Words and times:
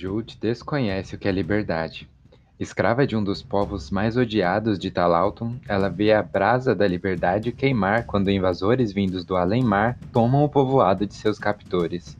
Jute 0.00 0.38
desconhece 0.40 1.16
o 1.16 1.18
que 1.18 1.26
é 1.26 1.32
liberdade. 1.32 2.08
Escrava 2.56 3.04
de 3.04 3.16
um 3.16 3.24
dos 3.24 3.42
povos 3.42 3.90
mais 3.90 4.16
odiados 4.16 4.78
de 4.78 4.92
Talalton, 4.92 5.56
ela 5.66 5.88
vê 5.88 6.12
a 6.12 6.22
brasa 6.22 6.72
da 6.72 6.86
liberdade 6.86 7.50
queimar 7.50 8.06
quando 8.06 8.30
invasores 8.30 8.92
vindos 8.92 9.24
do 9.24 9.34
além-mar 9.34 9.98
tomam 10.12 10.44
o 10.44 10.48
povoado 10.48 11.04
de 11.04 11.14
seus 11.14 11.36
captores. 11.36 12.16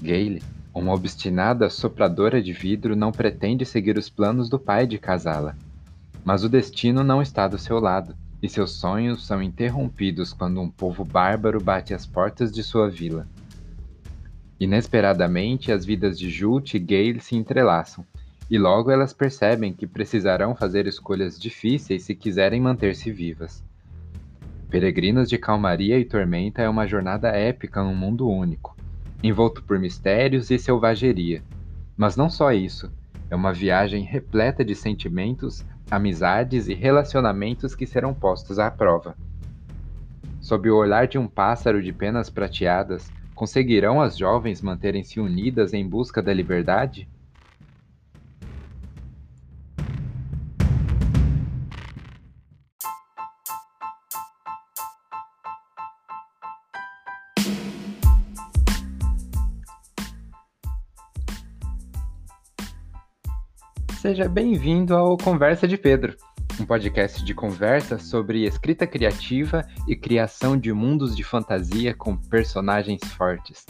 Gale, 0.00 0.42
uma 0.74 0.92
obstinada 0.92 1.70
sopradora 1.70 2.42
de 2.42 2.52
vidro, 2.52 2.96
não 2.96 3.12
pretende 3.12 3.64
seguir 3.64 3.96
os 3.96 4.10
planos 4.10 4.48
do 4.48 4.58
pai 4.58 4.84
de 4.84 4.98
casá-la. 4.98 5.54
Mas 6.24 6.42
o 6.42 6.48
destino 6.48 7.04
não 7.04 7.22
está 7.22 7.46
do 7.46 7.56
seu 7.56 7.78
lado, 7.78 8.16
e 8.42 8.48
seus 8.48 8.80
sonhos 8.80 9.24
são 9.24 9.40
interrompidos 9.40 10.32
quando 10.32 10.60
um 10.60 10.68
povo 10.68 11.04
bárbaro 11.04 11.60
bate 11.60 11.94
às 11.94 12.04
portas 12.04 12.50
de 12.50 12.64
sua 12.64 12.90
vila. 12.90 13.28
Inesperadamente, 14.62 15.72
as 15.72 15.84
vidas 15.84 16.16
de 16.16 16.30
Jute 16.30 16.76
e 16.76 16.78
Gale 16.78 17.18
se 17.18 17.34
entrelaçam, 17.34 18.06
e 18.48 18.56
logo 18.56 18.92
elas 18.92 19.12
percebem 19.12 19.72
que 19.72 19.88
precisarão 19.88 20.54
fazer 20.54 20.86
escolhas 20.86 21.36
difíceis 21.36 22.04
se 22.04 22.14
quiserem 22.14 22.60
manter-se 22.60 23.10
vivas. 23.10 23.60
Peregrinos 24.70 25.28
de 25.28 25.36
Calmaria 25.36 25.98
e 25.98 26.04
Tormenta 26.04 26.62
é 26.62 26.68
uma 26.68 26.86
jornada 26.86 27.30
épica 27.30 27.82
num 27.82 27.96
mundo 27.96 28.28
único, 28.28 28.76
envolto 29.20 29.64
por 29.64 29.80
mistérios 29.80 30.48
e 30.48 30.56
selvageria. 30.60 31.42
Mas 31.96 32.16
não 32.16 32.30
só 32.30 32.52
isso, 32.52 32.88
é 33.28 33.34
uma 33.34 33.52
viagem 33.52 34.04
repleta 34.04 34.64
de 34.64 34.76
sentimentos, 34.76 35.66
amizades 35.90 36.68
e 36.68 36.74
relacionamentos 36.74 37.74
que 37.74 37.84
serão 37.84 38.14
postos 38.14 38.60
à 38.60 38.70
prova. 38.70 39.16
Sob 40.40 40.70
o 40.70 40.76
olhar 40.76 41.08
de 41.08 41.18
um 41.18 41.26
pássaro 41.26 41.82
de 41.82 41.92
penas 41.92 42.30
prateadas, 42.30 43.10
Conseguirão 43.42 44.00
as 44.00 44.16
jovens 44.16 44.62
manterem-se 44.62 45.18
unidas 45.18 45.72
em 45.72 45.84
busca 45.84 46.22
da 46.22 46.32
liberdade? 46.32 47.08
Seja 64.00 64.28
bem-vindo 64.28 64.94
ao 64.94 65.18
Conversa 65.18 65.66
de 65.66 65.76
Pedro 65.76 66.16
um 66.60 66.66
podcast 66.66 67.24
de 67.24 67.34
conversa 67.34 67.98
sobre 67.98 68.44
escrita 68.44 68.86
criativa 68.86 69.66
e 69.88 69.96
criação 69.96 70.56
de 70.56 70.72
mundos 70.72 71.16
de 71.16 71.24
fantasia 71.24 71.94
com 71.94 72.16
personagens 72.16 73.02
fortes. 73.16 73.64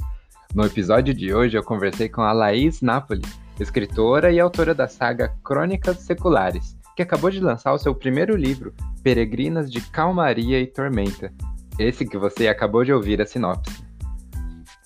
No 0.55 0.65
episódio 0.65 1.15
de 1.15 1.33
hoje 1.33 1.57
eu 1.57 1.63
conversei 1.63 2.09
com 2.09 2.23
a 2.23 2.33
Laís 2.33 2.83
Napoli, 2.83 3.23
escritora 3.59 4.33
e 4.33 4.41
autora 4.41 4.75
da 4.75 4.89
saga 4.89 5.35
Crônicas 5.45 5.99
Seculares, 5.99 6.77
que 6.97 7.03
acabou 7.03 7.31
de 7.31 7.41
lançar 7.41 7.73
o 7.73 7.79
seu 7.79 7.95
primeiro 7.95 8.37
livro, 8.37 8.75
Peregrinas 9.03 9.71
de 9.71 9.81
Calmaria 9.81 10.61
e 10.61 10.67
Tormenta, 10.67 11.33
esse 11.79 12.05
que 12.05 12.19
você 12.19 12.49
acabou 12.49 12.85
de 12.85 12.93
ouvir 12.93 13.21
a 13.21 13.27
sinopse. 13.27 13.83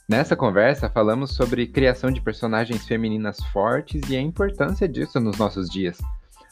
Nessa 0.08 0.36
conversa, 0.36 0.89
falamos 0.89 1.34
sobre 1.34 1.67
criação 1.67 2.12
de 2.12 2.20
personagens 2.20 2.86
femininas 2.86 3.42
fortes 3.52 4.08
e 4.08 4.17
a 4.17 4.20
importância 4.20 4.89
disso 4.89 5.19
nos 5.19 5.36
nossos 5.36 5.69
dias, 5.69 5.98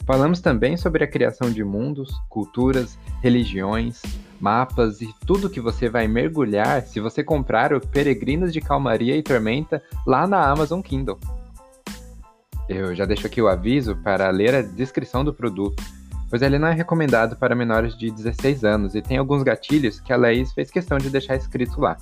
Falamos 0.05 0.39
também 0.39 0.77
sobre 0.77 1.03
a 1.03 1.07
criação 1.07 1.49
de 1.49 1.63
mundos, 1.63 2.13
culturas, 2.29 2.97
religiões, 3.23 4.03
mapas 4.39 5.01
e 5.01 5.11
tudo 5.25 5.49
que 5.49 5.59
você 5.59 5.89
vai 5.89 6.07
mergulhar 6.07 6.83
se 6.83 6.99
você 6.99 7.23
comprar 7.23 7.73
o 7.73 7.81
Peregrinos 7.81 8.53
de 8.53 8.61
Calmaria 8.61 9.17
e 9.17 9.23
Tormenta 9.23 9.81
lá 10.05 10.27
na 10.27 10.47
Amazon 10.47 10.81
Kindle. 10.81 11.19
Eu 12.69 12.93
já 12.93 13.05
deixo 13.05 13.25
aqui 13.25 13.41
o 13.41 13.47
aviso 13.47 13.95
para 13.95 14.29
ler 14.29 14.53
a 14.53 14.61
descrição 14.61 15.23
do 15.23 15.33
produto, 15.33 15.83
pois 16.29 16.43
ele 16.43 16.59
não 16.59 16.67
é 16.67 16.73
recomendado 16.73 17.35
para 17.35 17.55
menores 17.55 17.97
de 17.97 18.11
16 18.11 18.63
anos 18.63 18.93
e 18.93 19.01
tem 19.01 19.17
alguns 19.17 19.41
gatilhos 19.41 19.99
que 19.99 20.13
a 20.13 20.17
Laís 20.17 20.51
fez 20.51 20.69
questão 20.69 20.99
de 20.99 21.09
deixar 21.09 21.35
escrito 21.35 21.81
lá. 21.81 21.97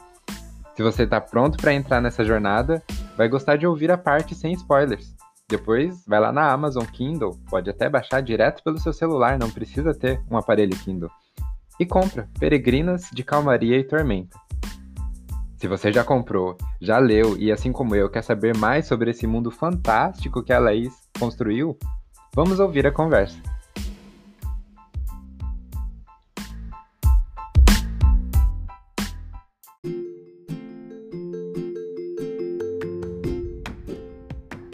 Se 0.75 0.83
você 0.83 1.03
está 1.03 1.21
pronto 1.21 1.57
para 1.57 1.73
entrar 1.73 2.01
nessa 2.01 2.25
jornada, 2.25 2.83
vai 3.15 3.29
gostar 3.29 3.57
de 3.57 3.67
ouvir 3.67 3.91
a 3.91 3.97
parte 3.97 4.35
sem 4.35 4.53
spoilers. 4.53 5.13
Depois 5.53 6.03
vai 6.07 6.19
lá 6.19 6.31
na 6.31 6.51
Amazon 6.51 6.83
Kindle, 6.83 7.39
pode 7.47 7.69
até 7.69 7.87
baixar 7.87 8.23
direto 8.23 8.63
pelo 8.63 8.79
seu 8.79 8.91
celular, 8.91 9.37
não 9.37 9.51
precisa 9.51 9.93
ter 9.93 10.19
um 10.27 10.35
aparelho 10.35 10.75
Kindle. 10.79 11.11
E 11.79 11.85
compra 11.85 12.27
Peregrinas 12.39 13.07
de 13.13 13.23
Calmaria 13.23 13.77
e 13.77 13.83
Tormenta. 13.83 14.35
Se 15.57 15.67
você 15.67 15.93
já 15.93 16.03
comprou, 16.03 16.57
já 16.81 16.97
leu 16.97 17.37
e 17.37 17.51
assim 17.51 17.71
como 17.71 17.95
eu 17.95 18.09
quer 18.09 18.23
saber 18.23 18.57
mais 18.57 18.87
sobre 18.87 19.11
esse 19.11 19.27
mundo 19.27 19.51
fantástico 19.51 20.41
que 20.41 20.51
a 20.51 20.57
Laís 20.57 20.91
construiu, 21.19 21.77
vamos 22.33 22.59
ouvir 22.59 22.87
a 22.87 22.91
conversa. 22.91 23.37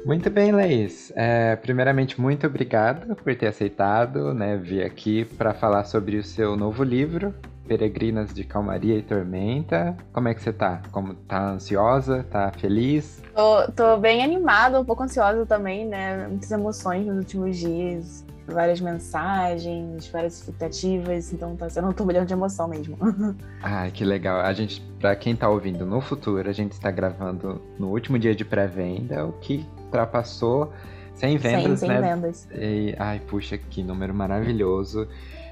Muito 0.10 0.28
bem, 0.32 0.52
Laís. 0.52 1.14
É, 1.16 1.56
primeiramente, 1.56 2.20
muito 2.20 2.48
obrigado 2.48 3.16
por 3.16 3.36
ter 3.36 3.46
aceitado 3.46 4.34
né, 4.34 4.58
vir 4.58 4.84
aqui 4.84 5.24
para 5.24 5.54
falar 5.54 5.84
sobre 5.84 6.18
o 6.18 6.24
seu 6.24 6.56
novo 6.56 6.84
livro, 6.84 7.32
Peregrinas 7.68 8.34
de 8.34 8.44
Calmaria 8.44 8.98
e 8.98 9.04
Tormenta. 9.04 9.96
Como 10.12 10.28
é 10.28 10.34
que 10.34 10.42
você 10.42 10.52
tá? 10.52 10.82
Como 10.92 11.14
tá 11.14 11.52
ansiosa? 11.52 12.26
Tá 12.28 12.52
feliz? 12.52 13.22
Tô, 13.36 13.72
tô 13.72 13.98
bem 13.98 14.24
animada, 14.24 14.82
um 14.82 14.84
pouco 14.84 15.04
ansiosa 15.04 15.46
também, 15.46 15.86
né? 15.86 16.26
Muitas 16.28 16.50
emoções 16.50 17.06
nos 17.06 17.18
últimos 17.18 17.56
dias, 17.56 18.26
várias 18.48 18.82
mensagens, 18.82 20.08
várias 20.08 20.40
expectativas, 20.40 21.32
então 21.32 21.56
tá 21.56 21.70
sendo 21.70 21.88
um 21.88 21.94
turbilhão 21.94 22.26
de 22.26 22.34
emoção 22.34 22.68
mesmo. 22.68 22.98
Ah, 23.62 23.90
que 23.92 24.06
legal. 24.06 24.40
A 24.40 24.54
gente, 24.54 24.82
para 25.00 25.16
quem 25.16 25.36
tá 25.36 25.50
ouvindo 25.50 25.86
no 25.86 26.02
futuro, 26.02 26.50
a 26.50 26.54
gente 26.54 26.72
está 26.72 26.90
gravando 26.90 27.62
no 27.78 27.90
último 27.90 28.18
dia 28.18 28.34
de 28.34 28.46
pré-venda, 28.46 29.26
o 29.26 29.34
que 29.34 29.68
ultrapassou 29.90 30.72
100 31.16 31.38
vendas, 31.38 31.64
100, 31.64 31.78
100 31.78 31.90
né? 31.90 32.02
vendas. 32.02 32.48
E, 32.54 32.96
ai, 32.98 33.20
puxa, 33.20 33.58
que 33.58 33.84
número 33.84 34.14
maravilhoso. 34.14 35.08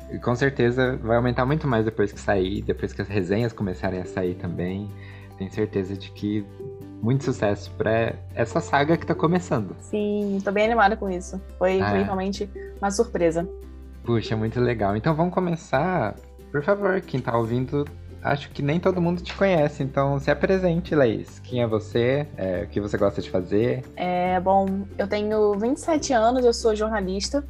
E 0.10 0.18
com 0.18 0.34
certeza 0.36 0.96
vai 0.98 1.18
aumentar 1.18 1.46
muito 1.46 1.68
mais 1.68 1.84
depois 1.84 2.14
que 2.14 2.20
sair, 2.20 2.62
depois 2.62 2.94
que 2.94 3.02
as 3.02 3.08
resenhas 3.10 3.52
começarem 3.52 4.00
a 4.00 4.06
sair 4.06 4.36
também. 4.36 4.90
Tenho 5.38 5.52
certeza 5.52 5.96
de 5.96 6.10
que 6.12 6.46
muito 7.02 7.26
sucesso 7.26 7.70
para 7.78 8.16
essa 8.34 8.60
saga 8.62 8.98
que 8.98 9.06
tá 9.06 9.14
começando. 9.14 9.76
Sim, 9.80 10.40
tô 10.44 10.52
bem 10.52 10.66
animada 10.66 10.96
com 10.96 11.10
isso. 11.10 11.40
Foi, 11.60 11.82
ah. 11.82 11.92
foi 11.92 12.04
realmente 12.04 12.50
uma 12.80 12.90
surpresa. 12.90 13.48
Puxa, 14.04 14.38
muito 14.38 14.60
legal. 14.60 14.96
Então 14.96 15.14
vamos 15.14 15.34
começar. 15.34 16.16
Por 16.52 16.64
favor, 16.64 17.00
quem 17.02 17.20
tá 17.20 17.38
ouvindo 17.38 17.86
acho 18.22 18.50
que 18.52 18.62
nem 18.62 18.80
todo 18.80 19.02
mundo 19.02 19.22
te 19.22 19.34
conhece, 19.34 19.84
então 19.84 20.20
se 20.20 20.30
apresente, 20.30 20.96
Laís. 20.96 21.40
Quem 21.40 21.62
é 21.62 21.68
você? 21.68 22.28
É, 22.36 22.64
o 22.64 22.68
que 22.68 22.80
você 22.80 22.98
gosta 22.98 23.22
de 23.22 23.30
fazer? 23.30 23.84
É, 23.96 24.40
bom, 24.40 24.86
eu 24.98 25.08
tenho 25.08 25.54
27 25.58 26.14
anos, 26.14 26.46
eu 26.46 26.54
sou 26.54 26.76
jornalista, 26.76 27.46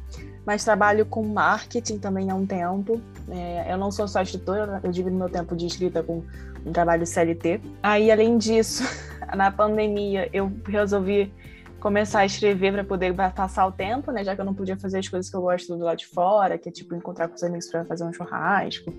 mas 0.46 0.64
trabalho 0.64 1.04
com 1.04 1.26
marketing 1.26 1.98
também 1.98 2.30
há 2.30 2.34
um 2.34 2.46
tempo. 2.46 3.00
É, 3.28 3.72
eu 3.72 3.76
não 3.76 3.90
sou 3.90 4.08
só 4.08 4.22
escritora, 4.22 4.80
eu 4.82 4.90
divido 4.90 5.16
meu 5.16 5.28
tempo 5.28 5.54
de 5.56 5.66
escrita 5.66 6.02
com 6.02 6.22
um 6.64 6.72
trabalho 6.72 7.06
CLT. 7.06 7.60
Aí, 7.82 8.10
além 8.10 8.38
disso, 8.38 8.82
na 9.36 9.50
pandemia, 9.50 10.28
eu 10.32 10.50
resolvi 10.66 11.32
começar 11.80 12.20
a 12.20 12.26
escrever 12.26 12.72
para 12.72 12.84
poder 12.84 13.14
passar 13.14 13.66
o 13.66 13.72
tempo, 13.72 14.10
né? 14.10 14.24
Já 14.24 14.34
que 14.34 14.40
eu 14.40 14.44
não 14.44 14.54
podia 14.54 14.76
fazer 14.76 14.98
as 14.98 15.08
coisas 15.08 15.30
que 15.30 15.36
eu 15.36 15.42
gosto 15.42 15.76
do 15.76 15.84
lado 15.84 15.98
de 15.98 16.06
fora, 16.06 16.58
que 16.58 16.68
é 16.68 16.72
tipo 16.72 16.94
encontrar 16.94 17.28
com 17.28 17.34
os 17.34 17.42
amigos 17.42 17.66
para 17.68 17.84
fazer 17.84 18.04
um 18.04 18.12
churrasco, 18.12 18.92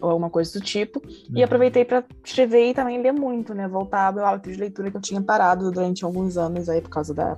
ou 0.00 0.10
alguma 0.10 0.30
coisa 0.30 0.58
do 0.58 0.64
tipo. 0.64 1.02
Uhum. 1.04 1.36
E 1.36 1.42
aproveitei 1.42 1.84
para 1.84 2.04
escrever 2.24 2.70
e 2.70 2.74
também 2.74 3.00
ler 3.00 3.12
muito, 3.12 3.54
né? 3.54 3.68
Voltar 3.68 4.08
ao 4.08 4.12
meu 4.12 4.26
hábito 4.26 4.50
de 4.50 4.58
leitura 4.58 4.90
que 4.90 4.96
eu 4.96 5.00
tinha 5.00 5.20
parado 5.20 5.70
durante 5.70 6.04
alguns 6.04 6.36
anos 6.36 6.68
aí 6.68 6.80
por 6.80 6.90
causa 6.90 7.14
da 7.14 7.36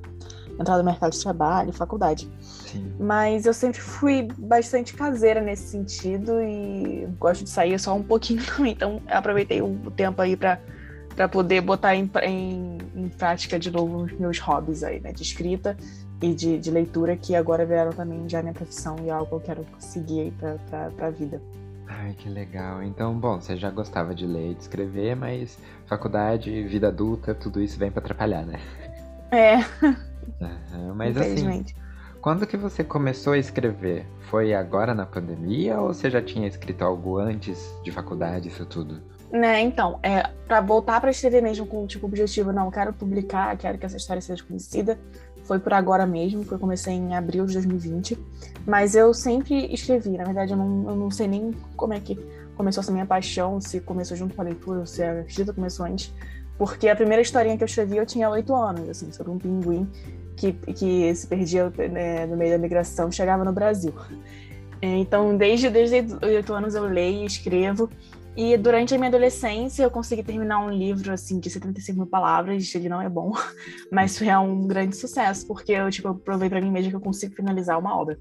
entrada 0.59 0.79
no 0.83 0.85
mercado 0.85 1.13
de 1.13 1.23
trabalho, 1.23 1.73
faculdade. 1.73 2.29
Sim. 2.41 2.93
Mas 2.99 3.47
eu 3.47 3.53
sempre 3.53 3.81
fui 3.81 4.29
bastante 4.39 4.95
caseira 4.95 5.41
nesse 5.41 5.69
sentido 5.69 6.41
e 6.41 7.07
gosto 7.19 7.45
de 7.45 7.51
sair 7.51 7.79
só 7.79 7.95
um 7.95 8.03
pouquinho 8.03 8.43
também. 8.47 8.73
Então 8.73 9.01
aproveitei 9.07 9.61
o 9.63 9.77
tempo 9.95 10.21
aí 10.23 10.37
para 10.37 10.61
para 11.17 11.27
poder 11.27 11.63
botar 11.63 11.97
em, 11.97 12.11
em, 12.23 12.79
em, 12.95 13.09
prática 13.09 13.59
de 13.59 13.71
novo 13.71 14.03
os 14.03 14.13
meus 14.13 14.39
hobbies 14.39 14.83
aí, 14.85 15.01
né? 15.01 15.13
De 15.13 15.23
escrita 15.23 15.75
e 16.21 16.35
de, 16.35 16.59
de 16.59 16.71
leitura, 16.71 17.17
que 17.17 17.35
agora 17.35 17.65
viraram 17.65 17.91
também 17.91 18.29
já 18.29 18.43
minha 18.43 18.53
profissão 18.53 18.97
e 19.03 19.11
algo 19.11 19.27
que 19.27 19.35
eu 19.35 19.41
quero 19.41 19.67
seguir 19.79 20.21
aí 20.21 20.31
para 20.69 21.07
a 21.07 21.11
vida. 21.11 21.41
Ai, 21.99 22.15
que 22.15 22.29
legal. 22.29 22.83
Então, 22.83 23.19
bom, 23.19 23.41
você 23.41 23.57
já 23.57 23.71
gostava 23.71 24.15
de 24.15 24.27
ler 24.27 24.53
e 24.53 24.55
de 24.55 24.63
escrever, 24.63 25.17
mas 25.17 25.59
faculdade, 25.87 26.63
vida 26.65 26.89
adulta, 26.89 27.35
tudo 27.35 27.61
isso 27.61 27.79
vem 27.79 27.91
para 27.91 28.01
atrapalhar, 28.01 28.45
né? 28.45 28.61
É. 29.31 29.57
Uhum, 30.41 30.95
mas 30.95 31.17
assim, 31.17 31.65
quando 32.21 32.47
que 32.47 32.57
você 32.57 32.85
começou 32.85 33.33
a 33.33 33.39
escrever? 33.39 34.07
Foi 34.31 34.53
agora 34.53 34.95
na 34.95 35.07
pandemia 35.07 35.81
ou 35.81 35.89
você 35.89 36.11
já 36.11 36.21
tinha 36.21 36.47
escrito 36.47 36.83
algo 36.83 37.19
antes 37.19 37.75
de 37.83 37.91
faculdade, 37.91 38.49
isso 38.49 38.67
tudo? 38.67 39.01
Né, 39.31 39.61
então, 39.61 39.99
é, 40.03 40.23
para 40.47 40.61
voltar 40.61 41.01
para 41.01 41.11
escrever 41.11 41.43
mesmo 41.43 41.67
com 41.67 41.87
tipo 41.87 42.07
objetivo, 42.07 42.53
não, 42.53 42.71
quero 42.71 42.93
publicar, 42.93 43.57
quero 43.57 43.77
que 43.77 43.85
essa 43.85 43.97
história 43.97 44.23
seja 44.23 44.43
conhecida, 44.45 44.99
foi 45.47 45.59
por 45.59 45.73
agora 45.73 46.07
mesmo, 46.07 46.45
que 46.45 46.53
eu 46.53 46.59
comecei 46.59 46.95
em 46.95 47.15
abril 47.15 47.47
de 47.47 47.55
2020. 47.55 48.19
Mas 48.67 48.95
eu 48.95 49.15
sempre 49.15 49.73
escrevi, 49.73 50.11
na 50.11 50.25
verdade, 50.25 50.53
eu 50.53 50.57
não, 50.57 50.91
eu 50.91 50.97
não 50.97 51.11
sei 51.11 51.29
nem 51.29 51.53
como 51.77 51.95
é 51.95 52.01
que 52.01 52.19
começou 52.57 52.81
essa 52.81 52.91
minha 52.91 53.07
paixão, 53.07 53.61
se 53.61 53.81
começou 53.81 54.17
junto 54.17 54.35
com 54.35 54.43
a 54.43 54.45
leitura, 54.45 54.85
se 54.87 55.03
a 55.03 55.21
escrita 55.21 55.53
começou 55.53 55.87
antes. 55.87 56.13
Porque 56.59 56.89
a 56.89 56.97
primeira 56.97 57.23
historinha 57.23 57.57
que 57.57 57.63
eu 57.63 57.67
escrevi 57.67 57.97
eu 57.97 58.07
tinha 58.07 58.29
oito 58.31 58.55
anos, 58.55 58.89
assim, 58.89 59.13
sobre 59.13 59.31
um 59.31 59.39
pinguim 59.39 59.89
que, 60.37 60.53
que 60.53 61.15
se 61.15 61.27
perdia 61.27 61.73
né, 61.91 62.27
no 62.27 62.37
meio 62.37 62.53
da 62.53 62.59
migração 62.59 63.11
chegava 63.11 63.45
no 63.45 63.53
Brasil. 63.53 63.93
Então, 64.81 65.37
desde, 65.37 65.71
desde 65.71 66.05
oito 66.23 66.53
anos 66.53 66.75
eu 66.75 66.85
leio 66.85 67.23
e 67.23 67.27
escrevo. 67.27 67.89
E 68.37 68.55
durante 68.59 68.95
a 68.95 68.99
minha 68.99 69.09
adolescência 69.09 69.83
eu 69.83 69.91
consegui 69.91 70.23
terminar 70.23 70.59
um 70.59 70.69
livro 70.69 71.11
assim 71.11 71.41
de 71.41 71.49
75 71.49 71.99
mil 71.99 72.07
palavras, 72.07 72.75
ele 72.75 72.89
não 72.89 73.01
é 73.01 73.09
bom, 73.09 73.33
mas 73.91 74.21
é 74.21 74.39
um 74.39 74.67
grande 74.67 74.95
sucesso, 74.95 75.47
porque 75.47 75.73
eu 75.73 75.91
tipo, 75.91 76.15
provei 76.15 76.51
para 76.51 76.61
mim 76.61 76.71
mesma 76.71 76.91
que 76.91 76.97
eu 76.97 77.01
consigo 77.01 77.35
finalizar 77.35 77.79
uma 77.79 77.97
obra. 77.97 78.19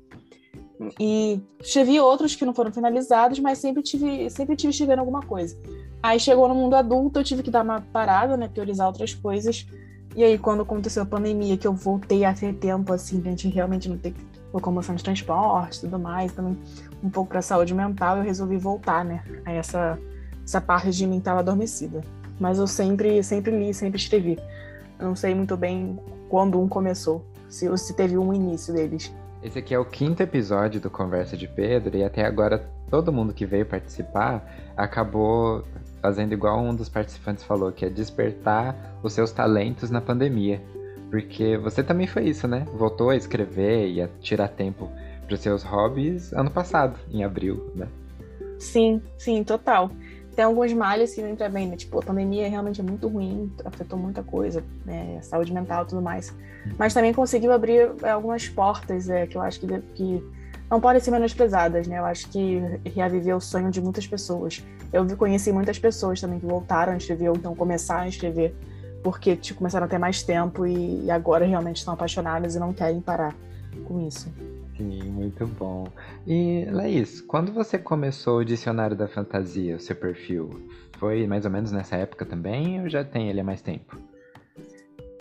E 0.99 1.41
escrevi 1.61 1.99
outros 1.99 2.35
que 2.35 2.45
não 2.45 2.53
foram 2.53 2.71
finalizados, 2.71 3.39
mas 3.39 3.57
sempre 3.57 3.81
tive, 3.81 4.29
sempre 4.29 4.55
tive 4.55 4.71
escrevendo 4.71 4.99
alguma 4.99 5.21
coisa. 5.21 5.57
Aí 6.01 6.19
chegou 6.19 6.47
no 6.47 6.55
mundo 6.55 6.75
adulto, 6.75 7.19
eu 7.19 7.23
tive 7.23 7.43
que 7.43 7.51
dar 7.51 7.63
uma 7.63 7.81
parada, 7.81 8.37
né, 8.37 8.47
priorizar 8.47 8.87
outras 8.87 9.13
coisas. 9.13 9.67
E 10.15 10.23
aí 10.23 10.37
quando 10.37 10.61
aconteceu 10.61 11.03
a 11.03 11.05
pandemia, 11.05 11.57
que 11.57 11.67
eu 11.67 11.73
voltei 11.73 12.23
a 12.23 12.33
ter 12.33 12.53
tempo 12.55 12.93
assim, 12.93 13.21
gente 13.21 13.49
realmente 13.49 13.89
não 13.89 13.97
ter 13.97 14.13
locomoção 14.55 14.95
de 14.95 15.03
transporte, 15.03 15.81
tudo 15.81 15.99
mais, 15.99 16.31
também 16.31 16.57
um 17.03 17.09
pouco 17.09 17.29
para 17.29 17.41
saúde 17.41 17.73
mental, 17.73 18.17
eu 18.17 18.23
resolvi 18.23 18.57
voltar, 18.57 19.03
né, 19.03 19.23
a 19.45 19.51
essa 19.51 19.99
essa 20.43 20.61
parte 20.61 20.91
de 20.91 21.07
mim 21.07 21.17
estava 21.17 21.39
adormecida. 21.39 22.01
Mas 22.39 22.59
eu 22.59 22.67
sempre 22.67 23.21
sempre 23.23 23.57
li, 23.57 23.73
sempre 23.73 23.99
escrevi. 23.99 24.39
Eu 24.99 25.07
não 25.07 25.15
sei 25.15 25.33
muito 25.33 25.57
bem 25.57 25.99
quando 26.29 26.61
um 26.61 26.67
começou, 26.67 27.25
se, 27.49 27.75
se 27.77 27.95
teve 27.95 28.17
um 28.17 28.33
início 28.33 28.73
deles. 28.73 29.13
Esse 29.41 29.59
aqui 29.59 29.73
é 29.73 29.79
o 29.79 29.85
quinto 29.85 30.21
episódio 30.23 30.79
do 30.79 30.89
Conversa 30.89 31.35
de 31.35 31.47
Pedro 31.47 31.97
e 31.97 32.03
até 32.03 32.25
agora 32.25 32.69
todo 32.89 33.11
mundo 33.11 33.33
que 33.33 33.45
veio 33.45 33.65
participar 33.65 34.45
acabou 34.77 35.63
fazendo 36.01 36.33
igual 36.33 36.59
um 36.59 36.75
dos 36.75 36.89
participantes 36.89 37.43
falou, 37.43 37.71
que 37.71 37.85
é 37.85 37.89
despertar 37.89 38.75
os 39.01 39.13
seus 39.13 39.31
talentos 39.31 39.89
na 39.89 40.01
pandemia. 40.01 40.61
Porque 41.15 41.55
você 41.55 41.81
também 41.81 42.07
foi 42.07 42.25
isso, 42.25 42.45
né? 42.45 42.65
Voltou 42.73 43.09
a 43.09 43.15
escrever 43.15 43.87
e 43.87 44.01
a 44.01 44.09
tirar 44.19 44.49
tempo 44.49 44.91
para 45.25 45.33
os 45.33 45.39
seus 45.39 45.63
hobbies 45.63 46.33
ano 46.33 46.51
passado, 46.51 46.99
em 47.09 47.23
abril, 47.23 47.71
né? 47.73 47.87
Sim, 48.59 49.01
sim, 49.17 49.41
total. 49.41 49.89
Tem 50.35 50.43
alguns 50.43 50.73
males 50.73 51.15
que 51.15 51.21
não 51.21 51.29
entra 51.29 51.47
bem, 51.47 51.69
né? 51.69 51.77
Tipo, 51.77 51.99
a 51.99 52.03
pandemia 52.03 52.49
realmente 52.49 52.81
é 52.81 52.83
muito 52.83 53.07
ruim, 53.07 53.49
afetou 53.63 53.97
muita 53.97 54.21
coisa, 54.23 54.61
né? 54.85 55.17
Saúde 55.21 55.53
mental 55.53 55.85
e 55.85 55.87
tudo 55.87 56.01
mais. 56.01 56.31
Uhum. 56.31 56.73
Mas 56.77 56.93
também 56.93 57.13
conseguiu 57.13 57.53
abrir 57.53 57.91
é, 58.03 58.09
algumas 58.09 58.49
portas 58.49 59.09
é, 59.09 59.25
que 59.25 59.37
eu 59.37 59.41
acho 59.41 59.61
que, 59.61 59.67
que 59.93 60.21
não 60.69 60.81
podem 60.81 61.01
ser 61.01 61.11
menosprezadas, 61.11 61.87
né? 61.87 61.97
Eu 61.97 62.05
acho 62.05 62.27
que 62.27 62.61
reaviveu 62.93 63.37
o 63.37 63.41
sonho 63.41 63.71
de 63.71 63.79
muitas 63.79 64.05
pessoas. 64.05 64.61
Eu 64.91 65.07
conheci 65.15 65.49
muitas 65.49 65.79
pessoas 65.79 66.19
também 66.19 66.41
que 66.41 66.45
voltaram 66.45 66.91
a 66.91 66.97
escrever, 66.97 67.29
ou 67.29 67.37
então 67.37 67.55
começaram 67.55 68.03
a 68.03 68.09
escrever 68.09 68.53
porque 69.05 69.35
tipo, 69.35 69.59
começaram 69.59 69.85
a 69.85 69.87
ter 69.87 69.99
mais 69.99 70.23
tempo 70.23 70.65
e, 70.65 71.05
e 71.05 71.11
agora 71.11 71.45
realmente 71.45 71.77
estão 71.77 71.93
apaixonadas 71.93 72.55
e 72.55 72.59
não 72.59 72.73
querem 72.73 72.99
parar 72.99 73.35
com 73.87 74.01
isso. 74.01 74.33
Sim, 74.75 75.11
muito 75.11 75.45
bom. 75.45 75.87
E, 76.25 76.65
Laís, 76.71 77.21
quando 77.21 77.53
você 77.53 77.77
começou 77.77 78.39
o 78.39 78.43
Dicionário 78.43 78.97
da 78.97 79.07
Fantasia, 79.07 79.75
o 79.75 79.79
seu 79.79 79.95
perfil, 79.95 80.49
foi 80.97 81.27
mais 81.27 81.45
ou 81.45 81.51
menos 81.51 81.71
nessa 81.71 81.95
época 81.97 82.25
também 82.25 82.81
ou 82.81 82.89
já 82.89 83.03
tem 83.03 83.29
ele 83.29 83.39
há 83.39 83.43
mais 83.43 83.61
tempo? 83.61 83.95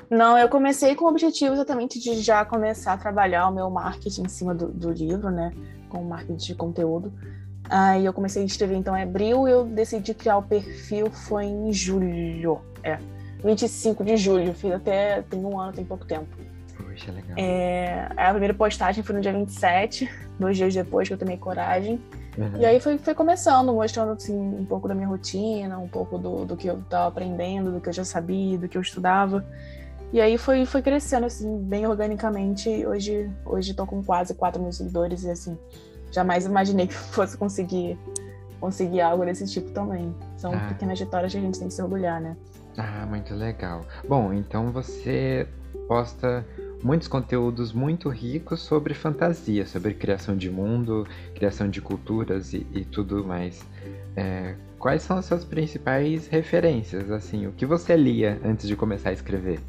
Não, 0.08 0.38
eu 0.38 0.48
comecei 0.48 0.94
com 0.94 1.04
o 1.04 1.08
objetivo 1.08 1.52
exatamente 1.52 2.00
de 2.00 2.14
já 2.22 2.42
começar 2.42 2.94
a 2.94 2.96
trabalhar 2.96 3.46
o 3.48 3.52
meu 3.52 3.68
marketing 3.68 4.22
em 4.22 4.28
cima 4.30 4.54
do, 4.54 4.68
do 4.68 4.90
livro, 4.92 5.30
né? 5.30 5.52
Com 5.90 5.98
o 5.98 6.08
marketing 6.08 6.36
de 6.36 6.54
conteúdo. 6.54 7.12
Aí 7.68 8.06
eu 8.06 8.14
comecei 8.14 8.42
a 8.42 8.46
escrever 8.46 8.76
então 8.76 8.96
em 8.96 9.02
abril 9.02 9.46
e 9.46 9.50
eu 9.50 9.66
decidi 9.66 10.14
criar 10.14 10.38
o 10.38 10.42
perfil 10.42 11.10
foi 11.10 11.44
em 11.44 11.70
julho. 11.70 12.60
É, 12.82 12.98
25 13.44 14.02
de 14.02 14.16
julho, 14.16 14.54
fiz 14.54 14.72
até 14.72 15.22
tem 15.22 15.44
um 15.44 15.60
ano, 15.60 15.72
tem 15.72 15.84
pouco 15.84 16.06
tempo. 16.06 16.26
Poxa, 16.76 17.12
legal. 17.12 17.36
É, 17.36 18.08
a 18.16 18.30
primeira 18.30 18.54
postagem 18.54 19.04
foi 19.04 19.14
no 19.14 19.20
dia 19.20 19.32
27, 19.32 20.10
dois 20.38 20.56
dias 20.56 20.74
depois 20.74 21.06
que 21.06 21.14
eu 21.14 21.18
tomei 21.18 21.36
coragem. 21.36 22.00
Uhum. 22.36 22.60
E 22.60 22.64
aí 22.64 22.80
foi, 22.80 22.98
foi 22.98 23.14
começando, 23.14 23.72
mostrando 23.72 24.12
assim, 24.12 24.34
um 24.34 24.64
pouco 24.64 24.88
da 24.88 24.94
minha 24.94 25.06
rotina, 25.06 25.78
um 25.78 25.86
pouco 25.86 26.18
do, 26.18 26.44
do 26.44 26.56
que 26.56 26.66
eu 26.66 26.78
estava 26.80 27.06
aprendendo, 27.06 27.70
do 27.70 27.80
que 27.80 27.88
eu 27.88 27.92
já 27.92 28.04
sabia, 28.04 28.58
do 28.58 28.68
que 28.68 28.76
eu 28.76 28.82
estudava. 28.82 29.44
E 30.12 30.20
aí 30.20 30.38
foi, 30.38 30.64
foi 30.64 30.80
crescendo, 30.80 31.26
assim, 31.26 31.58
bem 31.58 31.86
organicamente. 31.86 32.68
Hoje, 32.86 33.30
hoje 33.44 33.72
estou 33.72 33.86
com 33.86 34.02
quase 34.02 34.34
4 34.34 34.62
mil 34.62 34.72
seguidores 34.72 35.24
e, 35.24 35.30
assim, 35.30 35.58
jamais 36.10 36.46
imaginei 36.46 36.86
que 36.86 36.94
fosse 36.94 37.36
conseguir, 37.36 37.98
conseguir 38.60 39.00
algo 39.00 39.24
desse 39.24 39.46
tipo 39.46 39.70
também. 39.70 40.14
São 40.36 40.52
ah. 40.54 40.68
pequenas 40.68 40.98
vitórias 40.98 41.32
que 41.32 41.38
a 41.38 41.40
gente 41.40 41.58
tem 41.58 41.68
que 41.68 41.74
se 41.74 41.82
orgulhar, 41.82 42.20
né? 42.20 42.36
Ah, 42.76 43.06
muito 43.06 43.34
legal. 43.34 43.86
Bom, 44.08 44.32
então 44.32 44.70
você 44.72 45.46
posta 45.86 46.44
muitos 46.82 47.08
conteúdos 47.08 47.72
muito 47.72 48.08
ricos 48.08 48.60
sobre 48.60 48.92
fantasia, 48.94 49.66
sobre 49.66 49.94
criação 49.94 50.36
de 50.36 50.50
mundo, 50.50 51.06
criação 51.34 51.68
de 51.68 51.80
culturas 51.80 52.52
e, 52.52 52.66
e 52.72 52.84
tudo 52.84 53.24
mais. 53.24 53.64
É, 54.16 54.54
quais 54.78 55.02
são 55.02 55.16
as 55.16 55.24
suas 55.24 55.44
principais 55.44 56.26
referências? 56.26 57.10
Assim, 57.10 57.46
o 57.46 57.52
que 57.52 57.64
você 57.64 57.96
lia 57.96 58.40
antes 58.44 58.68
de 58.68 58.76
começar 58.76 59.10
a 59.10 59.12
escrever? 59.12 59.60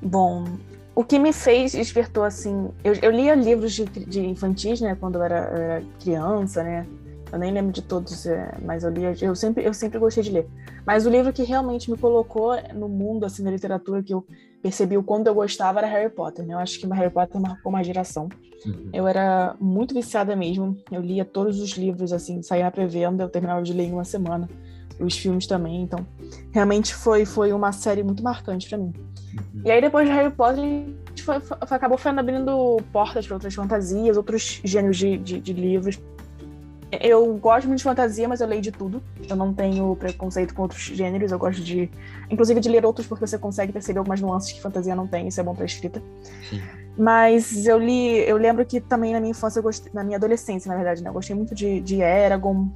Bom, 0.00 0.44
o 0.94 1.02
que 1.02 1.18
me 1.18 1.32
fez 1.32 1.72
despertou 1.72 2.22
assim, 2.22 2.70
eu, 2.84 2.94
eu 3.02 3.10
lia 3.10 3.34
livros 3.34 3.72
de, 3.72 3.84
de 3.84 4.20
infantis, 4.20 4.80
né, 4.80 4.96
quando 4.98 5.16
eu 5.16 5.22
era, 5.22 5.50
eu 5.50 5.56
era 5.56 5.84
criança, 6.00 6.62
né, 6.62 6.86
eu 7.30 7.38
nem 7.38 7.52
lembro 7.52 7.72
de 7.72 7.82
todos, 7.82 8.26
é, 8.26 8.54
mas 8.62 8.84
eu 8.84 8.90
li, 8.90 9.02
eu 9.20 9.34
sempre, 9.34 9.64
eu 9.64 9.74
sempre 9.74 9.98
gostei 9.98 10.22
de 10.22 10.30
ler. 10.30 10.46
Mas 10.86 11.04
o 11.04 11.10
livro 11.10 11.32
que 11.32 11.42
realmente 11.42 11.90
me 11.90 11.98
colocou 11.98 12.52
no 12.74 12.88
mundo 12.88 13.26
assim 13.26 13.44
da 13.44 13.50
literatura 13.50 14.02
que 14.02 14.14
eu 14.14 14.24
percebi 14.62 14.96
o 14.96 15.02
quanto 15.02 15.26
eu 15.26 15.34
gostava 15.34 15.78
era 15.78 15.86
Harry 15.86 16.10
Potter. 16.10 16.46
Né? 16.46 16.54
Eu 16.54 16.58
acho 16.58 16.80
que 16.80 16.86
Harry 16.86 17.10
Potter 17.10 17.40
marcou 17.40 17.70
uma 17.70 17.84
geração. 17.84 18.28
Uhum. 18.64 18.88
Eu 18.92 19.06
era 19.06 19.54
muito 19.60 19.94
viciada 19.94 20.34
mesmo. 20.34 20.76
Eu 20.90 21.02
lia 21.02 21.24
todos 21.24 21.60
os 21.60 21.70
livros 21.72 22.12
assim, 22.12 22.42
saía 22.42 22.70
prevendo, 22.70 23.20
eu 23.20 23.28
terminava 23.28 23.62
de 23.62 23.72
ler 23.72 23.84
em 23.84 23.92
uma 23.92 24.04
semana. 24.04 24.48
Os 24.98 25.16
filmes 25.16 25.46
também, 25.46 25.82
então 25.82 26.04
realmente 26.50 26.92
foi 26.92 27.24
foi 27.24 27.52
uma 27.52 27.70
série 27.70 28.02
muito 28.02 28.20
marcante 28.20 28.68
para 28.68 28.78
mim. 28.78 28.92
Uhum. 29.54 29.62
E 29.64 29.70
aí 29.70 29.80
depois 29.80 30.08
de 30.08 30.12
Harry 30.12 30.34
Potter 30.34 30.64
foi, 31.22 31.38
foi, 31.38 31.56
acabou 31.60 31.96
abrindo 32.04 32.78
portas 32.92 33.24
para 33.24 33.36
outras 33.36 33.54
fantasias, 33.54 34.16
outros 34.16 34.60
gêneros 34.64 34.96
de, 34.96 35.16
de, 35.18 35.38
de 35.38 35.52
livros 35.52 36.00
eu 36.90 37.34
gosto 37.34 37.66
muito 37.66 37.78
de 37.78 37.84
fantasia, 37.84 38.26
mas 38.28 38.40
eu 38.40 38.46
leio 38.46 38.62
de 38.62 38.72
tudo. 38.72 39.02
Eu 39.28 39.36
não 39.36 39.52
tenho 39.52 39.94
preconceito 39.96 40.54
com 40.54 40.62
outros 40.62 40.80
gêneros. 40.80 41.30
Eu 41.30 41.38
gosto 41.38 41.62
de, 41.62 41.90
inclusive, 42.30 42.60
de 42.60 42.68
ler 42.68 42.84
outros 42.86 43.06
porque 43.06 43.26
você 43.26 43.36
consegue 43.38 43.72
perceber 43.72 43.98
algumas 43.98 44.20
nuances 44.20 44.52
que 44.52 44.60
fantasia 44.60 44.96
não 44.96 45.06
tem. 45.06 45.28
Isso 45.28 45.40
é 45.40 45.44
bom 45.44 45.54
para 45.54 45.66
escrita. 45.66 46.02
Sim. 46.48 46.62
Mas 46.96 47.66
eu 47.66 47.78
li, 47.78 48.18
eu 48.28 48.36
lembro 48.36 48.64
que 48.64 48.80
também 48.80 49.12
na 49.12 49.20
minha 49.20 49.30
infância, 49.30 49.60
gostei, 49.60 49.92
na 49.94 50.02
minha 50.02 50.16
adolescência, 50.16 50.68
na 50.68 50.76
verdade, 50.76 51.02
né? 51.02 51.10
Eu 51.10 51.12
gostei 51.14 51.36
muito 51.36 51.54
de, 51.54 51.80
de 51.80 52.00
Eragon. 52.00 52.68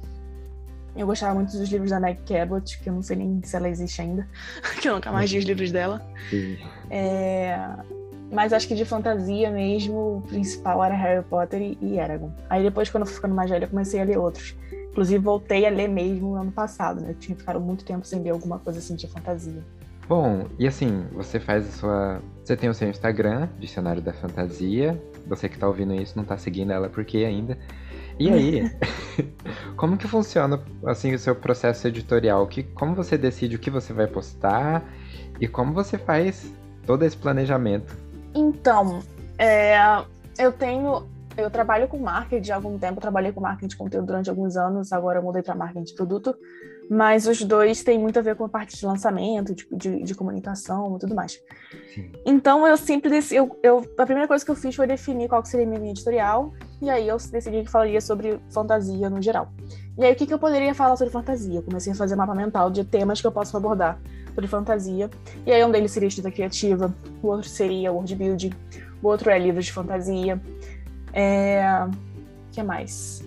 Eu 0.95 1.07
gostava 1.07 1.33
muito 1.33 1.57
dos 1.57 1.69
livros 1.69 1.89
da 1.89 1.99
Meg 1.99 2.21
Cabot, 2.21 2.79
que 2.79 2.87
eu 2.87 2.93
não 2.93 3.01
sei 3.01 3.17
nem 3.17 3.41
se 3.43 3.55
ela 3.55 3.67
existe 3.67 3.99
ainda, 3.99 4.27
que 4.79 4.87
eu 4.87 4.93
nunca 4.93 5.11
mais 5.11 5.31
li 5.31 5.39
os 5.39 5.45
livros 5.45 5.71
dela. 5.71 6.05
Sim. 6.29 6.57
É, 6.89 7.59
mas 8.33 8.51
acho 8.51 8.67
que 8.67 8.75
de 8.75 8.83
fantasia 8.83 9.51
mesmo, 9.51 10.17
o 10.17 10.21
principal 10.27 10.83
era 10.83 10.95
Harry 10.95 11.23
Potter 11.23 11.77
e 11.79 11.99
Eragon. 11.99 12.31
Aí 12.49 12.63
depois, 12.63 12.89
quando 12.89 13.03
eu 13.03 13.07
fui 13.07 13.15
ficando 13.15 13.35
mais 13.35 13.49
velha, 13.49 13.65
eu 13.65 13.69
comecei 13.69 14.01
a 14.01 14.03
ler 14.03 14.17
outros. 14.17 14.55
Inclusive, 14.89 15.23
voltei 15.23 15.65
a 15.65 15.69
ler 15.69 15.87
mesmo 15.87 16.31
no 16.31 16.41
ano 16.41 16.51
passado, 16.51 17.01
né? 17.01 17.11
Eu 17.11 17.15
tinha 17.15 17.37
ficado 17.37 17.59
muito 17.59 17.85
tempo 17.85 18.05
sem 18.05 18.21
ler 18.21 18.31
alguma 18.31 18.59
coisa 18.59 18.79
assim 18.79 18.95
de 18.95 19.07
fantasia. 19.07 19.63
Bom, 20.07 20.47
e 20.59 20.67
assim, 20.67 21.05
você 21.13 21.39
faz 21.39 21.67
a 21.67 21.71
sua. 21.71 22.21
Você 22.43 22.57
tem 22.57 22.69
o 22.69 22.73
seu 22.73 22.89
Instagram, 22.89 23.47
Dicionário 23.59 24.01
da 24.01 24.13
Fantasia. 24.13 25.01
Você 25.27 25.47
que 25.47 25.57
tá 25.57 25.67
ouvindo 25.67 25.93
isso 25.93 26.17
não 26.17 26.25
tá 26.25 26.37
seguindo 26.37 26.71
ela 26.71 26.89
porque 26.89 27.19
ainda. 27.19 27.57
E 28.19 28.29
aí, 28.29 28.63
como 29.77 29.95
que 29.95 30.07
funciona 30.07 30.61
assim 30.85 31.13
o 31.13 31.19
seu 31.19 31.35
processo 31.35 31.87
editorial? 31.87 32.45
Que, 32.47 32.63
como 32.63 32.95
você 32.95 33.17
decide 33.17 33.55
o 33.55 33.59
que 33.59 33.69
você 33.69 33.93
vai 33.93 34.07
postar 34.07 34.83
e 35.39 35.47
como 35.47 35.73
você 35.73 35.97
faz 35.97 36.51
todo 36.85 37.03
esse 37.03 37.15
planejamento? 37.15 38.02
Então, 38.33 38.99
é, 39.37 39.75
eu 40.37 40.51
tenho. 40.51 41.07
Eu 41.35 41.49
trabalho 41.49 41.87
com 41.87 41.97
marketing 41.97 42.51
há 42.51 42.55
algum 42.55 42.77
tempo, 42.77 43.01
trabalhei 43.01 43.31
com 43.31 43.41
marketing 43.41 43.67
de 43.67 43.75
conteúdo 43.75 44.05
durante 44.05 44.29
alguns 44.29 44.55
anos, 44.55 44.93
agora 44.93 45.19
mudei 45.19 45.41
para 45.41 45.55
marketing 45.55 45.85
de 45.85 45.95
produto, 45.95 46.35
mas 46.87 47.25
os 47.25 47.41
dois 47.41 47.83
têm 47.83 47.97
muito 47.97 48.19
a 48.19 48.21
ver 48.21 48.35
com 48.35 48.45
a 48.45 48.49
parte 48.49 48.77
de 48.77 48.85
lançamento, 48.85 49.55
de, 49.55 49.67
de, 49.71 50.03
de 50.03 50.13
comunicação 50.13 50.95
e 50.95 50.99
tudo 50.99 51.15
mais. 51.15 51.39
Sim. 51.95 52.11
Então 52.23 52.67
eu 52.67 52.77
sempre 52.77 53.09
decidi, 53.09 53.37
eu, 53.37 53.59
eu, 53.63 53.83
a 53.97 54.05
primeira 54.05 54.27
coisa 54.27 54.45
que 54.45 54.51
eu 54.51 54.55
fiz 54.55 54.75
foi 54.75 54.85
definir 54.85 55.27
qual 55.27 55.43
seria 55.43 55.65
a 55.65 55.69
minha 55.69 55.79
linha 55.79 55.93
editorial, 55.93 56.53
e 56.79 56.87
aí 56.87 57.07
eu 57.07 57.17
decidi 57.17 57.63
que 57.63 57.71
falaria 57.71 57.99
sobre 57.99 58.39
fantasia 58.51 59.09
no 59.09 59.19
geral. 59.19 59.51
E 59.97 60.03
aí, 60.03 60.13
o 60.13 60.15
que, 60.15 60.25
que 60.25 60.33
eu 60.33 60.39
poderia 60.39 60.73
falar 60.73 60.95
sobre 60.95 61.11
fantasia? 61.11 61.59
Eu 61.59 61.63
comecei 61.63 61.93
a 61.93 61.95
fazer 61.95 62.15
um 62.15 62.17
mapa 62.17 62.33
mental 62.33 62.69
de 62.69 62.83
temas 62.83 63.21
que 63.21 63.27
eu 63.27 63.31
posso 63.31 63.55
abordar 63.55 63.99
sobre 64.33 64.47
fantasia. 64.47 65.09
E 65.45 65.51
aí, 65.51 65.63
um 65.63 65.71
deles 65.71 65.91
seria 65.91 66.07
escrita 66.07 66.31
criativa, 66.31 66.93
o 67.21 67.27
outro 67.27 67.49
seria 67.49 67.91
world 67.91 68.15
building, 68.15 68.51
o 69.01 69.07
outro 69.07 69.29
é 69.29 69.37
livros 69.37 69.65
de 69.65 69.73
fantasia. 69.73 70.41
É... 71.13 71.63
O 71.85 72.51
que 72.51 72.63
mais? 72.63 73.23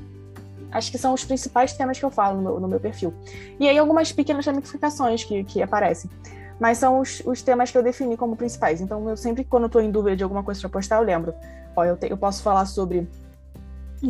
Acho 0.70 0.90
que 0.90 0.98
são 0.98 1.14
os 1.14 1.25
principais 1.25 1.72
temas 1.72 1.98
que 1.98 2.04
eu 2.04 2.10
falo 2.10 2.36
no 2.36 2.42
meu, 2.42 2.60
no 2.60 2.68
meu 2.68 2.80
perfil. 2.80 3.14
E 3.58 3.68
aí, 3.68 3.78
algumas 3.78 4.12
pequenas 4.12 4.44
ramificações 4.44 5.25
que, 5.25 5.44
que 5.44 5.62
aparecem. 5.62 6.10
Mas 6.58 6.78
são 6.78 7.00
os, 7.00 7.22
os 7.25 7.42
temas 7.42 7.70
que 7.70 7.78
eu 7.78 7.82
defini 7.82 8.16
como 8.16 8.36
principais. 8.36 8.80
Então, 8.80 9.08
eu 9.08 9.16
sempre, 9.16 9.44
quando 9.44 9.66
estou 9.66 9.80
em 9.80 9.90
dúvida 9.90 10.16
de 10.16 10.22
alguma 10.22 10.42
coisa 10.42 10.60
para 10.60 10.70
postar, 10.70 10.96
eu 10.96 11.02
lembro. 11.02 11.34
Ó, 11.75 11.84
eu, 11.84 11.96
te, 11.96 12.10
eu 12.10 12.16
posso 12.16 12.42
falar 12.42 12.66
sobre 12.66 13.06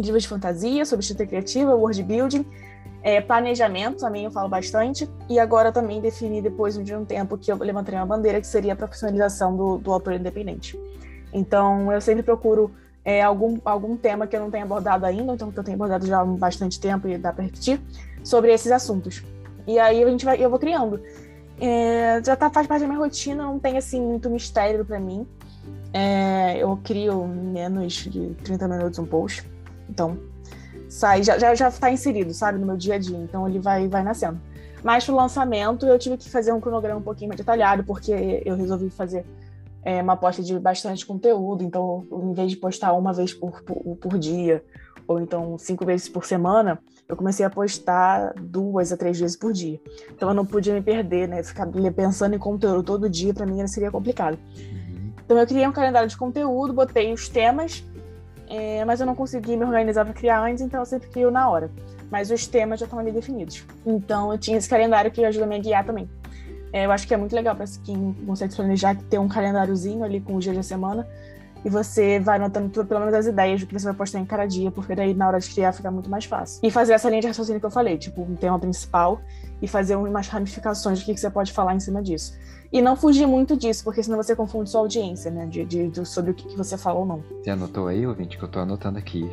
livros 0.00 0.22
de 0.22 0.28
fantasia, 0.28 0.84
sobre 0.84 1.02
escrita 1.02 1.26
criativa, 1.26 1.74
world 1.74 2.02
building, 2.02 2.44
é, 3.06 3.20
planejamento 3.20 3.98
também 3.98 4.24
eu 4.24 4.32
falo 4.32 4.48
bastante. 4.48 5.08
E 5.28 5.38
agora 5.38 5.70
também 5.70 6.00
defini, 6.00 6.42
depois 6.42 6.76
de 6.76 6.92
um 6.92 7.04
tempo, 7.04 7.38
que 7.38 7.52
eu 7.52 7.56
levantei 7.56 7.94
uma 7.94 8.04
bandeira, 8.04 8.40
que 8.40 8.46
seria 8.48 8.72
a 8.72 8.76
profissionalização 8.76 9.56
do, 9.56 9.78
do 9.78 9.92
autor 9.92 10.14
independente. 10.14 10.76
Então, 11.32 11.92
eu 11.92 12.00
sempre 12.00 12.24
procuro 12.24 12.68
é, 13.04 13.22
algum, 13.22 13.58
algum 13.64 13.96
tema 13.96 14.26
que 14.26 14.34
eu 14.34 14.40
não 14.40 14.50
tenha 14.50 14.64
abordado 14.64 15.06
ainda, 15.06 15.34
então 15.34 15.52
que 15.52 15.58
eu 15.58 15.62
tenho 15.62 15.76
abordado 15.76 16.04
já 16.04 16.20
há 16.20 16.24
bastante 16.24 16.80
tempo 16.80 17.06
e 17.06 17.16
dá 17.16 17.32
para 17.32 17.44
repetir, 17.44 17.80
sobre 18.24 18.52
esses 18.52 18.72
assuntos. 18.72 19.22
E 19.68 19.78
aí 19.78 20.02
a 20.02 20.10
gente 20.10 20.24
vai, 20.24 20.44
eu 20.44 20.50
vou 20.50 20.58
criando. 20.58 21.00
É, 21.60 22.20
já 22.24 22.34
tá, 22.34 22.50
faz 22.50 22.66
parte 22.66 22.80
da 22.80 22.88
minha 22.88 22.98
rotina, 22.98 23.44
não 23.44 23.60
tem 23.60 23.78
assim 23.78 24.00
muito 24.00 24.28
mistério 24.28 24.84
para 24.84 24.98
mim. 24.98 25.24
É, 25.92 26.58
eu 26.58 26.76
crio 26.82 27.24
menos 27.24 27.92
de 27.94 28.34
30 28.42 28.66
minutos 28.66 28.98
um 28.98 29.06
post. 29.06 29.48
Então, 29.88 30.18
sai, 30.88 31.22
já, 31.22 31.38
já, 31.38 31.54
já 31.54 31.70
tá 31.70 31.90
inserido, 31.90 32.32
sabe, 32.32 32.58
no 32.58 32.66
meu 32.66 32.76
dia 32.76 32.94
a 32.94 32.98
dia. 32.98 33.16
Então 33.16 33.48
ele 33.48 33.58
vai, 33.58 33.88
vai 33.88 34.02
nascendo. 34.02 34.40
Mas 34.82 35.04
pro 35.04 35.14
lançamento 35.14 35.86
eu 35.86 35.98
tive 35.98 36.16
que 36.16 36.30
fazer 36.30 36.52
um 36.52 36.60
cronograma 36.60 37.00
um 37.00 37.02
pouquinho 37.02 37.28
mais 37.28 37.38
detalhado, 37.38 37.82
porque 37.84 38.42
eu 38.44 38.56
resolvi 38.56 38.90
fazer 38.90 39.24
é, 39.82 40.02
uma 40.02 40.16
posta 40.16 40.42
de 40.42 40.58
bastante 40.58 41.04
conteúdo. 41.04 41.64
Então, 41.64 42.06
em 42.12 42.32
vez 42.32 42.50
de 42.50 42.56
postar 42.56 42.92
uma 42.92 43.12
vez 43.12 43.32
por, 43.32 43.62
por, 43.62 43.96
por 43.96 44.18
dia, 44.18 44.62
ou 45.06 45.20
então 45.20 45.56
cinco 45.58 45.84
vezes 45.84 46.08
por 46.08 46.24
semana, 46.24 46.78
eu 47.08 47.16
comecei 47.16 47.46
a 47.46 47.50
postar 47.50 48.34
duas 48.34 48.92
a 48.92 48.96
três 48.96 49.18
vezes 49.18 49.36
por 49.36 49.52
dia. 49.52 49.80
Então 50.10 50.28
eu 50.28 50.34
não 50.34 50.44
podia 50.44 50.74
me 50.74 50.82
perder, 50.82 51.28
né? 51.28 51.42
Ficar 51.42 51.66
pensando 51.94 52.34
em 52.34 52.38
conteúdo 52.38 52.82
todo 52.82 53.08
dia, 53.08 53.32
para 53.32 53.46
mim 53.46 53.66
seria 53.68 53.90
complicado. 53.90 54.38
Uhum. 54.56 55.12
Então 55.24 55.38
eu 55.38 55.46
criei 55.46 55.66
um 55.66 55.72
calendário 55.72 56.08
de 56.08 56.16
conteúdo, 56.16 56.72
botei 56.72 57.12
os 57.12 57.28
temas, 57.28 57.84
é, 58.48 58.84
mas 58.84 59.00
eu 59.00 59.06
não 59.06 59.14
consegui 59.14 59.56
me 59.56 59.64
organizar 59.64 60.04
para 60.04 60.14
criar 60.14 60.40
antes, 60.40 60.62
então 60.62 60.80
eu 60.80 60.86
sempre 60.86 61.08
crio 61.08 61.30
na 61.30 61.48
hora. 61.48 61.70
Mas 62.10 62.30
os 62.30 62.46
temas 62.46 62.80
já 62.80 62.86
estão 62.86 62.98
ali 62.98 63.10
definidos. 63.10 63.64
Então 63.84 64.32
eu 64.32 64.38
tinha 64.38 64.56
esse 64.56 64.68
calendário 64.68 65.10
que 65.10 65.24
ajuda 65.24 65.44
a 65.44 65.48
me 65.48 65.58
guiar 65.58 65.84
também. 65.84 66.08
É, 66.72 66.86
eu 66.86 66.92
acho 66.92 67.06
que 67.06 67.14
é 67.14 67.16
muito 67.16 67.34
legal 67.34 67.54
para 67.56 67.66
quem 67.84 68.14
consegue 68.26 68.54
planejar 68.54 68.96
ter 69.08 69.18
um 69.18 69.28
calendáriozinho 69.28 70.04
ali 70.04 70.20
com 70.20 70.36
os 70.36 70.44
dias 70.44 70.56
da 70.56 70.62
semana 70.62 71.06
e 71.66 71.68
você 71.68 72.20
vai 72.20 72.36
anotando 72.36 72.68
tudo, 72.68 72.86
pelo 72.86 73.00
menos 73.00 73.14
as 73.14 73.26
ideias 73.26 73.60
do 73.60 73.66
que 73.66 73.72
você 73.72 73.86
vai 73.86 73.94
postar 73.94 74.20
em 74.20 74.24
cada 74.24 74.46
dia, 74.46 74.70
porque 74.70 74.94
daí 74.94 75.12
na 75.14 75.26
hora 75.26 75.40
de 75.40 75.50
criar 75.50 75.72
fica 75.72 75.90
muito 75.90 76.08
mais 76.08 76.24
fácil. 76.24 76.60
E 76.62 76.70
fazer 76.70 76.92
essa 76.92 77.08
linha 77.08 77.20
de 77.20 77.26
raciocínio 77.26 77.58
que 77.58 77.66
eu 77.66 77.70
falei, 77.70 77.98
tipo, 77.98 78.22
um 78.22 78.36
tema 78.36 78.56
principal 78.56 79.20
e 79.60 79.66
fazer 79.66 79.96
umas 79.96 80.28
ramificações 80.28 81.00
do 81.00 81.04
que, 81.04 81.14
que 81.14 81.18
você 81.18 81.28
pode 81.28 81.52
falar 81.52 81.74
em 81.74 81.80
cima 81.80 82.00
disso. 82.00 82.38
E 82.72 82.82
não 82.82 82.96
fugir 82.96 83.26
muito 83.26 83.56
disso, 83.56 83.84
porque 83.84 84.02
senão 84.02 84.16
você 84.16 84.34
confunde 84.34 84.70
sua 84.70 84.80
audiência, 84.80 85.30
né? 85.30 85.46
De, 85.46 85.64
de, 85.64 85.88
de 85.88 86.06
sobre 86.06 86.30
o 86.30 86.34
que, 86.34 86.48
que, 86.48 86.56
você 86.56 86.76
fala 86.76 86.98
ou 86.98 87.06
não. 87.06 87.22
Você 87.42 87.50
anotou 87.50 87.88
aí, 87.88 88.06
ouvinte, 88.06 88.36
que 88.36 88.42
eu 88.42 88.48
tô 88.48 88.60
anotando 88.60 88.98
aqui. 88.98 89.28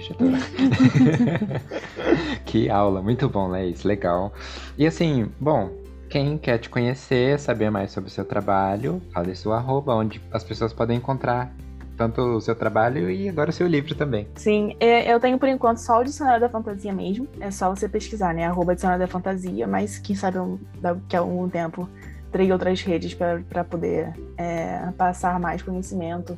que 2.46 2.70
aula, 2.70 3.02
muito 3.02 3.28
bom, 3.28 3.50
Leis, 3.50 3.84
legal. 3.84 4.34
E 4.78 4.86
assim, 4.86 5.30
bom, 5.40 5.70
quem 6.10 6.38
quer 6.38 6.60
te 6.60 6.70
conhecer, 6.70 7.40
saber 7.40 7.70
mais 7.70 7.92
sobre 7.92 8.10
o 8.10 8.14
seu 8.14 8.24
trabalho, 8.24 9.02
fale 9.12 9.36
sua 9.36 9.58
arroba, 9.58 9.96
onde 9.96 10.22
as 10.32 10.44
pessoas 10.44 10.72
podem 10.72 10.98
encontrar 10.98 11.52
tanto 11.98 12.22
o 12.22 12.42
seu 12.42 12.56
trabalho 12.56 13.10
e 13.10 13.30
agora 13.30 13.50
o 13.50 13.54
seu 13.54 13.68
livro 13.68 13.96
também. 13.96 14.28
Sim, 14.36 14.76
é, 14.80 15.12
eu 15.12 15.20
tenho 15.20 15.38
por 15.38 15.48
enquanto 15.48 15.78
só 15.78 16.00
o 16.00 16.04
Dicionário 16.04 16.42
da 16.42 16.50
Fantasia 16.50 16.92
mesmo. 16.92 17.28
É 17.40 17.52
só 17.52 17.70
você 17.70 17.88
pesquisar, 17.88 18.34
né? 18.34 18.46
Arroba 18.46 18.76
Dicionário 18.76 19.06
da 19.06 19.12
Fantasia, 19.12 19.68
mas 19.68 19.98
quem 19.98 20.16
sabe 20.16 20.38
daqui 20.80 21.16
a 21.16 21.20
algum 21.20 21.48
tempo 21.50 21.88
terei 22.34 22.52
outras 22.52 22.82
redes 22.82 23.14
para 23.14 23.64
poder 23.64 24.12
é, 24.38 24.92
passar 24.98 25.40
mais 25.40 25.62
conhecimento 25.62 26.38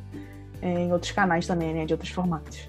é, 0.60 0.80
em 0.80 0.92
outros 0.92 1.10
canais 1.10 1.46
também, 1.46 1.72
né? 1.72 1.86
De 1.86 1.94
outros 1.94 2.10
formatos. 2.10 2.68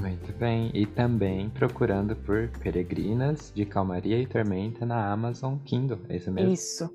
Muito 0.00 0.32
bem. 0.38 0.70
E 0.74 0.86
também 0.86 1.50
procurando 1.50 2.16
por 2.16 2.48
Peregrinas 2.60 3.52
de 3.54 3.64
Calmaria 3.66 4.18
e 4.18 4.26
Tormenta 4.26 4.84
na 4.84 5.12
Amazon 5.12 5.56
Kindle, 5.64 6.00
é 6.08 6.16
isso 6.16 6.32
mesmo? 6.32 6.52
Isso. 6.52 6.90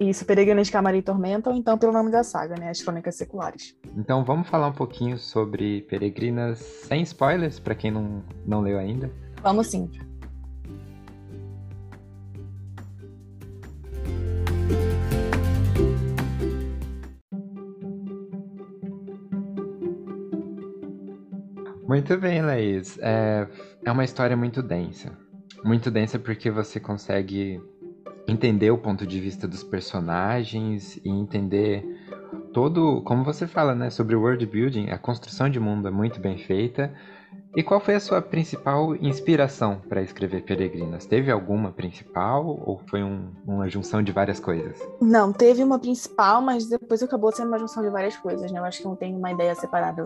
Isso, 0.00 0.24
Peregrinas 0.24 0.66
de 0.66 0.72
Camarim 0.72 0.98
e 0.98 1.02
Tormenta, 1.02 1.50
ou 1.50 1.54
então 1.54 1.78
pelo 1.78 1.92
nome 1.92 2.10
da 2.10 2.24
saga, 2.24 2.56
né? 2.58 2.70
As 2.70 2.82
Crônicas 2.82 3.14
Seculares. 3.14 3.76
Então 3.96 4.24
vamos 4.24 4.48
falar 4.48 4.68
um 4.68 4.72
pouquinho 4.72 5.18
sobre 5.18 5.82
Peregrinas 5.82 6.58
sem 6.58 7.02
spoilers, 7.02 7.60
para 7.60 7.74
quem 7.74 7.90
não, 7.90 8.22
não 8.46 8.60
leu 8.60 8.78
ainda? 8.78 9.10
Vamos 9.42 9.68
sim. 9.68 9.90
Muito 21.92 22.16
bem, 22.16 22.40
Laís. 22.40 22.98
É, 23.02 23.46
é 23.84 23.92
uma 23.92 24.02
história 24.02 24.34
muito 24.34 24.62
densa. 24.62 25.12
Muito 25.62 25.90
densa 25.90 26.18
porque 26.18 26.50
você 26.50 26.80
consegue 26.80 27.60
entender 28.26 28.70
o 28.70 28.78
ponto 28.78 29.06
de 29.06 29.20
vista 29.20 29.46
dos 29.46 29.62
personagens 29.62 30.96
e 31.04 31.10
entender 31.10 31.84
todo, 32.54 33.02
como 33.02 33.22
você 33.22 33.46
fala, 33.46 33.74
né, 33.74 33.90
sobre 33.90 34.16
world 34.16 34.46
building, 34.46 34.88
a 34.88 34.96
construção 34.96 35.50
de 35.50 35.60
mundo 35.60 35.86
é 35.86 35.90
muito 35.90 36.18
bem 36.18 36.38
feita. 36.38 36.90
E 37.54 37.62
qual 37.62 37.80
foi 37.80 37.94
a 37.94 38.00
sua 38.00 38.22
principal 38.22 38.96
inspiração 38.96 39.78
para 39.86 40.00
escrever 40.00 40.42
Peregrinas? 40.42 41.04
Teve 41.04 41.30
alguma 41.30 41.70
principal 41.70 42.46
ou 42.46 42.80
foi 42.88 43.02
um, 43.02 43.30
uma 43.46 43.68
junção 43.68 44.02
de 44.02 44.10
várias 44.10 44.40
coisas? 44.40 44.80
Não, 45.00 45.32
teve 45.32 45.62
uma 45.62 45.78
principal, 45.78 46.40
mas 46.40 46.66
depois 46.66 47.02
acabou 47.02 47.30
sendo 47.30 47.48
uma 47.48 47.58
junção 47.58 47.82
de 47.82 47.90
várias 47.90 48.16
coisas, 48.16 48.50
né? 48.50 48.58
Eu 48.58 48.64
acho 48.64 48.78
que 48.78 48.84
não 48.84 48.96
tem 48.96 49.14
uma 49.14 49.30
ideia 49.30 49.54
separada. 49.54 50.02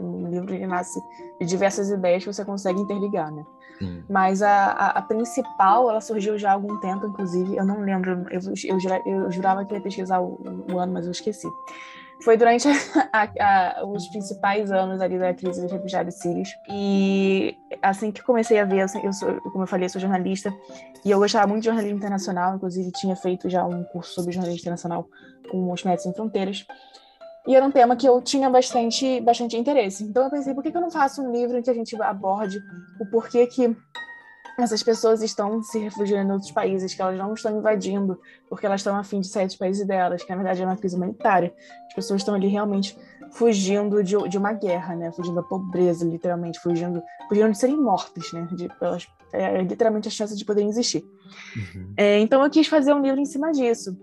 Um 0.00 0.28
livro 0.28 0.52
ele 0.52 0.66
nasce 0.66 1.00
de 1.40 1.46
diversas 1.46 1.90
ideias 1.90 2.24
que 2.24 2.32
você 2.32 2.44
consegue 2.44 2.80
interligar, 2.80 3.30
né? 3.30 3.46
Sim. 3.78 4.04
Mas 4.10 4.42
a, 4.42 4.72
a, 4.72 4.86
a, 4.98 5.02
principal, 5.02 5.88
ela 5.88 6.00
surgiu 6.00 6.36
já 6.36 6.50
há 6.50 6.52
algum 6.54 6.76
tempo, 6.80 7.06
inclusive, 7.06 7.56
eu 7.56 7.64
não 7.64 7.80
lembro, 7.80 8.26
eu, 8.30 8.40
eu, 8.64 8.78
eu 9.06 9.30
jurava 9.30 9.64
que 9.64 9.72
ia 9.72 9.80
pesquisar 9.80 10.20
o, 10.20 10.38
o 10.70 10.78
ano, 10.78 10.92
mas 10.92 11.06
eu 11.06 11.12
esqueci. 11.12 11.48
Foi 12.24 12.36
durante 12.36 12.68
a, 13.12 13.84
os 13.86 14.06
principais 14.08 14.70
anos 14.70 15.00
ali 15.00 15.18
da 15.18 15.32
crise 15.32 15.62
dos 15.62 15.72
refugiados 15.72 16.14
sírios. 16.16 16.48
E 16.68 17.56
assim 17.82 18.12
que 18.12 18.22
comecei 18.22 18.58
a 18.58 18.64
ver, 18.64 18.86
eu 19.02 19.12
sou, 19.12 19.40
como 19.52 19.64
eu 19.64 19.66
falei, 19.66 19.86
eu 19.86 19.90
sou 19.90 20.00
jornalista, 20.00 20.52
e 21.04 21.10
eu 21.10 21.18
gostava 21.18 21.46
muito 21.46 21.62
de 21.62 21.66
jornalismo 21.66 21.98
internacional, 21.98 22.56
inclusive 22.56 22.90
tinha 22.92 23.16
feito 23.16 23.48
já 23.48 23.64
um 23.64 23.84
curso 23.84 24.14
sobre 24.14 24.32
jornalismo 24.32 24.60
internacional 24.60 25.06
com 25.50 25.72
os 25.72 25.82
Médicos 25.82 26.04
Sem 26.04 26.14
Fronteiras. 26.14 26.66
E 27.46 27.56
era 27.56 27.64
um 27.64 27.70
tema 27.70 27.96
que 27.96 28.06
eu 28.06 28.20
tinha 28.20 28.50
bastante, 28.50 29.20
bastante 29.20 29.56
interesse. 29.56 30.04
Então 30.04 30.24
eu 30.24 30.30
pensei, 30.30 30.54
por 30.54 30.62
que, 30.62 30.70
que 30.70 30.76
eu 30.76 30.80
não 30.80 30.90
faço 30.90 31.22
um 31.22 31.32
livro 31.32 31.56
em 31.56 31.62
que 31.62 31.70
a 31.70 31.74
gente 31.74 32.00
aborde 32.02 32.58
o 33.00 33.06
porquê 33.06 33.46
que 33.46 33.74
essas 34.62 34.82
pessoas 34.82 35.22
estão 35.22 35.62
se 35.62 35.78
refugiando 35.78 36.30
em 36.30 36.32
outros 36.32 36.50
países, 36.50 36.94
que 36.94 37.00
elas 37.00 37.16
não 37.18 37.34
estão 37.34 37.58
invadindo 37.58 38.20
porque 38.48 38.66
elas 38.66 38.80
estão 38.80 38.96
afim 38.96 39.20
de 39.20 39.28
sair 39.28 39.46
dos 39.46 39.56
países 39.56 39.86
delas, 39.86 40.22
que 40.22 40.30
na 40.30 40.36
verdade 40.36 40.62
é 40.62 40.64
uma 40.66 40.76
crise 40.76 40.96
humanitária. 40.96 41.54
As 41.88 41.94
pessoas 41.94 42.20
estão 42.20 42.34
ali 42.34 42.48
realmente 42.48 42.96
fugindo 43.32 44.02
de, 44.02 44.16
de 44.28 44.38
uma 44.38 44.52
guerra, 44.52 44.94
né? 44.94 45.12
Fugindo 45.12 45.36
da 45.36 45.42
pobreza, 45.42 46.04
literalmente, 46.04 46.58
fugindo, 46.60 47.02
fugindo 47.28 47.50
de 47.50 47.58
serem 47.58 47.76
mortas, 47.76 48.32
né? 48.32 48.48
De, 48.52 48.68
elas, 48.80 49.06
é, 49.32 49.62
literalmente 49.62 50.08
a 50.08 50.10
chance 50.10 50.36
de 50.36 50.44
poderem 50.44 50.68
existir. 50.68 51.04
Uhum. 51.56 51.92
É, 51.96 52.18
então 52.18 52.42
eu 52.42 52.50
quis 52.50 52.66
fazer 52.66 52.92
um 52.92 53.00
livro 53.00 53.20
em 53.20 53.26
cima 53.26 53.52
disso. 53.52 53.96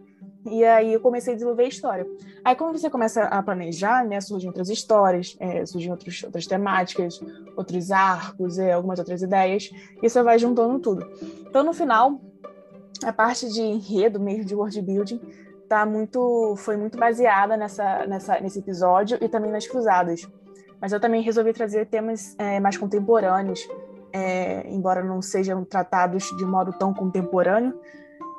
E 0.49 0.63
aí 0.63 0.93
eu 0.93 0.99
comecei 0.99 1.33
a 1.33 1.35
desenvolver 1.35 1.63
a 1.63 1.67
história. 1.67 2.07
Aí 2.43 2.55
quando 2.55 2.77
você 2.77 2.89
começa 2.89 3.23
a 3.23 3.43
planejar, 3.43 4.05
né, 4.05 4.21
surgem 4.21 4.47
outras 4.47 4.69
histórias, 4.69 5.35
é, 5.39 5.65
surgem 5.65 5.91
outros, 5.91 6.23
outras 6.23 6.47
temáticas, 6.47 7.19
outros 7.55 7.91
arcos, 7.91 8.57
é, 8.57 8.71
algumas 8.71 8.99
outras 8.99 9.21
ideias, 9.21 9.69
e 10.01 10.09
você 10.09 10.23
vai 10.23 10.39
juntando 10.39 10.79
tudo. 10.79 11.05
Então 11.41 11.63
no 11.63 11.73
final, 11.73 12.21
a 13.03 13.11
parte 13.11 13.51
de 13.51 13.61
enredo 13.61 14.19
mesmo, 14.19 14.45
de 14.45 14.55
world 14.55 14.81
building, 14.81 15.21
tá 15.67 15.85
muito, 15.85 16.55
foi 16.57 16.77
muito 16.77 16.97
baseada 16.97 17.57
nessa, 17.57 18.05
nessa, 18.07 18.39
nesse 18.39 18.59
episódio 18.59 19.17
e 19.21 19.27
também 19.27 19.51
nas 19.51 19.67
cruzadas. 19.67 20.27
Mas 20.79 20.93
eu 20.93 20.99
também 20.99 21.21
resolvi 21.21 21.53
trazer 21.53 21.87
temas 21.87 22.35
é, 22.37 22.59
mais 22.59 22.77
contemporâneos, 22.77 23.59
é, 24.13 24.67
embora 24.69 25.03
não 25.03 25.21
sejam 25.21 25.65
tratados 25.65 26.23
de 26.37 26.45
modo 26.45 26.71
tão 26.73 26.93
contemporâneo, 26.93 27.77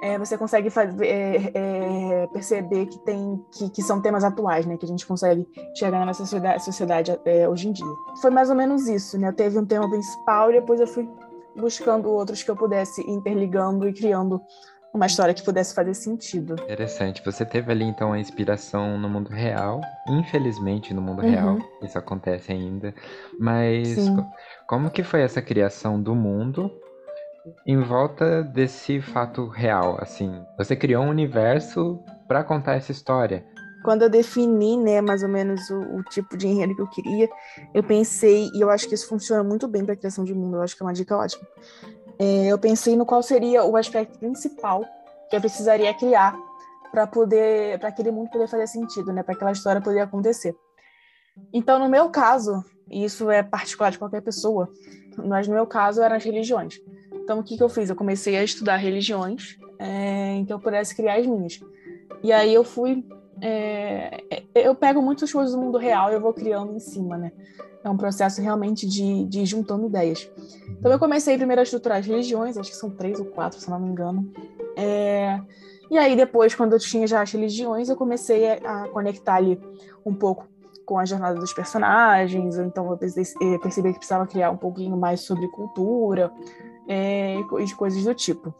é, 0.00 0.18
você 0.18 0.38
consegue 0.38 0.70
fazer, 0.70 1.04
é, 1.04 1.50
é, 1.54 2.26
perceber 2.28 2.86
que 2.86 2.98
tem 3.00 3.44
que, 3.52 3.70
que, 3.70 3.82
são 3.82 4.00
temas 4.00 4.22
atuais, 4.22 4.64
né? 4.66 4.76
Que 4.76 4.84
a 4.84 4.88
gente 4.88 5.06
consegue 5.06 5.46
chegar 5.74 6.04
na 6.06 6.14
sociedade, 6.14 6.64
sociedade 6.64 7.18
é, 7.24 7.48
hoje 7.48 7.68
em 7.68 7.72
dia. 7.72 7.86
Foi 8.20 8.30
mais 8.30 8.48
ou 8.48 8.56
menos 8.56 8.86
isso, 8.88 9.18
né? 9.18 9.28
Eu 9.28 9.32
teve 9.32 9.58
um 9.58 9.66
tema 9.66 9.88
principal 9.88 10.50
e 10.50 10.54
depois 10.54 10.80
eu 10.80 10.86
fui 10.86 11.08
buscando 11.56 12.08
outros 12.08 12.42
que 12.42 12.50
eu 12.50 12.56
pudesse 12.56 13.00
interligando 13.10 13.88
e 13.88 13.92
criando 13.92 14.40
uma 14.92 15.06
história 15.06 15.34
que 15.34 15.42
pudesse 15.42 15.74
fazer 15.74 15.94
sentido. 15.94 16.54
Interessante. 16.62 17.22
Você 17.24 17.44
teve 17.44 17.70
ali 17.70 17.84
então 17.84 18.12
a 18.12 18.18
inspiração 18.18 18.96
no 18.98 19.08
mundo 19.08 19.28
real. 19.30 19.80
Infelizmente, 20.08 20.94
no 20.94 21.02
mundo 21.02 21.22
uhum. 21.22 21.30
real, 21.30 21.58
isso 21.82 21.98
acontece 21.98 22.52
ainda. 22.52 22.94
Mas 23.38 23.88
Sim. 23.88 24.16
como 24.66 24.90
que 24.90 25.02
foi 25.02 25.22
essa 25.22 25.42
criação 25.42 26.00
do 26.00 26.14
mundo 26.14 26.70
em 27.66 27.80
volta 27.80 28.42
desse 28.42 29.00
fato 29.00 29.46
real? 29.48 29.98
Assim, 30.00 30.42
você 30.56 30.76
criou 30.76 31.04
um 31.04 31.10
universo 31.10 32.00
para 32.26 32.44
contar 32.44 32.74
essa 32.74 32.92
história. 32.92 33.44
Quando 33.84 34.02
eu 34.02 34.10
defini, 34.10 34.76
né, 34.76 35.00
mais 35.00 35.22
ou 35.22 35.28
menos 35.28 35.70
o, 35.70 35.80
o, 35.98 36.02
tipo 36.04 36.36
de 36.36 36.48
enredo 36.48 36.74
que 36.74 36.82
eu 36.82 36.90
queria, 36.90 37.28
eu 37.72 37.82
pensei, 37.82 38.50
e 38.52 38.60
eu 38.60 38.70
acho 38.70 38.88
que 38.88 38.94
isso 38.94 39.08
funciona 39.08 39.42
muito 39.42 39.68
bem 39.68 39.84
para 39.84 39.96
criação 39.96 40.24
de 40.24 40.34
mundo, 40.34 40.56
eu 40.56 40.62
acho 40.62 40.76
que 40.76 40.82
é 40.82 40.86
uma 40.86 40.92
dica 40.92 41.16
ótima 41.16 41.46
é, 42.18 42.48
eu 42.48 42.58
pensei 42.58 42.96
no 42.96 43.06
qual 43.06 43.22
seria 43.22 43.64
o 43.64 43.76
aspecto 43.76 44.18
principal 44.18 44.84
que 45.30 45.36
eu 45.36 45.40
precisaria 45.40 45.94
criar 45.94 46.36
para 46.90 47.06
poder, 47.06 47.78
para 47.78 47.90
aquele 47.90 48.10
mundo 48.10 48.30
poder 48.30 48.48
fazer 48.48 48.66
sentido, 48.66 49.12
né, 49.12 49.22
para 49.22 49.34
aquela 49.34 49.52
história 49.52 49.80
poder 49.80 50.00
acontecer. 50.00 50.56
Então, 51.52 51.78
no 51.78 51.88
meu 51.88 52.10
caso, 52.10 52.64
e 52.90 53.04
isso 53.04 53.30
é 53.30 53.42
particular 53.42 53.90
de 53.90 53.98
qualquer 53.98 54.22
pessoa, 54.22 54.68
mas 55.16 55.46
no 55.46 55.54
meu 55.54 55.66
caso 55.66 56.02
eram 56.02 56.16
as 56.16 56.24
religiões. 56.24 56.80
Então, 57.28 57.40
o 57.40 57.44
que, 57.44 57.58
que 57.58 57.62
eu 57.62 57.68
fiz? 57.68 57.90
Eu 57.90 57.94
comecei 57.94 58.38
a 58.38 58.42
estudar 58.42 58.78
religiões, 58.78 59.58
é, 59.78 60.36
então 60.36 60.56
eu 60.56 60.62
pudesse 60.62 60.96
criar 60.96 61.18
as 61.18 61.26
minhas. 61.26 61.60
E 62.22 62.32
aí 62.32 62.54
eu 62.54 62.64
fui 62.64 63.04
é, 63.42 64.24
eu 64.54 64.74
pego 64.74 65.02
muitas 65.02 65.30
coisas 65.30 65.54
do 65.54 65.60
mundo 65.60 65.76
real 65.76 66.10
e 66.10 66.14
eu 66.14 66.22
vou 66.22 66.32
criando 66.32 66.74
em 66.74 66.78
cima, 66.78 67.18
né? 67.18 67.30
É 67.84 67.90
um 67.90 67.98
processo 67.98 68.40
realmente 68.40 68.86
de, 68.86 69.26
de 69.26 69.44
juntando 69.44 69.84
ideias. 69.84 70.26
Então 70.70 70.90
eu 70.90 70.98
comecei 70.98 71.36
primeiro 71.36 71.60
a 71.60 71.64
estruturar 71.64 71.98
as 71.98 72.06
religiões, 72.06 72.56
acho 72.56 72.70
que 72.70 72.76
são 72.78 72.88
três 72.88 73.20
ou 73.20 73.26
quatro, 73.26 73.60
se 73.60 73.68
não 73.68 73.78
me 73.78 73.90
engano. 73.90 74.32
É, 74.74 75.38
e 75.90 75.98
aí 75.98 76.16
depois, 76.16 76.54
quando 76.54 76.72
eu 76.72 76.78
tinha 76.78 77.06
já 77.06 77.20
as 77.20 77.30
religiões, 77.30 77.90
eu 77.90 77.96
comecei 77.96 78.52
a, 78.52 78.88
conectar 78.88 79.34
ali 79.34 79.60
um 80.02 80.14
pouco 80.14 80.48
com 80.86 80.98
a 80.98 81.04
jornada 81.04 81.38
dos 81.38 81.52
personagens, 81.52 82.56
então 82.56 82.90
eu 82.90 83.58
percebi 83.58 83.92
que 83.92 83.98
precisava 83.98 84.26
criar 84.26 84.50
um 84.50 84.56
pouquinho 84.56 84.96
mais 84.96 85.20
sobre 85.20 85.46
cultura 85.48 86.32
é, 86.88 87.38
e 87.38 87.74
coisas 87.74 88.02
do 88.02 88.14
tipo. 88.14 88.52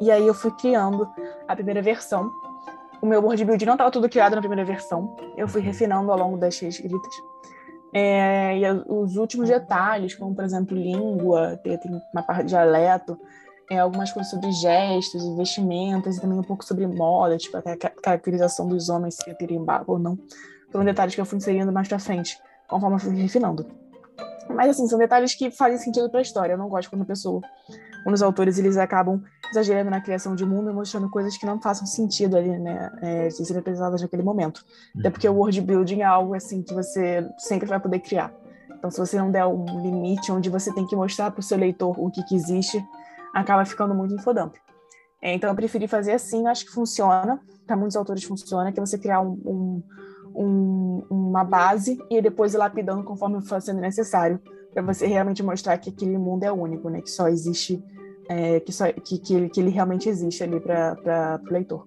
E 0.00 0.10
aí 0.10 0.26
eu 0.26 0.34
fui 0.34 0.50
criando 0.52 1.08
a 1.46 1.54
primeira 1.54 1.80
versão, 1.80 2.30
o 3.00 3.06
meu 3.06 3.22
worldbuilding 3.22 3.64
não 3.64 3.74
estava 3.74 3.90
tudo 3.90 4.08
criado 4.08 4.34
na 4.34 4.40
primeira 4.40 4.64
versão. 4.64 5.16
Eu 5.36 5.48
fui 5.48 5.62
refinando 5.62 6.10
ao 6.12 6.18
longo 6.18 6.36
das 6.36 6.60
escritas. 6.60 7.14
É, 7.92 8.58
e 8.58 8.62
os 8.88 9.16
últimos 9.16 9.48
detalhes, 9.48 10.14
como 10.14 10.34
por 10.34 10.44
exemplo 10.44 10.76
língua, 10.76 11.58
tem, 11.62 11.76
tem 11.78 12.00
uma 12.12 12.22
parte 12.22 12.42
de 12.42 12.48
dialeto, 12.50 13.18
é, 13.70 13.78
algumas 13.78 14.12
coisas 14.12 14.30
sobre 14.30 14.50
gestos 14.52 15.36
vestimentas, 15.36 16.16
e 16.16 16.20
também 16.20 16.38
um 16.38 16.42
pouco 16.42 16.64
sobre 16.64 16.86
moda, 16.86 17.36
tipo 17.36 17.56
a 17.56 17.62
caracterização 18.02 18.68
dos 18.68 18.88
homens, 18.88 19.16
se 19.16 19.30
é 19.30 19.34
pirimbaco 19.34 19.92
ou 19.92 19.98
não. 19.98 20.18
Foram 20.70 20.84
detalhes 20.84 21.14
que 21.14 21.20
eu 21.20 21.24
fui 21.24 21.38
inserindo 21.38 21.72
mais 21.72 21.88
pra 21.88 21.98
frente, 21.98 22.38
conforme 22.68 22.96
eu 22.96 23.00
fui 23.00 23.16
refinando. 23.16 23.66
Mas 24.54 24.70
assim, 24.70 24.86
são 24.86 24.98
detalhes 24.98 25.34
que 25.34 25.50
fazem 25.50 25.78
sentido 25.78 26.08
para 26.10 26.20
a 26.20 26.22
história. 26.22 26.54
Eu 26.54 26.58
não 26.58 26.68
gosto 26.68 26.90
quando 26.90 27.02
a 27.02 27.06
pessoa, 27.06 27.40
quando 28.02 28.14
os 28.14 28.22
autores 28.22 28.58
eles 28.58 28.76
acabam 28.76 29.22
exagerando 29.50 29.90
na 29.90 30.00
criação 30.00 30.34
de 30.34 30.44
mundo 30.44 30.70
e 30.70 30.72
mostrando 30.72 31.10
coisas 31.10 31.36
que 31.36 31.44
não 31.44 31.60
façam 31.60 31.86
sentido 31.86 32.36
ali, 32.36 32.56
né, 32.58 32.90
é, 33.02 33.28
de 33.28 33.44
serem 33.44 33.62
naquele 34.00 34.22
momento. 34.22 34.64
Até 34.98 35.10
porque 35.10 35.28
o 35.28 35.34
world 35.34 35.60
building 35.60 36.00
é 36.00 36.04
algo 36.04 36.34
assim 36.34 36.62
que 36.62 36.72
você 36.72 37.28
sempre 37.38 37.68
vai 37.68 37.80
poder 37.80 37.98
criar. 38.00 38.32
Então, 38.80 38.90
se 38.90 38.98
você 38.98 39.18
não 39.18 39.30
der 39.30 39.44
um 39.44 39.82
limite 39.82 40.32
onde 40.32 40.48
você 40.48 40.72
tem 40.72 40.86
que 40.86 40.96
mostrar 40.96 41.30
para 41.30 41.40
o 41.40 41.42
seu 41.42 41.58
leitor 41.58 41.94
o 41.98 42.10
que, 42.10 42.22
que 42.22 42.34
existe, 42.34 42.82
acaba 43.34 43.64
ficando 43.66 43.94
muito 43.94 44.14
infodump. 44.14 44.54
É, 45.20 45.34
então, 45.34 45.50
eu 45.50 45.54
preferi 45.54 45.86
fazer 45.86 46.12
assim, 46.12 46.46
acho 46.46 46.64
que 46.64 46.72
funciona, 46.72 47.38
para 47.66 47.76
muitos 47.76 47.94
autores 47.94 48.24
funciona, 48.24 48.72
que 48.72 48.80
é 48.80 48.84
você 48.84 48.98
criar 48.98 49.20
um, 49.20 49.32
um, 49.44 49.82
um, 50.34 51.02
uma 51.10 51.44
base 51.44 51.98
e 52.10 52.20
depois 52.20 52.54
ir 52.54 52.58
lapidando 52.58 53.02
conforme 53.04 53.40
for 53.42 53.60
sendo 53.60 53.80
necessário, 53.80 54.40
para 54.72 54.82
você 54.82 55.06
realmente 55.06 55.42
mostrar 55.42 55.78
que 55.78 55.90
aquele 55.90 56.16
mundo 56.16 56.44
é 56.44 56.52
único, 56.52 56.88
né, 56.88 57.00
que 57.00 57.10
só 57.10 57.28
existe 57.28 57.82
é, 58.28 58.60
que, 58.60 58.72
só, 58.72 58.92
que, 58.92 59.18
que, 59.18 59.34
ele, 59.34 59.48
que 59.48 59.60
ele 59.60 59.70
realmente 59.70 60.08
existe 60.08 60.44
ali 60.44 60.60
para 60.60 61.40
o 61.44 61.52
leitor. 61.52 61.84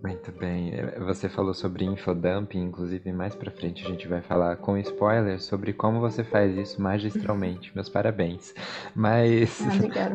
Muito 0.00 0.30
bem. 0.30 0.72
É, 0.72 1.00
você 1.00 1.28
falou 1.28 1.52
sobre 1.52 1.84
infodumping, 1.84 2.62
inclusive 2.62 3.12
mais 3.12 3.34
para 3.34 3.50
frente 3.50 3.84
a 3.84 3.88
gente 3.88 4.06
vai 4.06 4.22
falar 4.22 4.56
com 4.56 4.78
spoilers 4.78 5.44
sobre 5.44 5.72
como 5.72 5.98
você 5.98 6.22
faz 6.22 6.56
isso 6.56 6.80
magistralmente. 6.80 7.72
Meus 7.74 7.88
parabéns. 7.88 8.54
Mas, 8.94 9.60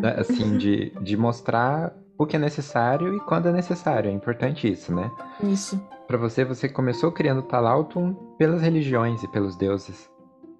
ah, 0.01 0.21
assim, 0.21 0.57
de, 0.57 0.91
de 1.01 1.17
mostrar 1.17 1.93
o 2.21 2.25
que 2.25 2.35
é 2.35 2.39
necessário 2.39 3.15
e 3.15 3.19
quando 3.21 3.49
é 3.49 3.51
necessário. 3.51 4.09
É 4.09 4.13
importante 4.13 4.71
isso, 4.71 4.93
né? 4.93 5.09
Isso. 5.43 5.81
Para 6.07 6.17
você, 6.17 6.43
você 6.43 6.67
começou 6.67 7.11
criando 7.11 7.41
Talautum 7.41 8.13
pelas 8.37 8.61
religiões 8.61 9.23
e 9.23 9.27
pelos 9.27 9.55
deuses. 9.55 10.09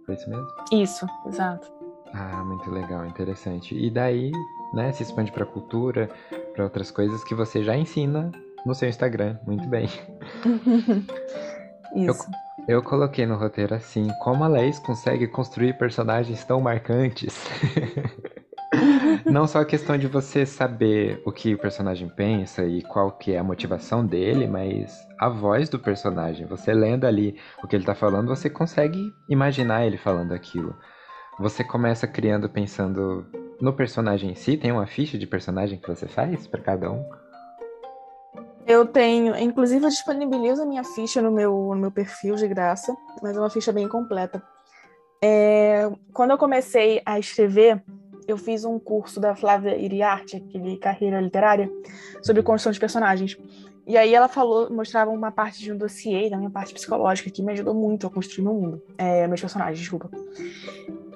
Foi 0.06 0.16
isso 0.16 0.30
mesmo? 0.30 0.48
Isso, 0.72 1.06
exato. 1.28 1.72
Ah, 2.14 2.44
muito 2.44 2.70
legal, 2.70 3.06
interessante. 3.06 3.78
E 3.78 3.90
daí 3.90 4.32
né? 4.72 4.92
Se 4.92 5.04
expande 5.04 5.32
para 5.32 5.46
cultura, 5.46 6.10
para 6.54 6.64
outras 6.64 6.90
coisas 6.92 7.24
que 7.24 7.36
você 7.36 7.64
já 7.64 7.76
ensina 7.76 8.32
no 8.66 8.74
seu 8.74 8.88
Instagram. 8.88 9.38
Muito 9.46 9.68
bem. 9.68 9.90
Isso. 11.96 12.26
Eu, 12.68 12.76
eu 12.76 12.84
coloquei 12.84 13.26
no 13.26 13.36
roteiro 13.36 13.76
assim, 13.76 14.08
como 14.22 14.44
a 14.44 14.48
Laís 14.48 14.80
consegue 14.80 15.28
construir 15.28 15.78
personagens 15.78 16.44
tão 16.46 16.62
marcantes. 16.62 17.36
Não 19.26 19.48
só 19.48 19.60
a 19.60 19.66
questão 19.66 19.98
de 19.98 20.08
você 20.08 20.46
saber 20.46 21.22
o 21.26 21.32
que 21.32 21.54
o 21.54 21.58
personagem 21.58 22.10
pensa 22.10 22.64
e 22.64 22.82
qual 22.82 23.12
que 23.12 23.34
é 23.34 23.38
a 23.38 23.44
motivação 23.44 24.06
dele, 24.06 24.48
mas 24.48 25.08
a 25.20 25.30
voz 25.30 25.70
do 25.70 25.80
personagem. 25.80 26.46
Você 26.48 26.74
lendo 26.74 27.06
ali 27.06 27.38
o 27.64 27.68
que 27.68 27.76
ele 27.76 27.86
tá 27.86 27.94
falando, 27.94 28.28
você 28.28 28.50
consegue 28.50 29.14
imaginar 29.30 29.86
ele 29.86 29.98
falando 29.98 30.34
aquilo. 30.34 30.76
Você 31.40 31.64
começa 31.64 32.08
criando 32.08 32.50
pensando 32.50 33.26
no 33.60 33.74
personagem 33.74 34.32
em 34.32 34.36
si? 34.36 34.58
Tem 34.58 34.72
uma 34.72 34.88
ficha 34.88 35.18
de 35.18 35.28
personagem 35.28 35.80
que 35.80 35.88
você 35.88 36.08
faz 36.08 36.48
para 36.48 36.62
cada 36.62 36.92
um? 36.92 37.04
Eu 38.66 38.86
tenho, 38.86 39.36
inclusive 39.38 39.86
eu 39.86 39.90
disponibilizo 39.90 40.62
a 40.62 40.66
minha 40.66 40.84
ficha 40.84 41.22
no 41.22 41.32
meu, 41.32 41.52
no 41.52 41.76
meu 41.76 41.92
perfil 41.92 42.36
de 42.36 42.48
graça, 42.48 42.96
mas 43.22 43.36
é 43.36 43.40
uma 43.40 43.50
ficha 43.50 43.72
bem 43.72 43.88
completa. 43.88 44.42
É, 45.24 45.92
quando 46.14 46.32
eu 46.32 46.38
comecei 46.38 47.02
a 47.06 47.20
escrever, 47.20 47.84
eu 48.32 48.38
fiz 48.38 48.66
um 48.66 48.80
curso 48.80 49.20
da 49.20 49.36
Flávia 49.36 49.76
Iriarte, 49.76 50.38
aquele 50.38 50.78
carreira 50.78 51.20
literária, 51.20 51.72
sobre 52.22 52.42
construção 52.42 52.72
de 52.72 52.80
personagens. 52.80 53.38
E 53.86 53.98
aí 53.98 54.14
ela 54.14 54.28
falou, 54.28 54.70
mostrava 54.72 55.12
uma 55.12 55.32
parte 55.32 55.60
de 55.60 55.72
um 55.72 55.78
dossiê 55.78 56.30
da 56.30 56.38
minha 56.38 56.50
parte 56.50 56.74
psicológica 56.74 57.30
que 57.30 57.42
me 57.42 57.52
ajudou 57.52 57.74
muito 57.74 58.08
a 58.08 58.10
construir 58.10 58.44
meu 58.44 58.54
mundo, 58.54 58.82
é, 58.98 59.28
meus 59.28 59.42
personagens, 59.42 59.80
desculpa. 59.80 60.10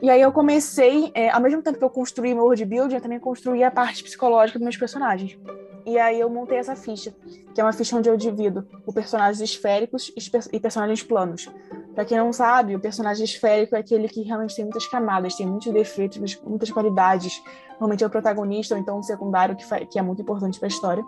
E 0.01 0.09
aí 0.09 0.21
eu 0.21 0.31
comecei, 0.31 1.11
é, 1.13 1.29
ao 1.29 1.41
mesmo 1.41 1.61
tempo 1.61 1.77
que 1.77 1.83
eu 1.83 1.89
construí 1.89 2.33
meu 2.33 2.43
world 2.43 2.65
building, 2.65 2.95
eu 2.95 3.01
também 3.01 3.19
construí 3.19 3.63
a 3.63 3.71
parte 3.71 4.03
psicológica 4.03 4.59
dos 4.59 4.63
meus 4.63 4.77
personagens. 4.77 5.37
E 5.85 5.99
aí 5.99 6.19
eu 6.19 6.29
montei 6.29 6.57
essa 6.57 6.75
ficha, 6.75 7.13
que 7.53 7.61
é 7.61 7.63
uma 7.63 7.71
ficha 7.71 7.95
onde 7.95 8.09
eu 8.09 8.17
divido 8.17 8.67
o 8.85 8.91
personagens 8.91 9.39
esféricos 9.39 10.11
e 10.51 10.59
personagens 10.59 11.03
planos. 11.03 11.47
Para 11.95 12.03
quem 12.03 12.17
não 12.17 12.33
sabe, 12.33 12.75
o 12.75 12.79
personagem 12.79 13.23
esférico 13.23 13.73
é 13.73 13.79
aquele 13.79 14.09
que 14.09 14.21
realmente 14.21 14.53
tem 14.53 14.65
muitas 14.65 14.85
camadas, 14.85 15.33
tem 15.35 15.47
muitos 15.47 15.71
defeitos, 15.71 16.37
muitas 16.43 16.69
qualidades. 16.69 17.41
Normalmente 17.69 18.03
é 18.03 18.07
o 18.07 18.09
protagonista 18.09 18.75
ou 18.75 18.81
então 18.81 18.99
o 18.99 19.03
secundário, 19.03 19.55
que, 19.55 19.85
que 19.85 19.97
é 19.97 20.01
muito 20.01 20.21
importante 20.21 20.59
para 20.59 20.67
a 20.67 20.69
história. 20.69 21.05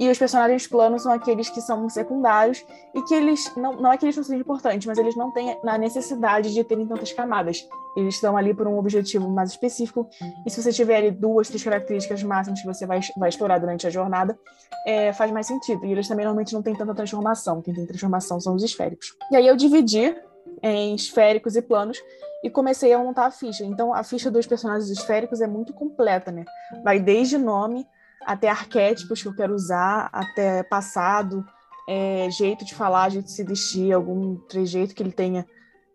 E 0.00 0.08
os 0.08 0.16
personagens 0.16 0.66
planos 0.66 1.02
são 1.02 1.12
aqueles 1.12 1.50
que 1.50 1.60
são 1.60 1.86
secundários 1.90 2.64
e 2.94 3.02
que 3.02 3.12
eles 3.12 3.54
não, 3.54 3.74
não 3.74 3.92
é 3.92 3.98
que 3.98 4.06
eles 4.06 4.16
não 4.16 4.24
sejam 4.24 4.40
importantes, 4.40 4.86
mas 4.86 4.96
eles 4.96 5.14
não 5.14 5.30
têm 5.30 5.54
a 5.62 5.76
necessidade 5.76 6.54
de 6.54 6.64
terem 6.64 6.86
tantas 6.86 7.12
camadas. 7.12 7.68
Eles 7.94 8.14
estão 8.14 8.34
ali 8.34 8.54
por 8.54 8.66
um 8.66 8.78
objetivo 8.78 9.28
mais 9.28 9.50
específico. 9.50 10.08
E 10.46 10.50
se 10.50 10.62
você 10.62 10.72
tiver 10.72 10.96
ali 10.96 11.10
duas, 11.10 11.48
três 11.48 11.62
características 11.62 12.22
máximas 12.22 12.62
que 12.62 12.66
você 12.66 12.86
vai, 12.86 13.00
vai 13.18 13.28
explorar 13.28 13.58
durante 13.58 13.86
a 13.86 13.90
jornada, 13.90 14.38
é, 14.86 15.12
faz 15.12 15.30
mais 15.30 15.46
sentido. 15.46 15.84
E 15.84 15.92
eles 15.92 16.08
também 16.08 16.24
normalmente 16.24 16.54
não 16.54 16.62
têm 16.62 16.74
tanta 16.74 16.94
transformação. 16.94 17.60
Quem 17.60 17.74
tem 17.74 17.84
transformação 17.84 18.40
são 18.40 18.54
os 18.54 18.62
esféricos. 18.62 19.14
E 19.30 19.36
aí 19.36 19.46
eu 19.46 19.54
dividi 19.54 20.16
em 20.62 20.94
esféricos 20.94 21.56
e 21.56 21.60
planos 21.60 21.98
e 22.42 22.48
comecei 22.48 22.90
a 22.94 22.98
montar 22.98 23.26
a 23.26 23.30
ficha. 23.30 23.64
Então 23.64 23.92
a 23.92 24.02
ficha 24.02 24.30
dos 24.30 24.46
personagens 24.46 24.88
esféricos 24.88 25.42
é 25.42 25.46
muito 25.46 25.74
completa, 25.74 26.32
né? 26.32 26.46
Vai 26.82 26.98
desde 26.98 27.36
nome 27.36 27.86
até 28.26 28.48
arquétipos 28.48 29.22
que 29.22 29.28
eu 29.28 29.34
quero 29.34 29.54
usar, 29.54 30.08
até 30.12 30.62
passado, 30.62 31.44
é, 31.88 32.30
jeito 32.30 32.64
de 32.64 32.74
falar, 32.74 33.10
jeito 33.10 33.26
de 33.26 33.32
se 33.32 33.44
vestir, 33.44 33.92
algum 33.92 34.36
trejeito 34.36 34.94
que 34.94 35.02
ele 35.02 35.12
tenha 35.12 35.46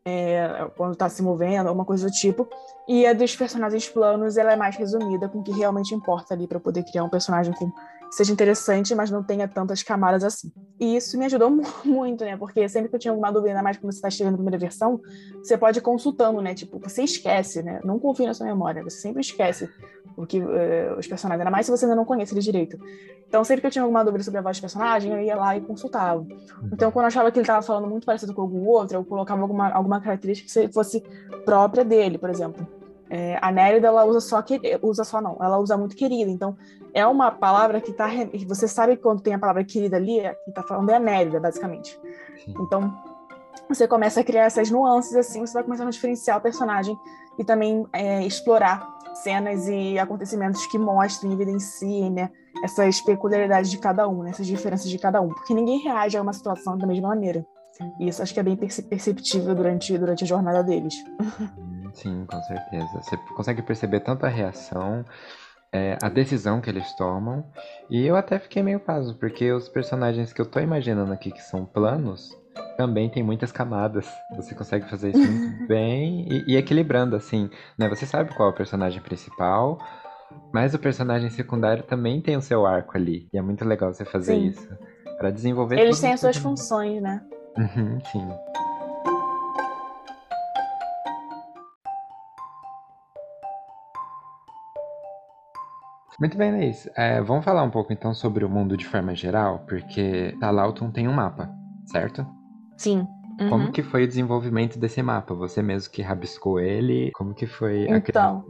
é, 0.06 0.70
quando 0.78 0.94
está 0.94 1.10
se 1.10 1.24
movendo, 1.24 1.68
alguma 1.68 1.86
coisa 1.86 2.08
do 2.08 2.12
tipo. 2.12 2.48
E 2.88 3.06
a 3.08 3.14
dos 3.14 3.36
personagens 3.36 3.90
planos, 3.90 4.38
ela 4.38 4.54
é 4.54 4.56
mais 4.56 4.76
resumida, 4.76 5.28
com 5.28 5.40
o 5.40 5.44
que 5.44 5.52
realmente 5.52 5.96
importa 5.96 6.34
ali 6.34 6.48
para 6.48 6.60
poder 6.60 6.84
criar 6.84 7.04
um 7.04 7.10
personagem 7.10 7.54
com 7.54 7.72
seja 8.12 8.32
interessante, 8.32 8.94
mas 8.96 9.12
não 9.12 9.24
tenha 9.24 9.48
tantas 9.48 9.84
camadas 9.84 10.24
assim. 10.24 10.52
E 10.80 10.96
isso 10.96 11.18
me 11.18 11.26
ajudou 11.26 11.50
muito, 11.84 12.24
né? 12.24 12.38
Porque 12.38 12.68
sempre 12.70 12.90
que 12.90 12.96
eu 12.96 13.00
tinha 13.00 13.12
alguma 13.12 13.32
dúvida, 13.32 13.52
ainda 13.52 13.64
mais 13.64 13.78
quando 13.78 13.92
você 13.92 13.98
está 13.98 14.10
chegando 14.10 14.34
na 14.34 14.38
primeira 14.38 14.58
versão, 14.58 15.02
você 15.44 15.58
pode 15.58 15.80
ir 15.80 15.82
consultando, 15.82 16.42
né? 16.42 16.54
Tipo, 16.54 16.80
você 16.80 17.04
esquece, 17.04 17.62
né? 17.64 17.80
Não 17.84 18.00
confie 18.00 18.26
na 18.26 18.34
sua 18.34 18.46
memória, 18.46 18.84
você 18.84 18.98
sempre 18.98 19.22
esquece 19.22 19.70
o 20.18 20.26
que 20.26 20.40
uh, 20.40 20.98
os 20.98 21.08
personagens, 21.08 21.42
ainda 21.42 21.52
mais 21.52 21.66
se 21.66 21.72
você 21.72 21.86
ainda 21.86 21.96
não 21.96 22.06
conhece 22.06 22.34
eles 22.34 22.44
direito. 22.44 22.80
Então, 23.28 23.44
sempre 23.44 23.62
que 23.62 23.68
eu 23.68 23.72
tinha 23.72 23.84
alguma 23.84 24.04
dúvida 24.04 24.24
sobre 24.24 24.40
a 24.40 24.42
voz 24.42 24.58
do 24.58 24.62
personagem, 24.62 25.12
eu 25.12 25.20
ia 25.20 25.36
lá 25.36 25.58
e 25.58 25.62
consultava. 25.62 26.26
Então, 26.72 26.92
quando 26.92 27.04
eu 27.04 27.08
achava 27.08 27.32
que 27.32 27.38
ele 27.38 27.44
estava 27.44 27.62
falando 27.62 27.88
muito 27.88 28.06
parecido 28.06 28.34
com 28.34 28.42
algum 28.42 28.66
outro, 28.68 28.98
eu 28.98 29.04
colocava 29.04 29.42
alguma, 29.42 29.70
alguma 29.70 30.00
característica 30.00 30.48
que 30.48 30.74
fosse 30.74 31.04
própria 31.44 31.84
dele, 31.84 32.18
por 32.18 32.30
exemplo. 32.30 32.66
É, 33.10 33.38
a 33.42 33.52
Nérida, 33.52 33.88
ela 33.88 34.06
usa 34.06 34.20
só 34.20 34.42
que 34.42 34.60
usa 34.82 35.04
só 35.04 35.22
não, 35.22 35.38
ela 35.40 35.58
usa 35.60 35.78
muito 35.78 35.96
querida. 35.96 36.30
Então, 36.30 36.58
é 36.94 37.06
uma 37.06 37.32
palavra 37.32 37.80
que 37.80 37.94
tá 37.94 38.10
você 38.48 38.68
sabe 38.68 38.98
quando 38.98 39.22
tem 39.22 39.34
a 39.34 39.40
palavra 39.40 39.64
querida 39.64 39.98
ali, 39.98 40.22
que 40.46 40.52
tá 40.52 40.64
falando 40.64 40.90
é 40.90 40.96
a 40.96 41.00
Nérida, 41.00 41.40
basicamente. 41.40 42.00
Então, 42.48 42.94
você 43.70 43.88
começa 43.88 44.22
a 44.22 44.24
criar 44.24 44.46
essas 44.46 44.70
nuances 44.70 45.16
assim, 45.16 45.46
você 45.46 45.54
vai 45.54 45.64
começando 45.64 45.88
a 45.88 45.92
diferenciar 45.92 46.38
o 46.38 46.42
personagem 46.42 46.98
e 47.38 47.44
também 47.44 47.86
é, 47.94 48.26
explorar 48.26 48.96
cenas 49.16 49.68
e 49.68 49.98
acontecimentos 49.98 50.66
que 50.68 50.78
mostrem, 50.78 51.32
evidenciem, 51.32 52.12
né, 52.12 52.30
essas 52.64 53.02
peculiaridades 53.02 53.72
de 53.72 53.78
cada 53.78 54.08
um, 54.08 54.24
né, 54.24 54.32
essas 54.32 54.46
diferenças 54.46 54.90
de 54.90 54.98
cada 54.98 55.22
um, 55.22 55.30
porque 55.30 55.54
ninguém 55.54 55.80
reage 55.80 56.18
a 56.18 56.22
uma 56.22 56.34
situação 56.34 56.78
da 56.78 56.86
mesma 56.86 57.10
maneira. 57.10 57.46
E 58.00 58.08
isso 58.08 58.22
acho 58.22 58.34
que 58.34 58.40
é 58.40 58.44
bem 58.44 58.56
perceptível 58.56 59.54
durante, 59.54 59.98
durante 59.98 60.24
a 60.24 60.28
jornada 60.28 60.64
deles. 60.64 60.96
Sim, 61.96 62.26
com 62.26 62.42
certeza. 62.44 63.02
Você 63.02 63.18
consegue 63.36 63.62
perceber 63.62 64.02
tanto 64.02 64.26
a 64.26 64.30
reação, 64.30 65.06
é, 65.72 65.98
a 66.02 66.10
decisão 66.10 66.62
que 66.62 66.70
eles 66.70 66.94
tomam. 66.94 67.44
E 67.90 68.06
eu 68.06 68.16
até 68.16 68.38
fiquei 68.38 68.62
meio 68.62 68.80
paso, 68.80 69.16
porque 69.16 69.52
os 69.52 69.70
personagens 69.70 70.34
que 70.34 70.42
eu 70.42 70.46
tô 70.46 70.60
imaginando 70.60 71.12
aqui 71.12 71.32
que 71.32 71.42
são 71.42 71.66
planos 71.66 72.30
também 72.78 73.10
tem 73.10 73.24
muitas 73.24 73.52
camadas. 73.52 74.08
Você 74.36 74.54
consegue 74.54 74.90
fazer 74.90 75.12
isso 75.12 75.26
muito 75.26 75.50
bem 75.68 76.28
e, 76.30 76.54
e, 76.54 76.58
equilibrando, 76.58 77.16
assim, 77.16 77.50
né? 77.78 77.88
Você 77.90 78.06
sabe 78.06 78.34
qual 78.36 78.50
é 78.50 78.52
o 78.52 78.56
personagem 78.56 79.02
principal, 79.02 79.80
mas 80.54 80.74
o 80.74 80.80
personagem 80.80 81.30
secundário 81.30 81.84
também 81.84 82.22
tem 82.22 82.36
o 82.36 82.42
seu 82.42 82.66
arco 82.66 82.98
ali. 82.98 83.30
E 83.34 83.38
é 83.38 83.42
muito 83.42 83.64
legal 83.64 83.94
você 83.94 84.04
fazer 84.04 84.36
sim. 84.36 84.48
isso. 84.48 84.78
para 85.18 85.32
desenvolver. 85.32 85.80
Eles 85.80 86.00
têm 86.00 86.14
as 86.14 86.20
suas 86.20 86.38
funções, 86.38 87.02
né? 87.02 87.22
Uhum, 87.58 88.00
sim. 88.12 88.28
Muito 96.20 96.38
bem, 96.38 96.52
Laís. 96.52 96.90
É, 96.96 97.22
vamos 97.22 97.44
falar 97.44 97.64
um 97.64 97.70
pouco 97.70 97.92
então 97.92 98.14
sobre 98.14 98.46
o 98.46 98.50
mundo 98.50 98.78
de 98.78 98.86
forma 98.86 99.14
geral, 99.16 99.60
porque 99.68 100.36
Talauton 100.40 100.92
tem 100.92 101.08
um 101.08 101.14
mapa, 101.14 101.50
certo? 101.86 102.26
Sim. 102.78 103.08
Uhum. 103.40 103.50
Como 103.50 103.72
que 103.72 103.84
foi 103.84 104.06
o 104.06 104.08
desenvolvimento 104.08 104.80
desse 104.80 105.02
mapa? 105.04 105.34
Você 105.34 105.62
mesmo 105.62 105.92
que 105.92 106.02
rabiscou 106.02 106.60
ele? 106.60 107.12
Como 107.14 107.34
que 107.34 107.46
foi 107.46 107.86
a 107.92 107.98
então, 107.98 108.46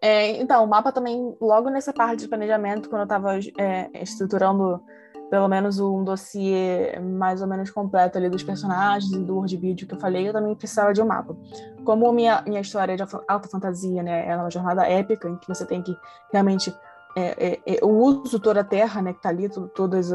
é, 0.00 0.40
então, 0.40 0.62
o 0.62 0.68
mapa 0.68 0.92
também, 0.92 1.36
logo 1.40 1.70
nessa 1.70 1.92
parte 1.92 2.20
de 2.20 2.28
planejamento, 2.28 2.88
quando 2.88 3.00
eu 3.00 3.04
estava 3.04 3.38
é, 3.58 3.90
estruturando 4.02 4.82
pelo 5.30 5.48
menos 5.48 5.80
um 5.80 6.04
dossiê 6.04 6.98
mais 7.00 7.42
ou 7.42 7.48
menos 7.48 7.70
completo 7.70 8.16
ali 8.16 8.28
dos 8.28 8.44
personagens 8.44 9.10
e 9.10 9.18
do 9.18 9.36
word 9.36 9.56
build 9.56 9.86
que 9.86 9.94
eu 9.94 9.98
falei, 9.98 10.28
eu 10.28 10.32
também 10.32 10.54
precisava 10.54 10.92
de 10.92 11.02
um 11.02 11.06
mapa. 11.06 11.36
Como 11.84 12.12
minha, 12.12 12.42
minha 12.46 12.60
história 12.60 12.92
é 12.92 12.96
de 12.96 13.02
alta 13.02 13.48
fantasia, 13.48 14.02
né, 14.02 14.24
ela 14.28 14.42
é 14.42 14.44
uma 14.44 14.50
jornada 14.50 14.86
épica 14.86 15.28
em 15.28 15.36
que 15.36 15.48
você 15.48 15.66
tem 15.66 15.82
que 15.82 15.96
realmente 16.32 16.72
é, 17.16 17.46
é, 17.46 17.60
é, 17.66 17.78
eu 17.82 17.88
uso 17.88 18.38
toda 18.38 18.60
a 18.60 18.64
terra, 18.64 19.00
né, 19.00 19.14
que 19.14 19.22
tá 19.22 19.30
ali, 19.30 19.48
tudo, 19.48 19.68
todas, 19.68 20.10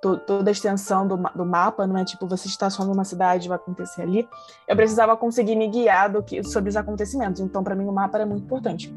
to, 0.00 0.16
toda 0.26 0.50
a 0.50 0.52
extensão 0.52 1.06
do, 1.06 1.16
do 1.34 1.44
mapa, 1.44 1.86
não 1.86 1.98
é 1.98 2.04
tipo 2.06 2.26
você 2.26 2.48
está 2.48 2.70
só 2.70 2.84
numa 2.86 3.04
cidade 3.04 3.48
vai 3.48 3.56
acontecer 3.56 4.00
ali. 4.00 4.26
Eu 4.66 4.74
precisava 4.74 5.14
conseguir 5.14 5.56
me 5.56 5.68
guiar 5.68 6.10
do 6.10 6.22
que, 6.22 6.42
sobre 6.42 6.70
os 6.70 6.76
acontecimentos, 6.76 7.42
então 7.42 7.62
para 7.62 7.74
mim 7.74 7.84
o 7.84 7.92
mapa 7.92 8.16
era 8.16 8.26
muito 8.26 8.44
importante. 8.44 8.92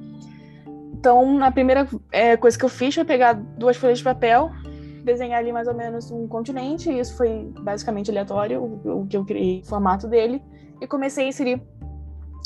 Então, 0.94 1.44
a 1.44 1.52
primeira 1.52 1.88
é, 2.12 2.36
coisa 2.38 2.58
que 2.58 2.66
eu 2.66 2.70
fiz 2.70 2.96
foi 2.96 3.06
pegar 3.06 3.34
duas 3.34 3.76
folhas 3.78 4.00
de 4.00 4.04
papel, 4.04 4.52
desenhar 5.04 5.40
ali 5.40 5.52
mais 5.52 5.68
ou 5.68 5.74
menos 5.74 6.12
um 6.12 6.28
continente, 6.28 6.90
e 6.90 7.00
isso 7.00 7.16
foi 7.18 7.52
basicamente 7.62 8.12
aleatório, 8.12 8.62
o, 8.62 9.02
o 9.02 9.08
que 9.08 9.18
eu 9.18 9.26
criei, 9.26 9.62
o 9.62 9.66
formato 9.66 10.08
dele, 10.08 10.42
e 10.82 10.88
comecei 10.88 11.26
a 11.26 11.28
inserir 11.30 11.62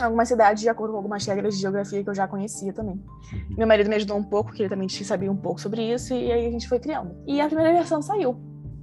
algumas 0.01 0.27
cidades 0.27 0.61
de 0.61 0.69
acordo 0.69 0.91
com 0.91 0.97
algumas 0.97 1.25
regras 1.25 1.55
de 1.55 1.61
geografia 1.61 2.03
que 2.03 2.09
eu 2.09 2.15
já 2.15 2.27
conhecia 2.27 2.73
também. 2.73 2.95
Uhum. 2.95 3.55
Meu 3.57 3.67
marido 3.67 3.89
me 3.89 3.95
ajudou 3.95 4.17
um 4.17 4.23
pouco, 4.23 4.49
porque 4.49 4.63
ele 4.63 4.69
também 4.69 4.89
sabia 4.89 5.31
um 5.31 5.35
pouco 5.35 5.59
sobre 5.59 5.81
isso, 5.93 6.13
e 6.13 6.31
aí 6.31 6.47
a 6.47 6.51
gente 6.51 6.67
foi 6.67 6.79
criando. 6.79 7.15
E 7.27 7.39
a 7.39 7.45
primeira 7.47 7.73
versão 7.73 8.01
saiu. 8.01 8.35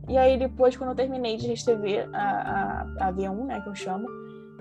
E 0.09 0.16
aí 0.16 0.38
depois, 0.38 0.77
quando 0.77 0.90
eu 0.90 0.96
terminei 0.96 1.37
de 1.37 1.46
reescrever 1.46 2.09
a, 2.12 2.87
a, 2.99 3.09
a 3.09 3.12
V1, 3.12 3.44
né, 3.46 3.61
que 3.61 3.68
eu 3.68 3.75
chamo, 3.75 4.07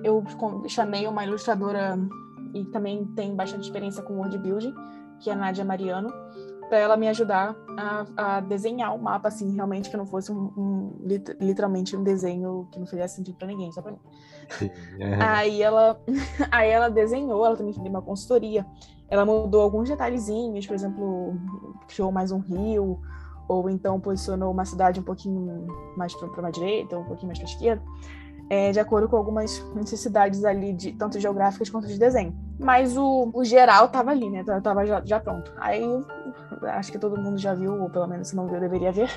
eu 0.03 0.23
chamei 0.67 1.07
uma 1.07 1.23
ilustradora 1.25 1.97
e 2.53 2.65
também 2.65 3.05
tem 3.15 3.35
bastante 3.35 3.63
experiência 3.63 4.03
com 4.03 4.17
word 4.17 4.37
building, 4.37 4.73
que 5.19 5.29
é 5.29 5.33
a 5.33 5.35
Nádia 5.35 5.65
Mariano, 5.65 6.09
para 6.69 6.77
ela 6.77 6.95
me 6.95 7.07
ajudar 7.07 7.55
a, 7.77 8.05
a, 8.15 8.39
desenhar 8.39 8.95
o 8.95 9.01
mapa, 9.01 9.27
assim, 9.27 9.53
realmente 9.53 9.89
que 9.89 9.97
não 9.97 10.05
fosse 10.05 10.31
um, 10.31 10.53
um 10.55 10.95
literalmente 11.39 11.97
um 11.97 12.03
desenho 12.03 12.67
que 12.71 12.79
não 12.79 12.85
fizesse 12.85 13.15
sentido 13.15 13.35
para 13.37 13.47
ninguém, 13.47 13.71
só 13.71 13.81
para 13.81 13.91
mim. 13.91 13.99
Sim, 14.49 14.69
é. 14.99 15.21
Aí 15.21 15.61
ela, 15.61 15.99
aí 16.51 16.69
ela 16.69 16.89
desenhou, 16.89 17.45
ela 17.45 17.57
também 17.57 17.73
fez 17.73 17.85
uma 17.85 18.01
consultoria. 18.01 18.65
Ela 19.09 19.25
mudou 19.25 19.61
alguns 19.61 19.89
detalhezinhos, 19.89 20.67
por 20.67 20.75
exemplo, 20.75 21.33
criou 21.87 22.11
mais 22.11 22.31
um 22.31 22.39
rio, 22.39 23.01
ou 23.47 23.67
então 23.69 23.99
posicionou 23.99 24.51
uma 24.51 24.65
cidade 24.65 24.99
um 24.99 25.03
pouquinho 25.03 25.65
mais 25.97 26.13
para 26.13 26.51
direita, 26.51 26.95
ou 26.95 27.01
um 27.01 27.05
pouquinho 27.05 27.27
mais 27.27 27.39
para 27.39 27.47
a 27.47 27.51
esquerda 27.51 27.83
é, 28.49 28.71
de 28.71 28.79
acordo 28.79 29.07
com 29.07 29.15
algumas 29.15 29.63
necessidades 29.75 30.43
ali, 30.43 30.73
de, 30.73 30.91
tanto 30.93 31.19
geográficas 31.19 31.69
quanto 31.69 31.87
de 31.87 31.99
desenho. 31.99 32.35
Mas 32.59 32.97
o, 32.97 33.29
o 33.33 33.43
geral 33.43 33.85
estava 33.85 34.11
ali, 34.11 34.29
né? 34.29 34.43
Tava 34.61 34.85
já, 34.85 35.01
já, 35.05 35.19
pronto. 35.19 35.53
Aí 35.57 35.83
acho 36.63 36.91
que 36.91 36.97
todo 36.97 37.21
mundo 37.21 37.37
já 37.37 37.53
viu, 37.53 37.79
ou 37.79 37.89
pelo 37.89 38.07
menos 38.07 38.29
se 38.29 38.35
não 38.35 38.47
viu, 38.47 38.59
deveria 38.59 38.91
ver. 38.91 39.09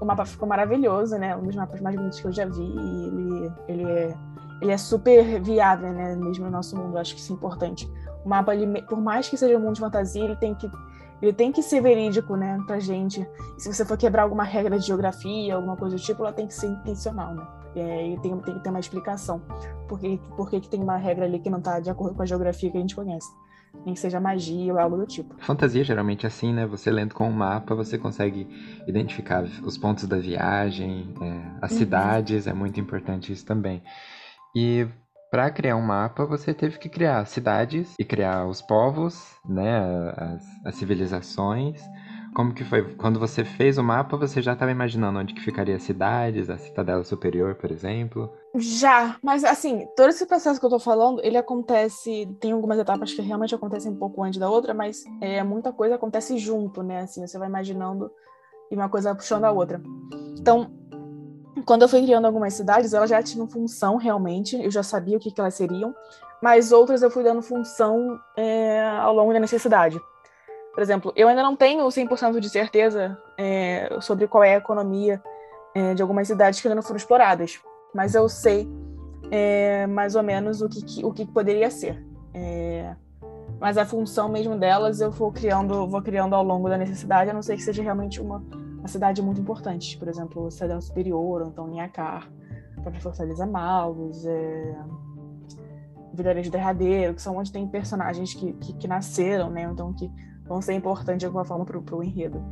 O 0.00 0.04
mapa 0.04 0.24
ficou 0.24 0.48
maravilhoso, 0.48 1.16
né? 1.18 1.36
Um 1.36 1.42
dos 1.42 1.54
mapas 1.54 1.80
mais 1.80 1.94
bonitos 1.94 2.20
que 2.20 2.26
eu 2.26 2.32
já 2.32 2.46
vi. 2.46 2.62
E 2.62 3.06
ele, 3.06 3.52
ele, 3.68 3.84
é, 3.84 4.14
ele 4.62 4.72
é 4.72 4.78
super 4.78 5.40
viável, 5.40 5.92
né? 5.92 6.16
Mesmo 6.16 6.46
no 6.46 6.50
nosso 6.50 6.74
mundo, 6.76 6.98
acho 6.98 7.14
que 7.14 7.20
isso 7.20 7.32
é 7.32 7.36
importante. 7.36 7.88
O 8.24 8.28
mapa, 8.28 8.54
ele, 8.54 8.82
por 8.82 9.00
mais 9.00 9.28
que 9.28 9.36
seja 9.36 9.56
um 9.56 9.60
mundo 9.60 9.74
de 9.74 9.80
fantasia, 9.80 10.24
ele 10.24 10.36
tem 10.36 10.54
que 10.54 10.70
ele 11.22 11.34
tem 11.34 11.52
que 11.52 11.62
ser 11.62 11.82
verídico, 11.82 12.34
né, 12.34 12.58
pra 12.66 12.78
gente. 12.78 13.28
Se 13.58 13.70
você 13.70 13.84
for 13.84 13.94
quebrar 13.98 14.22
alguma 14.22 14.42
regra 14.42 14.78
de 14.78 14.86
geografia, 14.86 15.54
alguma 15.54 15.76
coisa 15.76 15.96
do 15.96 16.00
tipo, 16.00 16.22
ela 16.22 16.32
tem 16.32 16.46
que 16.46 16.54
ser 16.54 16.66
intencional, 16.66 17.34
né? 17.34 17.46
É, 17.74 18.08
e 18.08 18.18
tem, 18.20 18.36
tem 18.38 18.54
que 18.54 18.60
ter 18.60 18.70
uma 18.70 18.80
explicação. 18.80 19.40
Por 19.88 19.98
que, 19.98 20.18
por 20.36 20.50
que, 20.50 20.60
que 20.60 20.68
tem 20.68 20.82
uma 20.82 20.96
regra 20.96 21.24
ali 21.24 21.38
que 21.38 21.50
não 21.50 21.58
está 21.58 21.80
de 21.80 21.90
acordo 21.90 22.16
com 22.16 22.22
a 22.22 22.26
geografia 22.26 22.70
que 22.70 22.76
a 22.76 22.80
gente 22.80 22.94
conhece? 22.96 23.28
Nem 23.84 23.94
que 23.94 24.00
seja 24.00 24.18
magia 24.18 24.72
ou 24.72 24.78
algo 24.78 24.96
do 24.96 25.06
tipo. 25.06 25.34
Fantasia 25.38 25.84
geralmente 25.84 26.26
é 26.26 26.28
assim, 26.28 26.52
né? 26.52 26.66
Você 26.66 26.90
lendo 26.90 27.14
com 27.14 27.24
o 27.24 27.28
um 27.28 27.32
mapa, 27.32 27.74
você 27.74 27.96
consegue 27.96 28.48
identificar 28.86 29.44
os 29.62 29.78
pontos 29.78 30.06
da 30.06 30.18
viagem, 30.18 31.14
é, 31.22 31.58
as 31.62 31.70
uhum. 31.70 31.78
cidades, 31.78 32.46
é 32.48 32.52
muito 32.52 32.80
importante 32.80 33.32
isso 33.32 33.46
também. 33.46 33.80
E 34.56 34.88
para 35.30 35.48
criar 35.50 35.76
um 35.76 35.82
mapa, 35.82 36.26
você 36.26 36.52
teve 36.52 36.78
que 36.78 36.88
criar 36.88 37.24
cidades 37.26 37.94
e 37.96 38.04
criar 38.04 38.46
os 38.46 38.60
povos, 38.60 39.36
né? 39.48 39.78
As, 40.16 40.42
as 40.66 40.74
civilizações 40.74 41.80
como 42.34 42.54
que 42.54 42.64
foi? 42.64 42.94
Quando 42.94 43.18
você 43.18 43.44
fez 43.44 43.76
o 43.78 43.82
mapa, 43.82 44.16
você 44.16 44.40
já 44.40 44.52
estava 44.52 44.70
imaginando 44.70 45.18
onde 45.18 45.34
que 45.34 45.40
ficaria 45.40 45.76
as 45.76 45.82
cidades, 45.82 46.48
a 46.48 46.56
Citadela 46.56 47.02
Superior, 47.04 47.54
por 47.56 47.70
exemplo? 47.70 48.32
Já, 48.54 49.16
mas 49.22 49.44
assim, 49.44 49.86
todo 49.96 50.10
esse 50.10 50.26
processo 50.26 50.60
que 50.60 50.66
eu 50.66 50.70
tô 50.70 50.78
falando, 50.78 51.20
ele 51.24 51.36
acontece, 51.36 52.28
tem 52.40 52.52
algumas 52.52 52.78
etapas 52.78 53.12
que 53.12 53.22
realmente 53.22 53.54
acontecem 53.54 53.90
um 53.90 53.96
pouco 53.96 54.22
antes 54.22 54.38
da 54.38 54.48
outra, 54.48 54.72
mas 54.72 55.04
é, 55.20 55.42
muita 55.42 55.72
coisa 55.72 55.96
acontece 55.96 56.38
junto, 56.38 56.82
né? 56.82 57.00
Assim, 57.00 57.26
você 57.26 57.38
vai 57.38 57.48
imaginando 57.48 58.10
e 58.70 58.74
uma 58.74 58.88
coisa 58.88 59.14
puxando 59.14 59.44
a 59.44 59.50
outra. 59.50 59.82
Então, 60.38 60.70
quando 61.64 61.82
eu 61.82 61.88
fui 61.88 62.02
criando 62.02 62.26
algumas 62.26 62.54
cidades, 62.54 62.94
elas 62.94 63.10
já 63.10 63.22
tinham 63.22 63.48
função 63.48 63.96
realmente, 63.96 64.56
eu 64.56 64.70
já 64.70 64.82
sabia 64.82 65.16
o 65.16 65.20
que, 65.20 65.30
que 65.30 65.40
elas 65.40 65.54
seriam, 65.54 65.94
mas 66.42 66.72
outras 66.72 67.02
eu 67.02 67.10
fui 67.10 67.22
dando 67.22 67.42
função 67.42 68.18
é, 68.36 68.88
ao 69.00 69.14
longo 69.14 69.32
da 69.32 69.40
necessidade. 69.40 70.00
Por 70.80 70.84
exemplo, 70.84 71.12
eu 71.14 71.28
ainda 71.28 71.42
não 71.42 71.54
tenho 71.54 71.86
100% 71.86 72.40
de 72.40 72.48
certeza 72.48 73.18
é, 73.36 73.98
sobre 74.00 74.26
qual 74.26 74.42
é 74.42 74.54
a 74.54 74.56
economia 74.56 75.22
é, 75.74 75.92
de 75.92 76.00
algumas 76.00 76.26
cidades 76.26 76.58
que 76.58 76.66
ainda 76.66 76.76
não 76.76 76.82
foram 76.82 76.96
exploradas, 76.96 77.60
mas 77.94 78.14
eu 78.14 78.26
sei 78.30 78.66
é, 79.30 79.86
mais 79.86 80.14
ou 80.14 80.22
menos 80.22 80.62
o 80.62 80.70
que, 80.70 81.04
o 81.04 81.12
que 81.12 81.26
poderia 81.26 81.70
ser. 81.70 82.02
É, 82.32 82.96
mas 83.60 83.76
a 83.76 83.84
função 83.84 84.30
mesmo 84.30 84.56
delas 84.58 85.02
eu 85.02 85.10
vou 85.10 85.30
criando, 85.30 85.86
vou 85.86 86.00
criando 86.00 86.34
ao 86.34 86.42
longo 86.42 86.66
da 86.66 86.78
necessidade, 86.78 87.28
a 87.28 87.34
não 87.34 87.42
ser 87.42 87.56
que 87.56 87.62
seja 87.62 87.82
realmente 87.82 88.18
uma, 88.18 88.42
uma 88.78 88.88
cidade 88.88 89.20
muito 89.20 89.38
importante. 89.38 89.98
Por 89.98 90.08
exemplo, 90.08 90.50
Cidade 90.50 90.82
Superior, 90.82 91.42
ou 91.42 91.48
então 91.48 91.68
Niacar, 91.68 92.26
própria 92.80 93.02
Fortaleza 93.02 93.44
Malvos, 93.44 94.24
é, 94.24 94.76
Vilarejo 96.14 96.50
Derradeiro, 96.50 97.12
que 97.12 97.20
são 97.20 97.36
onde 97.36 97.52
tem 97.52 97.68
personagens 97.68 98.32
que, 98.32 98.54
que, 98.54 98.72
que 98.72 98.88
nasceram, 98.88 99.50
né? 99.50 99.64
Então 99.70 99.92
que 99.92 100.10
vão 100.50 100.60
ser 100.60 100.74
importantes 100.74 101.20
de 101.20 101.26
alguma 101.26 101.44
forma 101.44 101.64
para 101.64 101.78
o 101.78 102.02
enredo. 102.02 102.42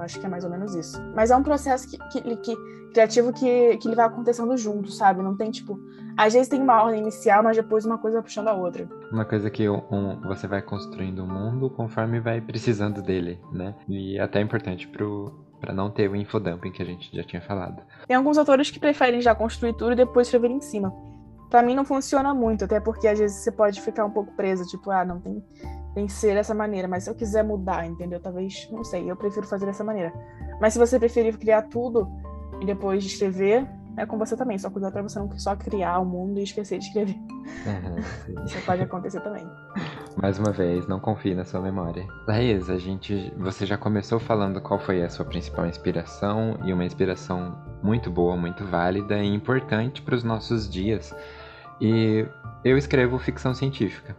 acho 0.00 0.18
que 0.18 0.26
é 0.26 0.28
mais 0.28 0.42
ou 0.42 0.50
menos 0.50 0.74
isso. 0.74 1.00
Mas 1.14 1.30
é 1.30 1.36
um 1.36 1.42
processo 1.42 1.86
que, 1.88 1.98
que, 2.08 2.36
que 2.38 2.56
criativo 2.92 3.32
que, 3.32 3.76
que 3.76 3.86
ele 3.86 3.94
vai 3.94 4.06
acontecendo 4.06 4.56
junto, 4.56 4.90
sabe? 4.90 5.22
Não 5.22 5.36
tem, 5.36 5.50
tipo... 5.50 5.78
Às 6.16 6.32
vezes 6.32 6.48
tem 6.48 6.60
uma 6.60 6.82
ordem 6.82 7.00
inicial, 7.00 7.42
mas 7.42 7.56
depois 7.56 7.84
uma 7.84 7.98
coisa 7.98 8.16
vai 8.16 8.24
puxando 8.24 8.48
a 8.48 8.54
outra. 8.54 8.88
Uma 9.12 9.24
coisa 9.24 9.50
que 9.50 9.68
um, 9.68 10.20
você 10.22 10.46
vai 10.46 10.60
construindo 10.60 11.20
o 11.20 11.26
mundo 11.26 11.70
conforme 11.70 12.20
vai 12.20 12.40
precisando 12.40 13.02
dele, 13.02 13.38
né? 13.52 13.74
E 13.88 14.18
até 14.18 14.38
é 14.38 14.42
importante 14.42 14.88
pro, 14.88 15.32
para 15.60 15.72
não 15.72 15.90
ter 15.90 16.10
o 16.10 16.16
infodumping 16.16 16.72
que 16.72 16.82
a 16.82 16.86
gente 16.86 17.14
já 17.14 17.22
tinha 17.22 17.40
falado. 17.40 17.82
Tem 18.06 18.16
alguns 18.16 18.36
autores 18.36 18.70
que 18.70 18.80
preferem 18.80 19.20
já 19.20 19.34
construir 19.34 19.74
tudo 19.74 19.92
e 19.92 19.96
depois 19.96 20.26
escrever 20.26 20.50
em 20.50 20.60
cima. 20.60 20.92
Para 21.52 21.62
mim 21.62 21.74
não 21.74 21.84
funciona 21.84 22.32
muito, 22.32 22.64
até 22.64 22.80
porque 22.80 23.06
às 23.06 23.18
vezes 23.18 23.44
você 23.44 23.52
pode 23.52 23.78
ficar 23.82 24.06
um 24.06 24.10
pouco 24.10 24.32
preso, 24.32 24.64
tipo, 24.64 24.90
ah, 24.90 25.04
não 25.04 25.20
tem, 25.20 25.44
tem 25.94 26.06
que 26.06 26.12
ser 26.12 26.32
dessa 26.32 26.54
maneira, 26.54 26.88
mas 26.88 27.04
se 27.04 27.10
eu 27.10 27.14
quiser 27.14 27.44
mudar, 27.44 27.86
entendeu? 27.86 28.18
Talvez, 28.18 28.66
não 28.72 28.82
sei, 28.82 29.10
eu 29.10 29.14
prefiro 29.14 29.46
fazer 29.46 29.66
dessa 29.66 29.84
maneira. 29.84 30.14
Mas 30.58 30.72
se 30.72 30.78
você 30.78 30.98
preferir 30.98 31.36
criar 31.36 31.60
tudo 31.68 32.08
e 32.58 32.64
depois 32.64 33.04
escrever, 33.04 33.68
é 33.98 34.06
com 34.06 34.18
você 34.18 34.34
também. 34.34 34.58
Só 34.58 34.70
cuidar 34.70 34.90
para 34.90 35.02
você 35.02 35.18
não 35.18 35.30
só 35.38 35.54
criar 35.54 35.98
o 35.98 36.06
mundo 36.06 36.40
e 36.40 36.42
esquecer 36.42 36.78
de 36.78 36.86
escrever. 36.86 37.16
Uhum, 37.16 38.44
Isso 38.46 38.64
pode 38.64 38.80
acontecer 38.80 39.20
também. 39.20 39.46
Mais 40.16 40.38
uma 40.38 40.52
vez, 40.52 40.88
não 40.88 40.98
confie 40.98 41.34
na 41.34 41.44
sua 41.44 41.60
memória. 41.60 42.06
Laís, 42.26 42.70
a 42.70 42.78
gente, 42.78 43.30
você 43.36 43.66
já 43.66 43.76
começou 43.76 44.18
falando 44.18 44.58
qual 44.62 44.80
foi 44.80 45.02
a 45.02 45.10
sua 45.10 45.26
principal 45.26 45.66
inspiração 45.66 46.58
e 46.64 46.72
uma 46.72 46.86
inspiração 46.86 47.58
muito 47.82 48.10
boa, 48.10 48.38
muito 48.38 48.64
válida 48.64 49.18
e 49.18 49.34
importante 49.34 50.00
para 50.00 50.14
os 50.14 50.24
nossos 50.24 50.66
dias. 50.66 51.14
E 51.80 52.26
eu 52.64 52.76
escrevo 52.76 53.18
ficção 53.18 53.54
científica. 53.54 54.16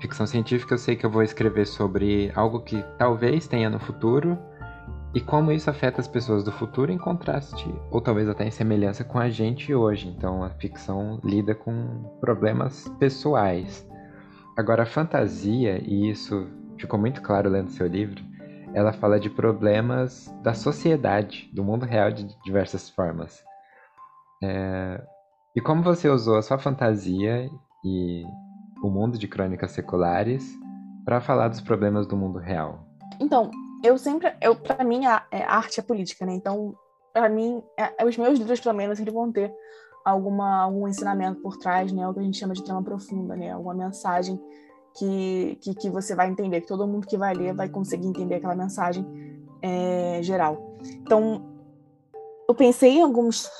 Ficção 0.00 0.26
científica 0.26 0.74
eu 0.74 0.78
sei 0.78 0.96
que 0.96 1.04
eu 1.04 1.10
vou 1.10 1.22
escrever 1.22 1.66
sobre 1.66 2.30
algo 2.34 2.60
que 2.60 2.82
talvez 2.98 3.46
tenha 3.46 3.68
no 3.70 3.78
futuro 3.78 4.38
e 5.14 5.20
como 5.20 5.50
isso 5.50 5.70
afeta 5.70 6.00
as 6.00 6.06
pessoas 6.06 6.44
do 6.44 6.52
futuro 6.52 6.92
em 6.92 6.98
contraste, 6.98 7.72
ou 7.90 8.00
talvez 8.00 8.28
até 8.28 8.46
em 8.46 8.50
semelhança 8.50 9.02
com 9.02 9.18
a 9.18 9.30
gente 9.30 9.74
hoje. 9.74 10.06
Então 10.08 10.42
a 10.42 10.50
ficção 10.50 11.18
lida 11.24 11.54
com 11.54 12.16
problemas 12.20 12.88
pessoais. 12.98 13.86
Agora 14.56 14.82
a 14.82 14.86
fantasia, 14.86 15.80
e 15.82 16.10
isso 16.10 16.48
ficou 16.76 16.98
muito 16.98 17.22
claro 17.22 17.48
lendo 17.48 17.70
seu 17.70 17.86
livro, 17.86 18.22
ela 18.74 18.92
fala 18.92 19.18
de 19.18 19.30
problemas 19.30 20.32
da 20.42 20.52
sociedade, 20.52 21.50
do 21.52 21.64
mundo 21.64 21.86
real 21.86 22.10
de 22.10 22.28
diversas 22.44 22.90
formas. 22.90 23.42
É... 24.42 25.02
E 25.58 25.60
como 25.60 25.82
você 25.82 26.08
usou 26.08 26.36
a 26.36 26.42
sua 26.42 26.56
fantasia 26.56 27.50
e 27.84 28.22
o 28.80 28.88
mundo 28.88 29.18
de 29.18 29.26
crônicas 29.26 29.72
seculares 29.72 30.56
para 31.04 31.20
falar 31.20 31.48
dos 31.48 31.60
problemas 31.60 32.06
do 32.06 32.16
mundo 32.16 32.38
real? 32.38 32.86
Então, 33.18 33.50
eu 33.82 33.98
sempre, 33.98 34.32
eu 34.40 34.54
para 34.54 34.84
mim 34.84 35.04
a, 35.04 35.26
é, 35.32 35.42
a, 35.42 35.56
arte 35.56 35.80
é 35.80 35.82
política, 35.82 36.24
né? 36.24 36.32
Então, 36.32 36.76
para 37.12 37.28
mim, 37.28 37.60
é, 37.76 37.92
é, 38.00 38.06
os 38.06 38.16
meus 38.16 38.38
livros 38.38 38.60
pelo 38.60 38.76
menos 38.76 38.98
sempre 38.98 39.12
vão 39.12 39.32
ter 39.32 39.52
alguma 40.04 40.62
algum 40.62 40.86
ensinamento 40.86 41.40
por 41.40 41.56
trás, 41.56 41.90
né? 41.90 42.06
O 42.06 42.14
que 42.14 42.20
a 42.20 42.22
gente 42.22 42.38
chama 42.38 42.54
de 42.54 42.62
trama 42.62 42.84
profunda, 42.84 43.34
né? 43.34 43.50
Alguma 43.50 43.74
mensagem 43.74 44.40
que, 44.96 45.58
que, 45.60 45.74
que 45.74 45.90
você 45.90 46.14
vai 46.14 46.30
entender, 46.30 46.60
que 46.60 46.68
todo 46.68 46.86
mundo 46.86 47.04
que 47.04 47.18
vai 47.18 47.34
ler 47.34 47.52
vai 47.52 47.68
conseguir 47.68 48.06
entender 48.06 48.36
aquela 48.36 48.54
mensagem 48.54 49.04
é, 49.60 50.20
geral. 50.22 50.76
Então, 51.02 51.42
eu 52.48 52.54
pensei 52.54 52.98
em 52.98 53.02
alguns 53.02 53.50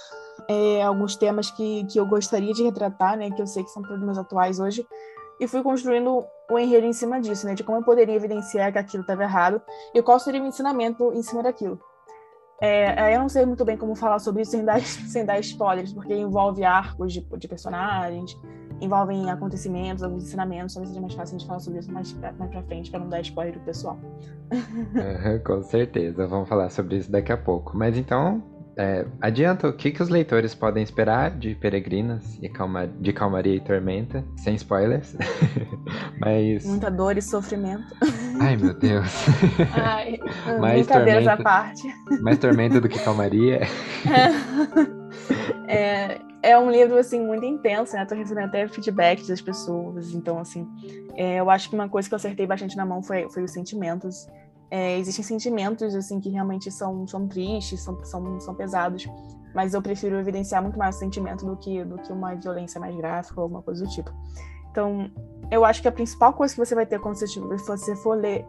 é, 0.49 0.83
alguns 0.83 1.15
temas 1.15 1.51
que, 1.51 1.85
que 1.85 2.01
eu 2.01 2.07
gostaria 2.07 2.53
de 2.55 2.63
retratar, 2.63 3.17
né? 3.17 3.31
Que 3.31 3.43
eu 3.43 3.47
sei 3.47 3.63
que 3.63 3.71
são 3.71 3.83
problemas 3.83 4.17
atuais 4.17 4.59
hoje, 4.59 4.87
e 5.39 5.47
fui 5.47 5.63
construindo 5.63 6.25
o 6.51 6.59
enredo 6.59 6.87
em 6.87 6.93
cima 6.93 7.21
disso, 7.21 7.47
né? 7.47 7.55
De 7.55 7.63
como 7.63 7.79
eu 7.79 7.85
poderia 7.85 8.15
evidenciar 8.15 8.73
que 8.73 8.79
aquilo 8.79 9.03
estava 9.03 9.23
errado 9.23 9.61
e 9.95 10.03
qual 10.03 10.19
seria 10.19 10.43
o 10.43 10.47
ensinamento 10.47 11.13
em 11.13 11.23
cima 11.23 11.43
daquilo. 11.43 11.79
É, 12.61 13.15
eu 13.15 13.21
não 13.21 13.29
sei 13.29 13.47
muito 13.47 13.65
bem 13.65 13.77
como 13.77 13.95
falar 13.95 14.19
sobre 14.19 14.43
isso 14.43 14.51
sem 14.51 14.65
dar, 14.65 14.81
sem 14.83 15.25
dar 15.25 15.39
spoilers, 15.39 15.93
porque 15.93 16.15
envolve 16.15 16.65
arcos 16.65 17.13
de, 17.13 17.21
de 17.21 17.47
personagens, 17.47 18.37
envolvem 18.81 19.31
acontecimentos, 19.31 20.03
alguns 20.03 20.25
ensinamentos, 20.25 20.75
talvez 20.75 20.89
seja 20.89 21.01
mais 21.01 21.15
fácil 21.15 21.37
a 21.37 21.39
gente 21.39 21.47
falar 21.47 21.61
sobre 21.61 21.79
isso 21.79 21.93
mais 21.93 22.13
mais 22.13 22.51
pra 22.51 22.63
frente, 22.65 22.91
para 22.91 23.01
não 23.01 23.09
dar 23.09 23.21
spoiler 23.21 23.55
pro 23.55 23.63
pessoal. 23.63 23.97
Uhum, 24.53 25.39
com 25.47 25.63
certeza, 25.63 26.27
vamos 26.27 26.49
falar 26.49 26.71
sobre 26.71 26.97
isso 26.97 27.11
daqui 27.11 27.31
a 27.31 27.37
pouco. 27.37 27.77
Mas 27.77 27.97
então, 27.97 28.43
é, 28.79 29.05
adianta 29.21 29.67
o 29.67 29.73
que, 29.73 29.91
que 29.91 30.01
os 30.01 30.09
leitores 30.09 30.55
podem 30.55 30.85
esperar 30.85 31.33
de 31.33 31.53
Peregrinas 31.57 32.39
e 32.41 32.49
calma, 32.49 32.87
de 32.87 33.13
Calmaria 33.13 33.57
e 33.57 33.61
Tormenta, 33.61 34.25
sem 34.37 34.55
spoilers. 34.55 35.17
Mas. 36.21 36.65
Muita 36.65 36.89
dor 36.89 37.19
e 37.19 37.23
sofrimento. 37.23 37.85
Ai, 38.41 38.57
meu 38.57 38.73
Deus. 38.73 39.13
Ai, 39.75 40.21
mais 40.61 40.87
brincadeiras 40.87 41.25
tormenta, 41.25 41.33
à 41.33 41.45
parte. 41.45 41.89
Mais 42.23 42.39
tormenta 42.39 42.81
do 42.81 42.89
que 42.89 43.01
Calmaria. 43.01 43.63
É, 45.67 46.21
é 46.41 46.57
um 46.57 46.71
livro, 46.71 46.97
assim, 46.99 47.21
muito 47.21 47.45
intenso, 47.45 47.97
né? 47.97 48.07
Tô 48.07 48.15
recebendo 48.15 48.47
até 48.47 48.69
feedbacks 48.69 49.27
das 49.27 49.41
pessoas. 49.41 50.15
Então, 50.15 50.39
assim, 50.39 50.69
é, 51.17 51.41
eu 51.41 51.51
acho 51.51 51.69
que 51.69 51.75
uma 51.75 51.89
coisa 51.89 52.09
que 52.09 52.15
eu 52.15 52.17
acertei 52.17 52.47
bastante 52.47 52.77
na 52.77 52.87
mão 52.87 53.03
foi, 53.03 53.29
foi 53.29 53.43
os 53.43 53.51
sentimentos. 53.51 54.29
É, 54.71 54.99
existem 54.99 55.25
sentimentos 55.25 55.95
assim 55.95 56.21
que 56.21 56.29
realmente 56.29 56.71
são, 56.71 57.07
são 57.07 57.27
tristes, 57.27 57.81
são, 57.81 58.05
são, 58.05 58.41
são 58.41 58.55
pesados, 58.55 59.09
mas 59.55 59.73
eu 59.73 59.81
prefiro 59.81 60.17
evidenciar 60.17 60.63
muito 60.63 60.79
mais 60.79 60.97
o 60.97 60.99
sentimento 60.99 61.47
do 61.47 61.57
que, 61.57 61.85
do 61.85 61.97
que 61.99 62.13
uma 62.13 62.35
violência 62.35 62.81
mais 62.81 62.95
gráfica 62.95 63.41
ou 63.41 63.45
alguma 63.45 63.63
coisa 63.63 63.85
do 63.85 63.91
tipo. 63.91 64.13
Então, 64.71 65.11
eu 65.51 65.65
acho 65.65 65.81
que 65.81 65.89
a 65.89 65.93
principal 65.93 66.33
coisa 66.33 66.55
que 66.55 66.61
você 66.61 66.75
vai 66.75 66.87
ter 66.87 67.01
quando 67.01 67.17
você, 67.17 67.97
for 67.97 68.17
ler, 68.17 68.47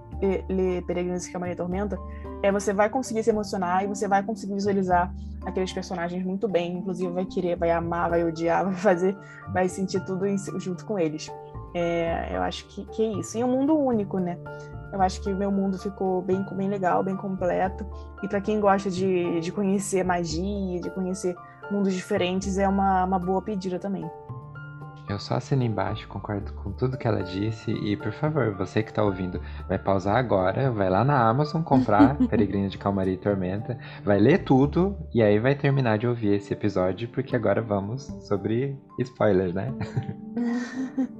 ler 0.49 0.83
Peregrinos 0.85 1.25
que 1.25 1.37
Maria 1.37 1.55
Tormenta 1.55 1.97
é 2.43 2.51
você 2.51 2.73
vai 2.73 2.89
conseguir 2.89 3.23
se 3.23 3.29
emocionar 3.29 3.83
e 3.83 3.87
você 3.87 4.07
vai 4.07 4.21
conseguir 4.21 4.53
visualizar 4.53 5.13
aqueles 5.45 5.71
personagens 5.71 6.23
muito 6.23 6.47
bem, 6.47 6.77
inclusive 6.77 7.11
vai 7.11 7.25
querer, 7.25 7.55
vai 7.55 7.71
amar, 7.71 8.09
vai 8.09 8.23
odiar, 8.23 8.63
vai 8.65 8.75
fazer, 8.75 9.17
vai 9.53 9.69
sentir 9.69 10.03
tudo 10.05 10.25
junto 10.59 10.85
com 10.85 10.99
eles. 10.99 11.31
É, 11.73 12.35
eu 12.35 12.41
acho 12.41 12.65
que, 12.67 12.85
que 12.85 13.03
é 13.03 13.19
isso. 13.19 13.37
E 13.37 13.43
um 13.43 13.47
mundo 13.47 13.77
único, 13.77 14.19
né? 14.19 14.37
Eu 14.91 15.01
acho 15.01 15.21
que 15.21 15.31
o 15.31 15.35
meu 15.35 15.51
mundo 15.51 15.77
ficou 15.77 16.21
bem, 16.21 16.43
bem 16.53 16.69
legal, 16.69 17.03
bem 17.03 17.15
completo. 17.15 17.85
E 18.23 18.27
para 18.27 18.41
quem 18.41 18.59
gosta 18.59 18.89
de, 18.89 19.39
de 19.39 19.51
conhecer 19.51 20.03
magia, 20.03 20.81
de 20.81 20.89
conhecer 20.89 21.35
mundos 21.71 21.93
diferentes, 21.93 22.57
é 22.57 22.67
uma, 22.67 23.03
uma 23.03 23.19
boa 23.19 23.41
pedida 23.41 23.77
também. 23.77 24.09
Eu 25.09 25.17
só 25.17 25.35
assino 25.35 25.63
embaixo, 25.63 26.07
concordo 26.07 26.53
com 26.53 26.71
tudo 26.71 26.95
que 26.95 27.07
ela 27.07 27.23
disse. 27.23 27.71
E, 27.71 27.97
por 27.97 28.11
favor, 28.11 28.53
você 28.53 28.83
que 28.83 28.93
tá 28.93 29.03
ouvindo, 29.03 29.41
vai 29.67 29.79
pausar 29.79 30.17
agora, 30.17 30.71
vai 30.71 30.87
lá 30.87 31.03
na 31.03 31.27
Amazon 31.27 31.63
comprar 31.63 32.15
Peregrino 32.29 32.69
de 32.69 32.77
Calmaria 32.77 33.15
e 33.15 33.17
Tormenta, 33.17 33.79
vai 34.03 34.19
ler 34.19 34.43
tudo 34.43 34.95
e 35.11 35.23
aí 35.23 35.39
vai 35.39 35.55
terminar 35.55 35.97
de 35.97 36.05
ouvir 36.05 36.35
esse 36.35 36.53
episódio, 36.53 37.09
porque 37.09 37.35
agora 37.35 37.59
vamos 37.59 38.03
sobre 38.21 38.79
spoilers, 38.99 39.53
né? 39.55 39.73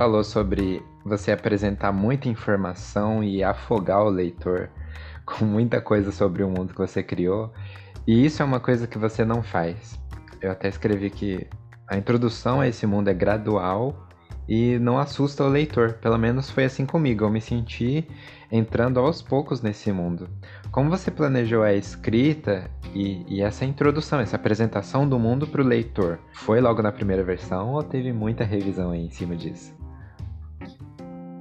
falou 0.00 0.24
sobre 0.24 0.82
você 1.04 1.30
apresentar 1.30 1.92
muita 1.92 2.26
informação 2.26 3.22
e 3.22 3.44
afogar 3.44 4.02
o 4.02 4.08
leitor 4.08 4.70
com 5.26 5.44
muita 5.44 5.78
coisa 5.78 6.10
sobre 6.10 6.42
o 6.42 6.48
mundo 6.48 6.72
que 6.72 6.78
você 6.78 7.02
criou. 7.02 7.52
E 8.06 8.24
isso 8.24 8.40
é 8.40 8.44
uma 8.46 8.58
coisa 8.60 8.86
que 8.86 8.96
você 8.96 9.26
não 9.26 9.42
faz. 9.42 10.00
Eu 10.40 10.52
até 10.52 10.68
escrevi 10.68 11.10
que 11.10 11.46
a 11.86 11.98
introdução 11.98 12.62
a 12.62 12.66
esse 12.66 12.86
mundo 12.86 13.08
é 13.08 13.12
gradual 13.12 14.08
e 14.48 14.78
não 14.78 14.98
assusta 14.98 15.44
o 15.44 15.48
leitor. 15.50 15.92
Pelo 16.00 16.16
menos 16.16 16.50
foi 16.50 16.64
assim 16.64 16.86
comigo. 16.86 17.26
Eu 17.26 17.30
me 17.30 17.42
senti 17.42 18.08
entrando 18.50 19.00
aos 19.00 19.20
poucos 19.20 19.60
nesse 19.60 19.92
mundo. 19.92 20.30
Como 20.70 20.88
você 20.88 21.10
planejou 21.10 21.62
a 21.62 21.74
escrita 21.74 22.70
e, 22.94 23.22
e 23.28 23.42
essa 23.42 23.66
introdução, 23.66 24.18
essa 24.18 24.36
apresentação 24.36 25.06
do 25.06 25.18
mundo 25.18 25.46
para 25.46 25.60
o 25.60 25.66
leitor? 25.66 26.18
Foi 26.32 26.58
logo 26.58 26.80
na 26.80 26.90
primeira 26.90 27.22
versão 27.22 27.74
ou 27.74 27.82
teve 27.82 28.14
muita 28.14 28.44
revisão 28.44 28.92
aí 28.92 29.04
em 29.04 29.10
cima 29.10 29.36
disso? 29.36 29.78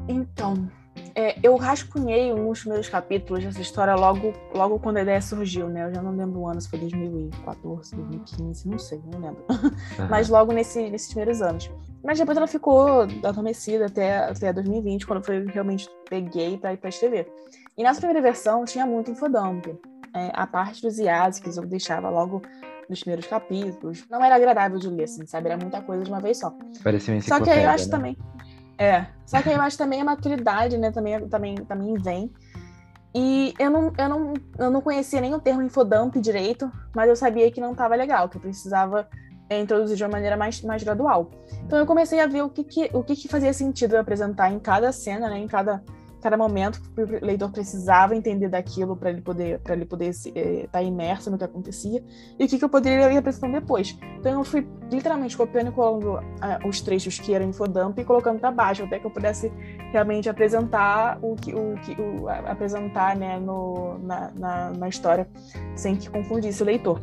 Então, 0.10 0.68
é, 1.16 1.38
eu 1.44 1.56
rascunhei 1.56 2.34
uns 2.34 2.66
meus 2.66 2.90
capítulos 2.90 3.44
dessa 3.44 3.62
história 3.62 3.96
logo, 3.96 4.34
logo 4.54 4.80
quando 4.80 4.98
a 4.98 5.02
ideia 5.04 5.22
surgiu, 5.22 5.70
né? 5.70 5.86
Eu 5.86 5.94
já 5.94 6.02
não 6.02 6.12
lembro 6.12 6.40
o 6.40 6.48
ano, 6.48 6.60
se 6.60 6.68
foi 6.68 6.80
2014, 6.80 7.96
2015, 7.96 8.68
não 8.68 8.80
sei, 8.80 9.02
não 9.12 9.20
lembro. 9.20 9.46
Uhum. 9.50 10.08
Mas 10.10 10.30
logo 10.30 10.52
nesse, 10.52 10.90
nesses 10.90 11.10
primeiros 11.10 11.42
anos. 11.42 11.70
Mas 12.04 12.18
depois 12.18 12.38
ela 12.38 12.48
ficou 12.48 13.02
adormecida 13.24 13.86
até, 13.86 14.18
até 14.18 14.52
2020, 14.52 15.06
quando 15.06 15.32
eu 15.32 15.46
realmente 15.48 15.88
peguei 16.10 16.58
para 16.58 16.90
escrever. 16.90 17.32
E 17.78 17.84
nessa 17.84 18.00
primeira 18.00 18.22
versão 18.22 18.66
tinha 18.66 18.86
muito 18.86 19.12
infodump. 19.12 19.68
É, 20.16 20.32
a 20.34 20.48
parte 20.48 20.82
dos 20.82 20.98
IAs 20.98 21.40
que 21.40 21.50
eu 21.50 21.66
deixava 21.68 22.10
logo 22.10 22.42
nos 22.90 23.02
primeiros 23.02 23.28
capítulos. 23.28 24.04
Não 24.10 24.24
era 24.24 24.36
agradável 24.36 24.80
de 24.80 24.90
ler, 24.90 25.04
assim, 25.04 25.26
sabe? 25.28 25.50
Era 25.50 25.58
muita 25.58 25.82
coisa 25.82 26.04
de 26.04 26.10
uma 26.10 26.20
vez 26.20 26.40
só. 26.40 26.52
Parecia 26.84 27.14
uma 27.14 27.22
Só 27.22 27.40
que 27.40 27.50
aí 27.50 27.64
eu 27.64 27.70
acho 27.70 27.86
né? 27.86 27.92
também. 27.92 28.18
É. 28.80 29.06
Só 29.26 29.42
que 29.42 29.50
eu 29.50 29.62
acho 29.62 29.78
também 29.78 30.02
a 30.02 30.06
maturidade, 30.06 30.78
né? 30.78 30.90
Também, 30.90 31.28
também, 31.28 31.56
também 31.56 31.94
vem. 31.96 32.34
E 33.14 33.54
eu 33.60 33.70
não, 33.70 33.94
eu, 33.98 34.10
não, 34.10 34.34
eu 34.58 34.72
não 34.72 34.82
conhecia 34.82 35.20
nem 35.20 35.34
o 35.34 35.40
termo 35.40 35.62
infodump 35.62 36.16
direito, 36.16 36.72
mas 36.96 37.10
eu 37.10 37.16
sabia 37.16 37.52
que 37.52 37.60
não 37.60 37.74
estava 37.74 37.96
legal, 37.96 38.30
que 38.30 38.38
eu 38.38 38.42
precisava 38.42 39.08
é, 39.50 39.60
introduzir 39.60 39.98
de 39.98 40.04
uma 40.04 40.12
maneira 40.12 40.38
mais, 40.38 40.62
mais 40.62 40.84
gradual. 40.84 41.30
Então 41.66 41.78
eu 41.78 41.86
comecei 41.86 42.20
a 42.20 42.28
ver 42.28 42.44
o 42.44 42.50
que, 42.50 42.64
que, 42.64 42.90
o 42.94 43.04
que, 43.04 43.16
que 43.16 43.28
fazia 43.28 43.52
sentido 43.52 43.96
apresentar 43.96 44.52
em 44.52 44.60
cada 44.60 44.92
cena, 44.92 45.28
né, 45.28 45.40
em 45.40 45.48
cada, 45.48 45.84
cada 46.22 46.38
momento 46.38 46.82
que 46.82 47.02
o 47.02 47.26
leitor 47.26 47.50
precisava 47.52 48.16
entender 48.16 48.50
daquilo 48.50 48.96
para 48.96 49.10
ele 49.10 49.22
poder 49.22 49.60
para 49.60 49.74
ele 49.74 49.86
poder 49.86 50.10
estar 50.10 50.32
eh, 50.36 50.68
tá 50.72 50.82
imerso 50.82 51.32
no 51.32 51.38
que 51.38 51.44
acontecia 51.44 52.04
e 52.38 52.44
o 52.44 52.48
que, 52.48 52.58
que 52.58 52.66
eu 52.66 52.70
poderia 52.70 53.12
ir 53.12 53.18
apresentando 53.18 53.54
depois. 53.54 53.98
Então 54.20 54.34
eu 54.34 54.44
fui 54.44 54.68
literalmente 54.92 55.38
copiando 55.38 55.70
e 55.70 55.72
colando 55.72 56.16
uh, 56.16 56.68
os 56.68 56.82
trechos 56.82 57.20
que 57.20 57.34
eram 57.34 57.48
infodump 57.48 57.98
e 57.98 58.04
colocando 58.04 58.40
para 58.40 58.52
baixo 58.52 58.84
até 58.84 59.00
que 59.00 59.06
eu 59.06 59.12
pudesse 59.12 59.52
realmente 59.92 60.30
apresentar 60.30 61.20
o 61.22 61.36
que 61.36 61.54
o 61.54 61.76
que 61.76 62.00
o, 62.00 62.28
apresentar 62.28 63.16
né 63.16 63.40
no, 63.40 63.98
na, 64.00 64.32
na, 64.36 64.72
na 64.72 64.90
história 64.90 65.28
sem 65.76 65.96
que 65.96 66.10
confundisse 66.10 66.62
o 66.62 66.66
leitor. 66.66 67.02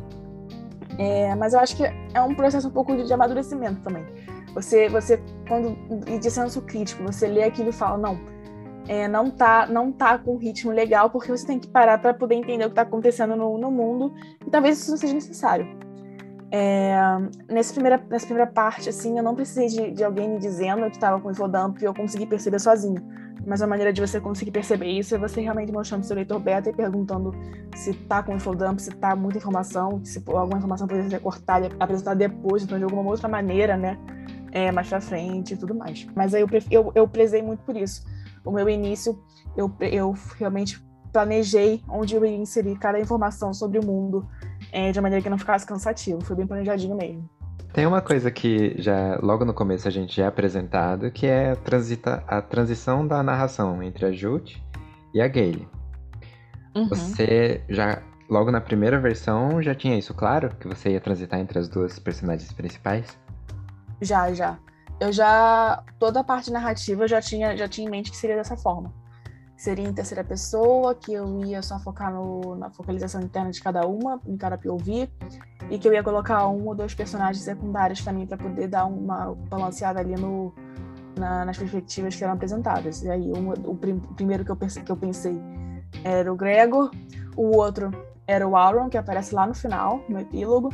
É, 0.99 1.35
mas 1.35 1.53
eu 1.53 1.59
acho 1.59 1.75
que 1.75 1.83
é 1.83 2.21
um 2.21 2.33
processo 2.33 2.67
um 2.67 2.71
pouco 2.71 2.95
de, 2.95 3.05
de 3.05 3.13
amadurecimento 3.13 3.81
também. 3.81 4.05
Você, 4.53 4.89
você 4.89 5.21
quando 5.47 5.77
e 6.07 6.17
de 6.17 6.31
senso 6.31 6.61
crítico, 6.61 7.03
você 7.03 7.27
lê 7.27 7.43
aquilo 7.43 7.69
e 7.69 7.73
fala 7.73 7.97
não 7.97 8.36
é, 8.87 9.07
não 9.07 9.29
tá 9.29 9.67
não 9.67 9.91
tá 9.91 10.17
com 10.17 10.35
um 10.35 10.37
ritmo 10.37 10.71
legal, 10.71 11.09
porque 11.09 11.29
você 11.29 11.45
tem 11.45 11.59
que 11.59 11.67
parar 11.67 11.97
para 11.97 12.13
poder 12.13 12.35
entender 12.35 12.63
o 12.63 12.67
que 12.67 12.73
está 12.73 12.83
acontecendo 12.83 13.35
no, 13.35 13.57
no, 13.57 13.69
mundo, 13.69 14.13
e 14.45 14.49
talvez 14.49 14.79
isso 14.79 14.91
não 14.91 14.97
seja 14.97 15.13
necessário. 15.13 15.67
É, 16.49 16.97
nessa, 17.49 17.73
primeira, 17.73 18.01
nessa 18.09 18.25
primeira 18.25 18.49
parte, 18.49 18.87
assim, 18.87 19.17
eu 19.17 19.23
não 19.23 19.35
precisei 19.35 19.67
de, 19.67 19.91
de 19.91 20.03
alguém 20.03 20.29
me 20.29 20.39
dizendo 20.39 20.85
que 20.85 20.95
estava 20.95 21.19
com 21.19 21.29
infodump 21.29 21.81
e 21.81 21.85
eu 21.85 21.93
consegui 21.93 22.25
perceber 22.25 22.59
sozinho. 22.59 23.03
Mas 23.45 23.61
a 23.61 23.67
maneira 23.67 23.91
de 23.91 24.01
você 24.01 24.19
conseguir 24.19 24.51
perceber 24.51 24.87
isso 24.87 25.13
é 25.15 25.17
você 25.17 25.41
realmente 25.41 25.71
mostrando 25.71 26.03
seu 26.03 26.15
leitor 26.15 26.39
beta 26.39 26.69
e 26.69 26.73
perguntando 26.73 27.33
se 27.75 27.93
tá 27.93 28.23
com 28.23 28.33
infodump, 28.33 28.79
se 28.79 28.91
tá 28.91 29.15
muita 29.15 29.37
informação, 29.37 30.01
se 30.03 30.21
alguma 30.27 30.57
informação 30.57 30.87
poderia 30.87 31.09
ser 31.09 31.19
cortada 31.19 31.69
apresentada 31.79 32.15
depois, 32.15 32.63
então 32.63 32.77
de 32.77 32.83
alguma 32.83 33.03
outra 33.03 33.27
maneira, 33.27 33.75
né? 33.77 33.97
É, 34.51 34.71
mais 34.71 34.87
pra 34.87 34.99
frente 35.01 35.53
e 35.53 35.57
tudo 35.57 35.75
mais. 35.75 36.07
Mas 36.15 36.33
aí 36.33 36.41
eu, 36.41 36.49
eu, 36.71 36.91
eu 36.95 37.07
prezei 37.07 37.41
muito 37.41 37.59
por 37.63 37.75
isso 37.75 38.03
o 38.47 38.51
meu 38.51 38.69
início, 38.69 39.19
eu, 39.55 39.71
eu 39.81 40.15
realmente 40.37 40.81
planejei 41.11 41.83
onde 41.89 42.15
eu 42.15 42.25
ia 42.25 42.35
inserir 42.35 42.77
cada 42.77 42.99
informação 42.99 43.53
sobre 43.53 43.79
o 43.79 43.85
mundo 43.85 44.27
é, 44.71 44.91
de 44.91 45.01
maneira 45.01 45.21
que 45.21 45.29
não 45.29 45.37
ficasse 45.37 45.65
cansativo. 45.65 46.23
Foi 46.23 46.35
bem 46.35 46.47
planejadinho 46.47 46.95
mesmo. 46.95 47.29
Tem 47.73 47.85
uma 47.85 48.01
coisa 48.01 48.31
que 48.31 48.75
já 48.81 49.19
logo 49.21 49.45
no 49.45 49.53
começo 49.53 49.87
a 49.87 49.91
gente 49.91 50.15
já 50.15 50.25
é 50.25 50.27
apresentado, 50.27 51.11
que 51.11 51.27
é 51.27 51.51
a, 51.51 51.55
transita, 51.55 52.23
a 52.27 52.41
transição 52.41 53.05
da 53.05 53.21
narração 53.21 53.83
entre 53.83 54.05
a 54.05 54.11
Jute 54.11 54.63
e 55.13 55.21
a 55.21 55.27
Gale. 55.27 55.67
Uhum. 56.75 56.87
Você 56.87 57.61
já, 57.69 58.01
logo 58.29 58.51
na 58.51 58.61
primeira 58.61 58.99
versão, 58.99 59.61
já 59.61 59.75
tinha 59.75 59.97
isso 59.97 60.13
claro? 60.13 60.55
Que 60.59 60.67
você 60.67 60.91
ia 60.91 61.01
transitar 61.01 61.39
entre 61.39 61.59
as 61.59 61.67
duas 61.67 61.99
personagens 61.99 62.51
principais? 62.51 63.17
Já, 64.01 64.31
já 64.33 64.57
eu 64.99 65.11
já 65.11 65.83
toda 65.99 66.19
a 66.21 66.23
parte 66.23 66.51
narrativa 66.51 67.03
eu 67.03 67.07
já 67.07 67.21
tinha 67.21 67.55
já 67.55 67.67
tinha 67.67 67.87
em 67.87 67.89
mente 67.89 68.11
que 68.11 68.17
seria 68.17 68.35
dessa 68.35 68.57
forma. 68.57 68.93
Seria 69.55 69.87
em 69.87 69.93
terceira 69.93 70.23
pessoa 70.23 70.93
que 70.93 71.11
eu 71.11 71.43
ia 71.43 71.63
só 71.63 71.79
focar 71.79 72.13
no, 72.13 72.55
na 72.55 72.69
focalização 72.69 73.21
interna 73.21 73.49
de 73.49 73.59
cada 73.59 73.87
uma 73.87 74.21
em 74.27 74.37
cada 74.37 74.55
POV 74.55 75.09
e 75.71 75.79
que 75.79 75.87
eu 75.87 75.93
ia 75.93 76.03
colocar 76.03 76.47
um 76.47 76.67
ou 76.67 76.75
dois 76.75 76.93
personagens 76.93 77.43
secundários 77.43 78.03
também 78.03 78.27
para 78.27 78.37
poder 78.37 78.67
dar 78.67 78.85
uma 78.85 79.33
balanceada 79.49 79.99
ali 79.99 80.15
no 80.15 80.53
na, 81.17 81.43
nas 81.43 81.57
perspectivas 81.57 82.15
que 82.15 82.23
eram 82.23 82.35
apresentadas. 82.35 83.01
E 83.01 83.09
aí 83.09 83.31
o, 83.31 83.75
prim, 83.75 83.97
primeiro 84.15 84.45
que 84.45 84.51
eu 84.51 84.55
pensei 84.55 84.83
que 84.83 84.91
eu 84.91 84.97
pensei 84.97 85.35
era 86.03 86.31
o 86.31 86.35
Gregor 86.35 86.91
o 87.35 87.55
outro 87.55 87.91
era 88.27 88.47
o 88.47 88.55
Auron 88.55 88.89
que 88.89 88.97
aparece 88.97 89.33
lá 89.33 89.47
no 89.47 89.53
final 89.53 90.01
no 90.09 90.19
epílogo 90.19 90.69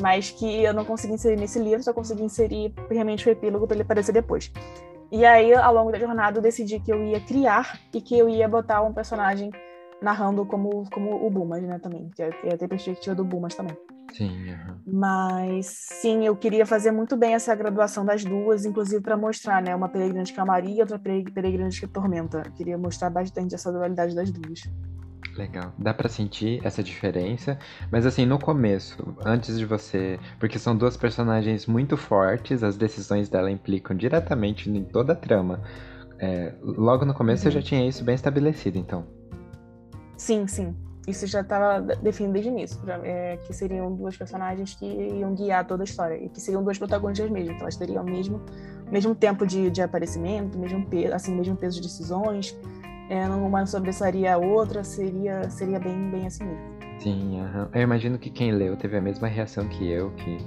mas 0.00 0.30
que 0.30 0.62
eu 0.62 0.74
não 0.74 0.84
consegui 0.84 1.14
inserir 1.14 1.36
nesse 1.36 1.58
livro, 1.58 1.82
só 1.82 1.92
consegui 1.92 2.22
inserir 2.22 2.72
realmente 2.90 3.28
o 3.28 3.32
epílogo 3.32 3.66
para 3.66 3.76
ele 3.76 3.82
aparecer 3.82 4.12
depois. 4.12 4.52
E 5.10 5.24
aí, 5.24 5.54
ao 5.54 5.72
longo 5.72 5.92
da 5.92 5.98
jornada, 5.98 6.38
eu 6.38 6.42
decidi 6.42 6.80
que 6.80 6.92
eu 6.92 7.02
ia 7.04 7.20
criar 7.20 7.80
e 7.94 8.00
que 8.00 8.18
eu 8.18 8.28
ia 8.28 8.48
botar 8.48 8.82
um 8.82 8.92
personagem 8.92 9.50
narrando 10.02 10.44
como, 10.44 10.88
como 10.90 11.24
o 11.24 11.30
Bumas, 11.30 11.62
né, 11.62 11.78
também. 11.78 12.10
Que 12.14 12.22
ia 12.22 12.58
ter 12.58 12.68
perspectiva 12.68 13.14
do 13.14 13.24
Bumas 13.24 13.54
também. 13.54 13.76
Sim. 14.12 14.50
Uhum. 14.50 14.80
Mas, 14.86 15.66
sim, 15.66 16.24
eu 16.26 16.36
queria 16.36 16.66
fazer 16.66 16.90
muito 16.90 17.16
bem 17.16 17.34
essa 17.34 17.54
graduação 17.54 18.04
das 18.04 18.24
duas, 18.24 18.64
inclusive 18.64 19.02
para 19.02 19.16
mostrar, 19.16 19.62
né, 19.62 19.74
uma 19.74 19.88
peregrina 19.88 20.24
de 20.24 20.32
camaria 20.32 20.76
e 20.76 20.80
outra 20.80 20.98
peregrina 20.98 21.68
de 21.68 21.86
tormenta. 21.86 22.42
Eu 22.44 22.52
queria 22.52 22.78
mostrar 22.78 23.10
bastante 23.10 23.54
essa 23.54 23.72
dualidade 23.72 24.14
das 24.14 24.30
duas. 24.30 24.60
Legal. 25.36 25.72
Dá 25.78 25.92
para 25.92 26.08
sentir 26.08 26.60
essa 26.64 26.82
diferença, 26.82 27.58
mas 27.90 28.06
assim, 28.06 28.24
no 28.24 28.38
começo, 28.38 29.16
antes 29.24 29.58
de 29.58 29.66
você, 29.66 30.18
porque 30.40 30.58
são 30.58 30.76
duas 30.76 30.96
personagens 30.96 31.66
muito 31.66 31.96
fortes, 31.96 32.62
as 32.62 32.76
decisões 32.76 33.28
dela 33.28 33.50
implicam 33.50 33.96
diretamente 33.96 34.70
em 34.70 34.84
toda 34.84 35.12
a 35.12 35.16
trama. 35.16 35.60
É, 36.18 36.54
logo 36.62 37.04
no 37.04 37.12
começo 37.12 37.44
uhum. 37.44 37.50
você 37.50 37.60
já 37.60 37.62
tinha 37.62 37.86
isso 37.86 38.02
bem 38.02 38.14
estabelecido, 38.14 38.78
então. 38.78 39.06
Sim, 40.16 40.46
sim. 40.46 40.74
Isso 41.06 41.24
já 41.26 41.40
estava 41.40 41.80
definido 41.80 42.32
desde 42.32 42.50
o 42.50 42.52
início, 42.52 42.80
é, 43.04 43.36
que 43.36 43.52
seriam 43.52 43.94
duas 43.94 44.16
personagens 44.16 44.74
que 44.74 44.84
iam 44.84 45.34
guiar 45.34 45.64
toda 45.64 45.84
a 45.84 45.84
história, 45.84 46.16
e 46.16 46.28
que 46.28 46.40
seriam 46.40 46.64
duas 46.64 46.78
protagonistas 46.78 47.30
mesmo, 47.30 47.52
então 47.52 47.62
elas 47.62 47.76
teriam 47.76 48.02
o 48.02 48.06
mesmo, 48.06 48.42
mesmo 48.90 49.14
tempo 49.14 49.46
de, 49.46 49.70
de 49.70 49.82
aparecimento, 49.82 50.58
mesmo 50.58 50.84
peso, 50.86 51.14
assim, 51.14 51.32
mesmo 51.32 51.54
peso 51.54 51.76
de 51.76 51.86
decisões, 51.86 52.58
é, 53.08 53.26
uma 53.28 53.66
sobressaria 53.66 54.34
a 54.34 54.38
outra, 54.38 54.82
seria, 54.82 55.48
seria 55.50 55.78
bem, 55.78 56.10
bem 56.10 56.26
assim 56.26 56.44
mesmo. 56.44 56.76
Sim, 56.98 57.40
uhum. 57.40 57.68
eu 57.74 57.82
imagino 57.82 58.18
que 58.18 58.30
quem 58.30 58.52
leu 58.52 58.76
teve 58.76 58.96
a 58.96 59.00
mesma 59.00 59.28
reação 59.28 59.68
que 59.68 59.88
eu, 59.88 60.10
que 60.12 60.38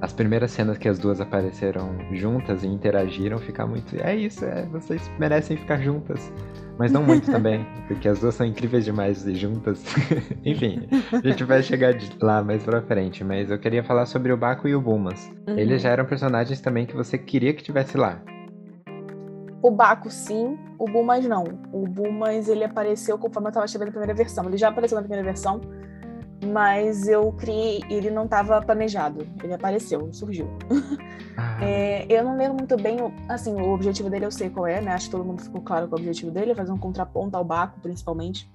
as 0.00 0.12
primeiras 0.12 0.52
cenas 0.52 0.78
que 0.78 0.88
as 0.88 0.98
duas 0.98 1.20
apareceram 1.20 1.90
juntas 2.12 2.62
e 2.62 2.68
interagiram 2.68 3.38
ficar 3.38 3.66
muito. 3.66 4.00
É 4.00 4.14
isso, 4.14 4.44
é, 4.44 4.64
vocês 4.66 5.10
merecem 5.18 5.56
ficar 5.56 5.80
juntas. 5.80 6.32
Mas 6.78 6.92
não 6.92 7.02
muito 7.02 7.26
também, 7.30 7.66
porque 7.88 8.08
as 8.08 8.20
duas 8.20 8.36
são 8.36 8.46
incríveis 8.46 8.84
demais 8.84 9.24
juntas. 9.36 9.84
Enfim, 10.46 10.88
a 11.12 11.28
gente 11.28 11.42
vai 11.42 11.62
chegar 11.62 11.94
lá 12.20 12.42
mais 12.42 12.62
pra 12.62 12.80
frente, 12.82 13.24
mas 13.24 13.50
eu 13.50 13.58
queria 13.58 13.82
falar 13.82 14.06
sobre 14.06 14.32
o 14.32 14.36
Baco 14.36 14.68
e 14.68 14.74
o 14.74 14.80
Bumas. 14.80 15.30
Uhum. 15.48 15.58
Eles 15.58 15.82
já 15.82 15.90
eram 15.90 16.04
personagens 16.04 16.60
também 16.60 16.86
que 16.86 16.94
você 16.94 17.18
queria 17.18 17.52
que 17.52 17.62
tivesse 17.62 17.96
lá. 17.96 18.22
O 19.62 19.70
Baco, 19.70 20.10
sim. 20.10 20.58
O 20.78 20.84
Bumas, 20.86 21.24
não. 21.26 21.44
O 21.72 21.86
Bumas, 21.86 22.48
ele 22.48 22.64
apareceu 22.64 23.18
conforme 23.18 23.48
eu 23.48 23.50
estava 23.50 23.66
escrevendo 23.66 23.88
a 23.88 23.92
primeira 23.92 24.14
versão. 24.14 24.44
Ele 24.44 24.56
já 24.56 24.68
apareceu 24.68 24.96
na 24.96 25.02
primeira 25.02 25.24
versão, 25.24 25.60
mas 26.46 27.08
eu 27.08 27.32
criei... 27.32 27.82
Ele 27.90 28.10
não 28.10 28.24
estava 28.24 28.60
planejado. 28.62 29.26
Ele 29.42 29.52
apareceu, 29.52 30.12
surgiu. 30.12 30.48
Ah. 31.36 31.58
É, 31.62 32.04
eu 32.08 32.24
não 32.24 32.36
lembro 32.36 32.54
muito 32.54 32.76
bem... 32.76 32.98
Assim, 33.28 33.52
o 33.54 33.72
objetivo 33.72 34.10
dele 34.10 34.24
eu 34.24 34.30
sei 34.30 34.50
qual 34.50 34.66
é, 34.66 34.80
né? 34.80 34.92
Acho 34.92 35.06
que 35.06 35.12
todo 35.12 35.24
mundo 35.24 35.40
ficou 35.40 35.60
claro 35.60 35.86
com 35.86 35.94
o 35.94 35.98
objetivo 35.98 36.32
dele. 36.32 36.50
É 36.50 36.54
fazer 36.54 36.72
um 36.72 36.78
contraponto 36.78 37.36
ao 37.36 37.44
Baco, 37.44 37.78
principalmente. 37.80 38.50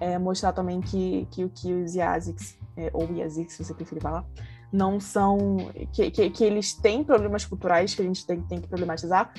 É, 0.00 0.18
mostrar 0.18 0.52
também 0.52 0.80
que, 0.80 1.26
que, 1.30 1.48
que 1.48 1.72
os 1.72 1.94
Yaziks, 1.94 2.58
é, 2.76 2.90
ou 2.92 3.08
Yaziks, 3.12 3.54
se 3.54 3.64
você 3.64 3.74
preferir 3.74 4.02
falar, 4.02 4.24
não 4.72 4.98
são... 4.98 5.56
Que, 5.92 6.10
que, 6.10 6.30
que 6.30 6.44
eles 6.44 6.72
têm 6.72 7.04
problemas 7.04 7.44
culturais 7.44 7.94
que 7.94 8.02
a 8.02 8.04
gente 8.04 8.26
tem, 8.26 8.40
tem 8.42 8.60
que 8.60 8.66
problematizar, 8.66 9.32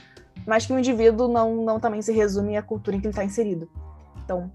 mas 0.47 0.65
que 0.65 0.71
o 0.71 0.79
indivíduo 0.79 1.27
não, 1.27 1.63
não 1.63 1.77
também 1.77 2.01
se 2.01 2.13
resume 2.13 2.55
à 2.55 2.63
cultura 2.63 2.95
em 2.95 3.01
que 3.01 3.05
ele 3.05 3.11
está 3.11 3.23
inserido. 3.23 3.69
Então, 4.23 4.49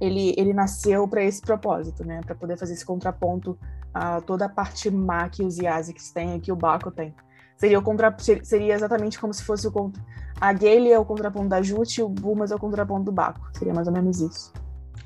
ele, 0.00 0.34
ele 0.36 0.52
nasceu 0.52 1.06
para 1.06 1.22
esse 1.22 1.40
propósito, 1.40 2.04
né? 2.04 2.20
Para 2.26 2.34
poder 2.34 2.58
fazer 2.58 2.74
esse 2.74 2.84
contraponto 2.84 3.56
a 3.94 4.20
toda 4.20 4.46
a 4.46 4.48
parte 4.48 4.90
má 4.90 5.28
que 5.28 5.44
os 5.44 5.56
Yaziks 5.56 6.10
têm, 6.10 6.40
que 6.40 6.50
o 6.50 6.56
Baco 6.56 6.90
tem. 6.90 7.14
Seria, 7.56 7.78
o 7.78 7.82
contra, 7.82 8.14
seria 8.42 8.74
exatamente 8.74 9.18
como 9.18 9.32
se 9.32 9.42
fosse 9.42 9.66
o 9.66 9.72
contra, 9.72 10.02
a 10.40 10.52
Gale 10.52 10.92
é 10.92 10.98
o 10.98 11.04
contraponto 11.04 11.48
da 11.48 11.62
Jute 11.62 12.00
e 12.00 12.04
o 12.04 12.08
Bumas 12.08 12.50
é 12.50 12.54
o 12.54 12.58
contraponto 12.58 13.04
do 13.04 13.12
Baco. 13.12 13.48
Seria 13.56 13.74
mais 13.74 13.86
ou 13.86 13.92
menos 13.92 14.20
isso. 14.20 14.52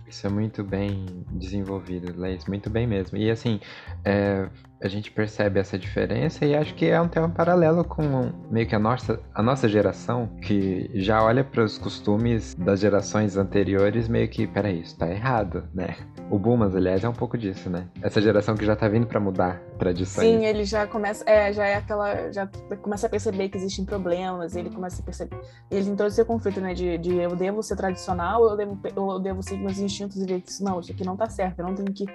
Isso 0.07 0.27
é 0.27 0.31
muito 0.31 0.63
bem 0.63 1.25
desenvolvido, 1.31 2.19
Leis, 2.19 2.45
muito 2.47 2.69
bem 2.69 2.87
mesmo. 2.87 3.17
E 3.17 3.31
assim, 3.31 3.61
é, 4.05 4.49
a 4.83 4.89
gente 4.89 5.11
percebe 5.11 5.61
essa 5.61 5.79
diferença 5.79 6.45
e 6.45 6.55
acho 6.55 6.75
que 6.75 6.87
é 6.87 7.01
um 7.01 7.09
tema 7.09 7.29
paralelo 7.29 7.85
com 7.85 8.33
meio 8.51 8.67
que 8.67 8.75
a 8.75 8.79
nossa, 8.79 9.21
a 9.33 9.43
nossa 9.43 9.69
geração, 9.69 10.29
que 10.43 10.91
já 10.95 11.23
olha 11.23 11.45
para 11.45 11.63
os 11.63 11.79
costumes 11.79 12.55
das 12.55 12.81
gerações 12.81 13.37
anteriores, 13.37 14.09
meio 14.09 14.29
que, 14.29 14.47
peraí, 14.47 14.81
isso 14.81 14.99
tá 14.99 15.09
errado, 15.09 15.69
né? 15.73 15.97
O 16.29 16.39
Bumas, 16.39 16.75
aliás, 16.75 17.05
é 17.05 17.09
um 17.09 17.13
pouco 17.13 17.39
disso, 17.39 17.71
né? 17.71 17.87
Essa 18.03 18.21
geração 18.21 18.57
que 18.57 18.65
já 18.65 18.75
tá 18.75 18.89
vindo 18.89 19.07
para 19.07 19.21
mudar 19.21 19.61
tradições. 19.79 20.27
Sim, 20.27 20.45
ele 20.45 20.65
já 20.65 20.87
começa, 20.87 21.25
é, 21.29 21.53
já 21.53 21.67
é 21.67 21.77
aquela, 21.77 22.33
já 22.33 22.49
começa 22.81 23.07
a 23.07 23.11
perceber 23.11 23.49
que 23.49 23.57
existem 23.57 23.85
problemas, 23.85 24.57
ele 24.57 24.71
começa 24.71 25.01
a 25.01 25.05
perceber, 25.05 25.39
ele 25.71 25.95
tem 25.95 26.07
esse 26.07 26.25
conflito, 26.25 26.61
né, 26.61 26.75
de, 26.75 26.99
de 26.99 27.17
eu 27.17 27.37
devo 27.37 27.63
ser 27.63 27.77
tradicional, 27.77 28.51
eu 28.51 28.57
devo, 28.57 28.81
eu 28.97 29.19
devo 29.21 29.43
seguir 29.43 29.63
meus 29.63 29.79
instintos 29.79 30.17
e 30.17 30.27
ver 30.27 30.41
que 30.41 30.51
isso, 30.51 30.65
não, 30.65 30.81
isso 30.81 30.91
aqui 30.91 31.05
não 31.05 31.17
tá 31.17 31.29
certo, 31.29 31.61
eu 31.61 31.67
não 31.67 31.75
tenho 31.75 31.93
que 31.93 32.07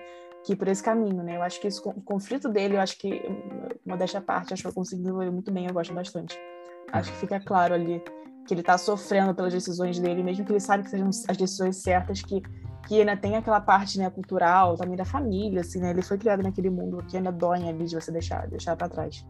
que 0.43 0.53
ir 0.53 0.55
por 0.55 0.67
esse 0.67 0.81
caminho, 0.81 1.23
né? 1.23 1.37
Eu 1.37 1.41
acho 1.41 1.59
que 1.59 1.67
isso, 1.67 1.87
o 1.89 2.01
conflito 2.01 2.49
dele, 2.49 2.75
eu 2.75 2.81
acho 2.81 2.97
que, 2.97 3.21
uma 3.85 3.97
desta 3.97 4.21
parte, 4.21 4.53
acho 4.53 4.63
que 4.63 4.69
eu 4.69 4.73
consegui 4.73 5.01
desenvolver 5.01 5.31
muito 5.31 5.51
bem, 5.51 5.67
eu 5.67 5.73
gosto 5.73 5.93
bastante. 5.93 6.37
Acho 6.91 7.11
que 7.11 7.17
fica 7.17 7.39
claro 7.39 7.73
ali 7.73 8.01
que 8.45 8.53
ele 8.53 8.63
tá 8.63 8.77
sofrendo 8.77 9.35
pelas 9.35 9.53
decisões 9.53 9.99
dele, 9.99 10.23
mesmo 10.23 10.45
que 10.45 10.51
ele 10.51 10.59
sabe 10.59 10.83
que 10.83 10.89
sejam 10.89 11.09
as 11.09 11.37
decisões 11.37 11.77
certas, 11.77 12.21
que 12.21 12.41
que 12.87 13.01
ainda 13.01 13.17
tem 13.17 13.35
aquela 13.35 13.59
parte 13.59 13.99
né, 13.99 14.09
cultural, 14.09 14.77
também 14.77 14.95
da 14.95 15.03
família, 15.03 15.59
assim, 15.59 15.79
né? 15.79 15.89
Ele 15.89 16.01
foi 16.01 16.17
criado 16.17 16.41
naquele 16.41 16.69
mundo 16.69 17.03
que 17.05 17.17
ainda 17.17 17.31
dói 17.31 17.67
ali 17.67 17.85
de 17.85 17.93
você 17.93 18.11
deixar, 18.11 18.47
deixar 18.47 18.77
para 18.77 18.87
trás. 18.87 19.25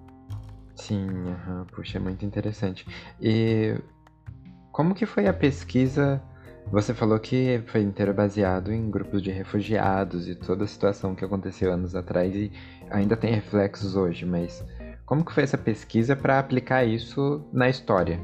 Sim, 0.76 1.08
uhum. 1.08 1.66
puxa, 1.74 1.98
é 1.98 2.00
muito 2.00 2.24
interessante. 2.24 2.86
E 3.20 3.76
como 4.72 4.94
que 4.94 5.08
foi 5.08 5.28
a 5.28 5.34
pesquisa? 5.34 6.22
Você 6.72 6.94
falou 6.94 7.18
que 7.18 7.64
foi 7.68 7.82
inteiro 7.82 8.14
baseado 8.14 8.74
em 8.74 8.92
grupos 8.92 9.22
de 9.22 9.32
refugiados 9.32 10.28
e 10.28 10.36
toda 10.36 10.66
a 10.66 10.68
situação 10.68 11.16
que 11.16 11.24
aconteceu 11.24 11.72
anos 11.72 11.96
atrás 11.96 12.36
e 12.36 12.52
ainda 12.90 13.16
tem 13.16 13.34
reflexos 13.34 13.96
hoje, 13.96 14.26
mas 14.26 14.66
como 15.06 15.24
que 15.24 15.32
foi 15.32 15.44
essa 15.44 15.58
pesquisa 15.58 16.14
para 16.14 16.38
aplicar 16.38 16.84
isso 16.84 17.42
na 17.54 17.70
história? 17.70 18.20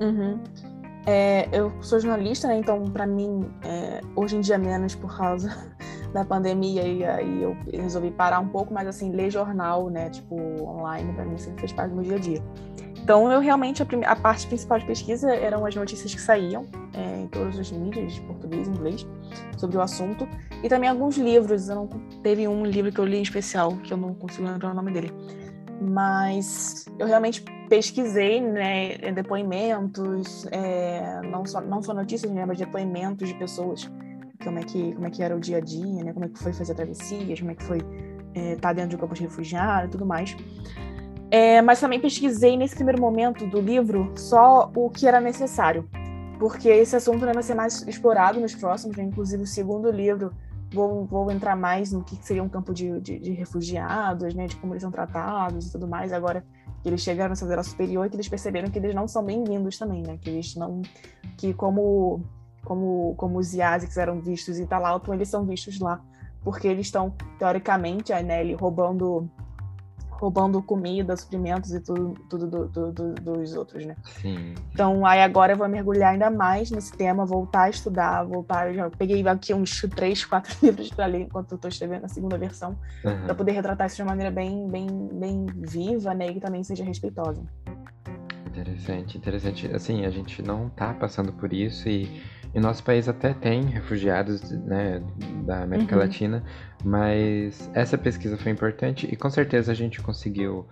Uhum. 0.00 0.42
É, 1.06 1.48
eu 1.52 1.70
sou 1.82 2.00
jornalista, 2.00 2.48
né? 2.48 2.58
Então, 2.58 2.82
para 2.84 3.06
mim, 3.06 3.48
é, 3.62 4.00
hoje 4.16 4.36
em 4.36 4.40
dia 4.40 4.58
menos 4.58 4.94
por 4.94 5.14
causa 5.16 5.54
da 6.14 6.24
pandemia 6.24 6.82
e 6.82 7.04
aí 7.04 7.42
eu 7.42 7.54
resolvi 7.72 8.10
parar 8.10 8.40
um 8.40 8.48
pouco, 8.48 8.72
mas 8.72 8.88
assim 8.88 9.12
ler 9.12 9.30
jornal, 9.30 9.90
né? 9.90 10.08
Tipo 10.08 10.34
online, 10.62 11.12
para 11.12 11.26
mim 11.26 11.36
sempre 11.36 11.60
fez 11.60 11.72
parte 11.72 11.90
do 11.90 11.96
meu 11.96 12.04
dia 12.04 12.16
a 12.16 12.18
dia. 12.18 12.42
Então, 13.06 13.30
eu 13.30 13.38
realmente, 13.38 13.80
a, 13.80 13.86
a, 14.10 14.16
parte 14.16 14.48
principal 14.48 14.80
de 14.80 14.84
pesquisa 14.84 15.32
eram 15.32 15.64
as 15.64 15.76
notícias 15.76 16.12
que 16.12 16.20
saíam 16.20 16.66
é, 16.92 17.20
em 17.20 17.28
todas 17.28 17.56
as 17.56 17.70
mídias, 17.70 18.18
português 18.18 18.66
inglês, 18.66 19.06
sobre 19.56 19.76
o 19.76 19.80
assunto. 19.80 20.28
E 20.60 20.68
também 20.68 20.90
alguns 20.90 21.16
livros. 21.16 21.68
Eu 21.68 21.76
não, 21.76 21.86
teve 22.20 22.48
um 22.48 22.66
livro 22.66 22.90
que 22.90 22.98
eu 22.98 23.04
li 23.04 23.18
em 23.18 23.22
especial, 23.22 23.76
que 23.76 23.92
eu 23.92 23.96
não 23.96 24.12
consigo 24.12 24.48
lembrar 24.48 24.72
o 24.72 24.74
nome 24.74 24.90
dele. 24.90 25.12
Mas 25.80 26.84
eu 26.98 27.06
realmente 27.06 27.44
pesquisei 27.68 28.40
né, 28.40 28.98
depoimentos, 29.12 30.44
é, 30.50 31.20
não, 31.30 31.46
só, 31.46 31.60
não 31.60 31.80
só 31.80 31.94
notícias, 31.94 32.32
né, 32.32 32.44
mas 32.44 32.58
depoimentos 32.58 33.28
de 33.28 33.34
pessoas. 33.34 33.88
Como 34.42 34.58
é, 34.58 34.64
que, 34.64 34.94
como 34.94 35.06
é 35.06 35.10
que 35.10 35.22
era 35.22 35.36
o 35.36 35.38
dia 35.38 35.58
a 35.58 35.60
dia, 35.60 36.02
né, 36.02 36.12
como 36.12 36.24
é 36.24 36.28
que 36.28 36.40
foi 36.40 36.52
fazer 36.52 36.74
travessias, 36.74 37.38
como 37.38 37.52
é 37.52 37.54
que 37.54 37.62
foi 37.62 37.78
estar 37.78 38.40
é, 38.40 38.56
tá 38.56 38.72
dentro 38.72 38.90
de 38.90 38.96
um 38.96 38.98
campo 38.98 39.14
de 39.14 39.22
refugiado 39.22 39.86
e 39.86 39.90
tudo 39.90 40.04
mais. 40.04 40.36
É, 41.30 41.60
mas 41.60 41.80
também 41.80 42.00
pesquisei 42.00 42.56
nesse 42.56 42.74
primeiro 42.74 43.00
momento 43.00 43.46
do 43.46 43.60
livro 43.60 44.12
só 44.16 44.70
o 44.74 44.88
que 44.88 45.06
era 45.06 45.20
necessário, 45.20 45.88
porque 46.38 46.68
esse 46.68 46.94
assunto 46.94 47.26
né, 47.26 47.32
vai 47.32 47.42
ser 47.42 47.54
mais 47.54 47.82
explorado 47.86 48.38
nos 48.40 48.54
próximos, 48.54 48.96
né? 48.96 49.04
inclusive 49.04 49.42
o 49.42 49.46
segundo 49.46 49.90
livro 49.90 50.32
vou, 50.72 51.04
vou 51.04 51.30
entrar 51.30 51.56
mais 51.56 51.92
no 51.92 52.04
que 52.04 52.16
seria 52.24 52.42
um 52.42 52.48
campo 52.48 52.72
de, 52.72 53.00
de, 53.00 53.18
de, 53.18 53.32
refugiados, 53.32 54.34
né, 54.34 54.46
de 54.46 54.56
como 54.56 54.72
eles 54.72 54.82
são 54.82 54.90
tratados 54.90 55.66
e 55.66 55.72
tudo 55.72 55.88
mais. 55.88 56.12
Agora 56.12 56.44
que 56.82 56.88
eles 56.88 57.00
chegaram 57.00 57.30
na 57.30 57.36
federal 57.36 57.64
superior, 57.64 58.08
que 58.08 58.16
eles 58.16 58.28
perceberam 58.28 58.70
que 58.70 58.78
eles 58.78 58.94
não 58.94 59.08
são 59.08 59.24
bem-vindos 59.24 59.78
também, 59.78 60.02
né, 60.02 60.18
que 60.20 60.30
eles 60.30 60.54
não, 60.54 60.82
que 61.36 61.52
como 61.54 62.22
como 62.64 63.14
como 63.16 63.38
os 63.38 63.52
Yaziks 63.52 63.96
eram 63.96 64.20
vistos 64.20 64.58
em 64.58 64.64
Italauto, 64.64 65.12
eles 65.14 65.28
são 65.28 65.44
vistos 65.44 65.78
lá 65.80 66.00
porque 66.42 66.68
eles 66.68 66.86
estão 66.86 67.12
teoricamente, 67.40 68.12
né, 68.22 68.40
ele 68.40 68.54
roubando 68.54 69.28
roubando 70.18 70.62
comida, 70.62 71.16
suprimentos 71.16 71.72
e 71.72 71.80
tudo, 71.80 72.14
tudo 72.28 72.46
do, 72.46 72.68
do, 72.68 72.92
do, 72.92 73.14
dos 73.14 73.54
outros, 73.54 73.84
né? 73.84 73.96
Sim. 74.20 74.54
Então, 74.72 75.04
aí 75.04 75.22
agora 75.22 75.52
eu 75.52 75.56
vou 75.56 75.68
mergulhar 75.68 76.12
ainda 76.12 76.30
mais 76.30 76.70
nesse 76.70 76.92
tema, 76.92 77.24
voltar 77.24 77.62
a 77.62 77.70
estudar, 77.70 78.24
voltar. 78.24 78.68
Eu 78.68 78.74
já 78.74 78.90
peguei 78.90 79.26
aqui 79.26 79.52
uns 79.52 79.80
três, 79.94 80.24
quatro 80.24 80.54
livros 80.64 80.90
para 80.90 81.06
ler 81.06 81.22
enquanto 81.22 81.52
eu 81.52 81.56
estou 81.56 81.68
escrevendo 81.68 82.04
a 82.04 82.08
segunda 82.08 82.38
versão, 82.38 82.78
uhum. 83.04 83.24
para 83.24 83.34
poder 83.34 83.52
retratar 83.52 83.86
isso 83.86 83.96
de 83.96 84.02
uma 84.02 84.10
maneira 84.10 84.30
bem, 84.30 84.68
bem, 84.68 84.86
bem 85.12 85.46
viva, 85.54 86.14
né? 86.14 86.28
E 86.28 86.34
que 86.34 86.40
também 86.40 86.62
seja 86.64 86.84
respeitosa. 86.84 87.42
Interessante, 88.46 89.18
interessante. 89.18 89.66
Assim, 89.74 90.06
a 90.06 90.10
gente 90.10 90.40
não 90.42 90.70
tá 90.70 90.94
passando 90.94 91.32
por 91.32 91.52
isso 91.52 91.88
e 91.88 92.22
e 92.56 92.60
nosso 92.60 92.82
país 92.82 93.06
até 93.06 93.34
tem 93.34 93.64
refugiados 93.64 94.50
né, 94.50 95.02
da 95.44 95.62
América 95.62 95.94
uhum. 95.94 96.00
Latina, 96.00 96.42
mas 96.82 97.70
essa 97.74 97.98
pesquisa 97.98 98.38
foi 98.38 98.50
importante 98.50 99.06
e 99.12 99.14
com 99.14 99.28
certeza 99.28 99.72
a 99.72 99.74
gente 99.74 100.00
conseguiu 100.00 100.66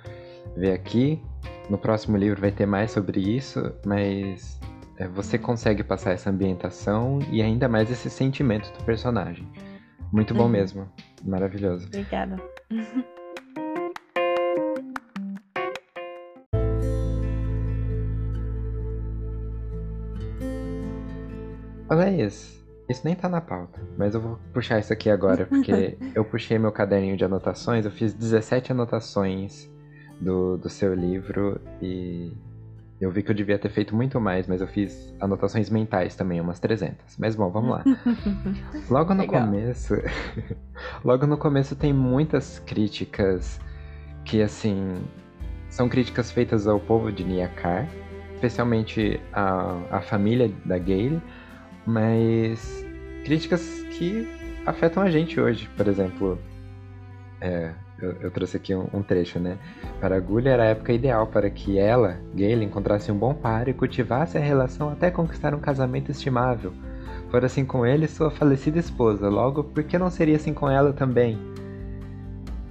ver 0.56 0.72
aqui. 0.72 1.22
No 1.68 1.76
próximo 1.76 2.16
livro 2.16 2.40
vai 2.40 2.50
ter 2.50 2.64
mais 2.64 2.90
sobre 2.90 3.20
isso, 3.20 3.70
mas 3.84 4.58
é, 4.96 5.06
você 5.06 5.36
consegue 5.36 5.84
passar 5.84 6.12
essa 6.12 6.30
ambientação 6.30 7.18
e 7.30 7.42
ainda 7.42 7.68
mais 7.68 7.90
esse 7.90 8.08
sentimento 8.08 8.72
do 8.78 8.82
personagem. 8.84 9.46
Muito 10.10 10.32
bom 10.32 10.44
uhum. 10.44 10.48
mesmo. 10.48 10.88
Maravilhoso. 11.22 11.86
Obrigada. 11.86 12.36
Laís, 21.94 22.62
isso 22.88 23.02
nem 23.04 23.14
tá 23.14 23.28
na 23.28 23.40
pauta, 23.40 23.80
mas 23.96 24.14
eu 24.14 24.20
vou 24.20 24.38
puxar 24.52 24.78
isso 24.78 24.92
aqui 24.92 25.08
agora, 25.08 25.46
porque 25.50 25.96
eu 26.14 26.24
puxei 26.24 26.58
meu 26.58 26.72
caderninho 26.72 27.16
de 27.16 27.24
anotações, 27.24 27.84
eu 27.84 27.90
fiz 27.90 28.12
17 28.14 28.72
anotações 28.72 29.70
do, 30.20 30.56
do 30.56 30.68
seu 30.68 30.94
livro 30.94 31.60
e 31.80 32.32
eu 33.00 33.10
vi 33.10 33.22
que 33.22 33.30
eu 33.30 33.34
devia 33.34 33.58
ter 33.58 33.70
feito 33.70 33.94
muito 33.94 34.20
mais, 34.20 34.46
mas 34.46 34.60
eu 34.60 34.66
fiz 34.66 35.14
anotações 35.20 35.68
mentais 35.68 36.14
também, 36.14 36.40
umas 36.40 36.60
300. 36.60 37.18
Mas 37.18 37.34
bom, 37.34 37.50
vamos 37.50 37.70
lá. 37.70 37.84
Logo 38.88 39.14
no 39.14 39.22
Legal. 39.22 39.44
começo, 39.44 39.94
logo 41.04 41.26
no 41.26 41.36
começo 41.36 41.74
tem 41.74 41.92
muitas 41.92 42.58
críticas 42.60 43.60
que 44.24 44.40
assim 44.40 45.02
são 45.68 45.88
críticas 45.88 46.30
feitas 46.30 46.66
ao 46.66 46.78
povo 46.78 47.10
de 47.10 47.24
Niakar, 47.24 47.88
especialmente 48.34 49.20
a, 49.32 49.80
a 49.90 50.00
família 50.00 50.50
da 50.64 50.78
Gale, 50.78 51.20
mas 51.86 52.84
críticas 53.24 53.82
que 53.90 54.28
afetam 54.66 55.02
a 55.02 55.10
gente 55.10 55.40
hoje. 55.40 55.68
Por 55.76 55.86
exemplo, 55.88 56.38
é, 57.40 57.72
eu, 58.00 58.12
eu, 58.20 58.30
trouxe 58.30 58.56
aqui 58.56 58.74
um, 58.74 58.88
um, 58.92 59.02
trecho, 59.02 59.38
né? 59.38 59.58
Para 60.00 60.18
Gulli 60.20 60.48
era 60.48 60.64
a 60.64 60.66
época 60.66 60.92
ideal 60.92 61.26
para 61.26 61.48
que 61.50 61.78
ela, 61.78 62.18
Gale, 62.34 62.64
encontrasse 62.64 63.10
um 63.10 63.18
bom 63.18 63.34
par 63.34 63.68
e 63.68 63.74
cultivasse 63.74 64.36
a 64.36 64.40
relação 64.40 64.90
até 64.90 65.10
conquistar 65.10 65.54
um 65.54 65.60
casamento 65.60 66.10
estimável. 66.10 66.72
Fora 67.30 67.46
assim 67.46 67.64
com 67.64 67.84
ele 67.84 68.06
sua 68.06 68.30
falecida 68.30 68.78
esposa, 68.78 69.28
logo, 69.28 69.64
por 69.64 69.82
que 69.82 69.98
não 69.98 70.10
seria 70.10 70.36
assim 70.36 70.54
com 70.54 70.70
ela 70.70 70.92
também? 70.92 71.38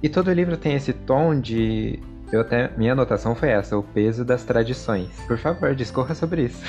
E 0.02 0.08
todo 0.08 0.28
o 0.28 0.32
livro 0.32 0.56
tem 0.56 0.74
esse 0.74 0.92
tom 0.92 1.38
de 1.38 1.98
eu 2.34 2.40
até, 2.40 2.70
minha 2.76 2.92
anotação 2.92 3.34
foi 3.34 3.50
essa, 3.50 3.76
o 3.76 3.82
peso 3.82 4.24
das 4.24 4.44
tradições. 4.44 5.08
Por 5.26 5.38
favor, 5.38 5.74
discorra 5.74 6.14
sobre 6.14 6.46
isso. 6.46 6.60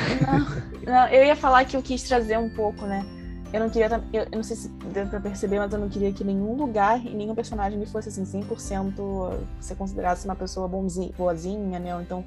Não, 0.85 0.93
não, 0.93 1.07
eu 1.07 1.25
ia 1.25 1.35
falar 1.35 1.65
que 1.65 1.75
eu 1.75 1.81
quis 1.81 2.03
trazer 2.03 2.37
um 2.37 2.49
pouco, 2.49 2.85
né? 2.85 3.05
Eu 3.51 3.59
não 3.59 3.69
queria, 3.69 4.01
eu, 4.11 4.27
não 4.33 4.43
sei 4.43 4.55
se 4.55 4.69
deu 4.93 5.07
pra 5.07 5.19
perceber, 5.19 5.59
mas 5.59 5.71
eu 5.71 5.79
não 5.79 5.89
queria 5.89 6.11
que 6.11 6.23
nenhum 6.23 6.55
lugar 6.55 7.03
e 7.05 7.15
nenhum 7.15 7.33
personagem 7.33 7.79
me 7.79 7.85
fosse 7.85 8.09
assim, 8.09 8.23
100% 8.23 9.39
ser 9.59 9.75
considerasse 9.75 10.25
uma 10.25 10.35
pessoa 10.35 10.67
bonzinha, 10.67 11.11
boazinha, 11.17 11.79
né? 11.79 11.95
Ou 11.95 12.01
então 12.01 12.25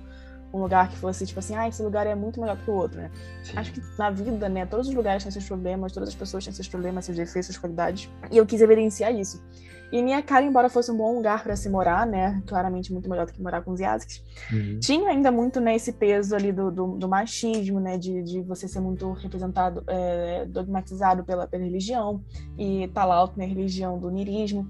um 0.52 0.60
lugar 0.60 0.88
que 0.88 0.96
fosse 0.96 1.26
tipo 1.26 1.38
assim, 1.38 1.54
ah, 1.54 1.68
esse 1.68 1.82
lugar 1.82 2.06
é 2.06 2.14
muito 2.14 2.40
melhor 2.40 2.56
que 2.56 2.70
o 2.70 2.74
outro, 2.74 2.98
né? 2.98 3.10
Sim. 3.44 3.52
Acho 3.56 3.72
que 3.72 3.82
na 3.98 4.10
vida, 4.10 4.48
né, 4.48 4.64
todos 4.64 4.88
os 4.88 4.94
lugares 4.94 5.22
têm 5.22 5.30
seus 5.30 5.46
problemas, 5.46 5.92
todas 5.92 6.08
as 6.08 6.14
pessoas 6.14 6.44
têm 6.44 6.52
seus 6.52 6.68
problemas, 6.68 7.04
seus 7.04 7.18
defeitos, 7.18 7.46
suas 7.46 7.58
qualidades, 7.58 8.08
e 8.30 8.36
eu 8.38 8.46
quis 8.46 8.60
evidenciar 8.60 9.14
isso. 9.14 9.42
E 9.90 10.02
minha 10.02 10.22
cara, 10.22 10.44
embora 10.44 10.68
fosse 10.68 10.90
um 10.90 10.96
bom 10.96 11.14
lugar 11.14 11.42
para 11.42 11.56
se 11.56 11.68
morar, 11.68 12.06
né, 12.06 12.42
claramente 12.46 12.92
muito 12.92 13.08
melhor 13.08 13.26
do 13.26 13.32
que 13.32 13.42
morar 13.42 13.62
com 13.62 13.72
os 13.72 13.80
Yaziks, 13.80 14.22
uhum. 14.52 14.78
tinha 14.80 15.10
ainda 15.10 15.32
muito, 15.32 15.60
né, 15.60 15.74
esse 15.74 15.92
peso 15.92 16.34
ali 16.34 16.52
do, 16.52 16.70
do, 16.70 16.86
do 16.98 17.08
machismo, 17.08 17.80
né, 17.80 17.96
de, 17.96 18.22
de 18.22 18.42
você 18.42 18.68
ser 18.68 18.80
muito 18.80 19.12
representado, 19.12 19.82
é, 19.86 20.44
dogmatizado 20.46 21.24
pela, 21.24 21.46
pela 21.46 21.64
religião, 21.64 22.22
e 22.58 22.88
Talalto, 22.88 23.38
né, 23.38 23.46
religião 23.46 23.98
do 23.98 24.10
nirismo, 24.10 24.68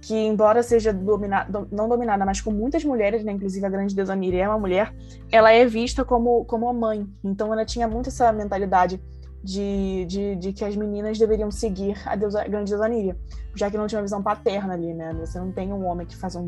que 0.00 0.14
embora 0.14 0.62
seja 0.62 0.92
dominada, 0.92 1.66
não 1.70 1.88
dominada, 1.88 2.26
mas 2.26 2.40
com 2.40 2.50
muitas 2.50 2.84
mulheres, 2.84 3.24
né, 3.24 3.32
inclusive 3.32 3.64
a 3.64 3.70
grande 3.70 3.94
deusa 3.94 4.14
Miri 4.14 4.38
é 4.38 4.48
uma 4.48 4.58
mulher, 4.58 4.94
ela 5.32 5.50
é 5.50 5.64
vista 5.64 6.04
como, 6.04 6.44
como 6.44 6.68
a 6.68 6.72
mãe. 6.74 7.06
Então 7.22 7.52
ela 7.52 7.64
tinha 7.64 7.88
muito 7.88 8.10
essa 8.10 8.30
mentalidade 8.30 9.00
de, 9.44 10.06
de, 10.06 10.36
de, 10.36 10.52
que 10.54 10.64
as 10.64 10.74
meninas 10.74 11.18
deveriam 11.18 11.50
seguir 11.50 11.96
a, 12.06 12.16
deusa, 12.16 12.40
a 12.40 12.48
grande 12.48 12.70
deusa 12.70 12.88
Níria, 12.88 13.16
já 13.54 13.70
que 13.70 13.76
não 13.76 13.86
tinha 13.86 13.98
uma 13.98 14.04
visão 14.04 14.22
paterna 14.22 14.72
ali, 14.72 14.94
né? 14.94 15.12
Você 15.20 15.38
não 15.38 15.52
tem 15.52 15.70
um 15.70 15.84
homem 15.84 16.06
que 16.06 16.16
faz 16.16 16.34
um, 16.34 16.46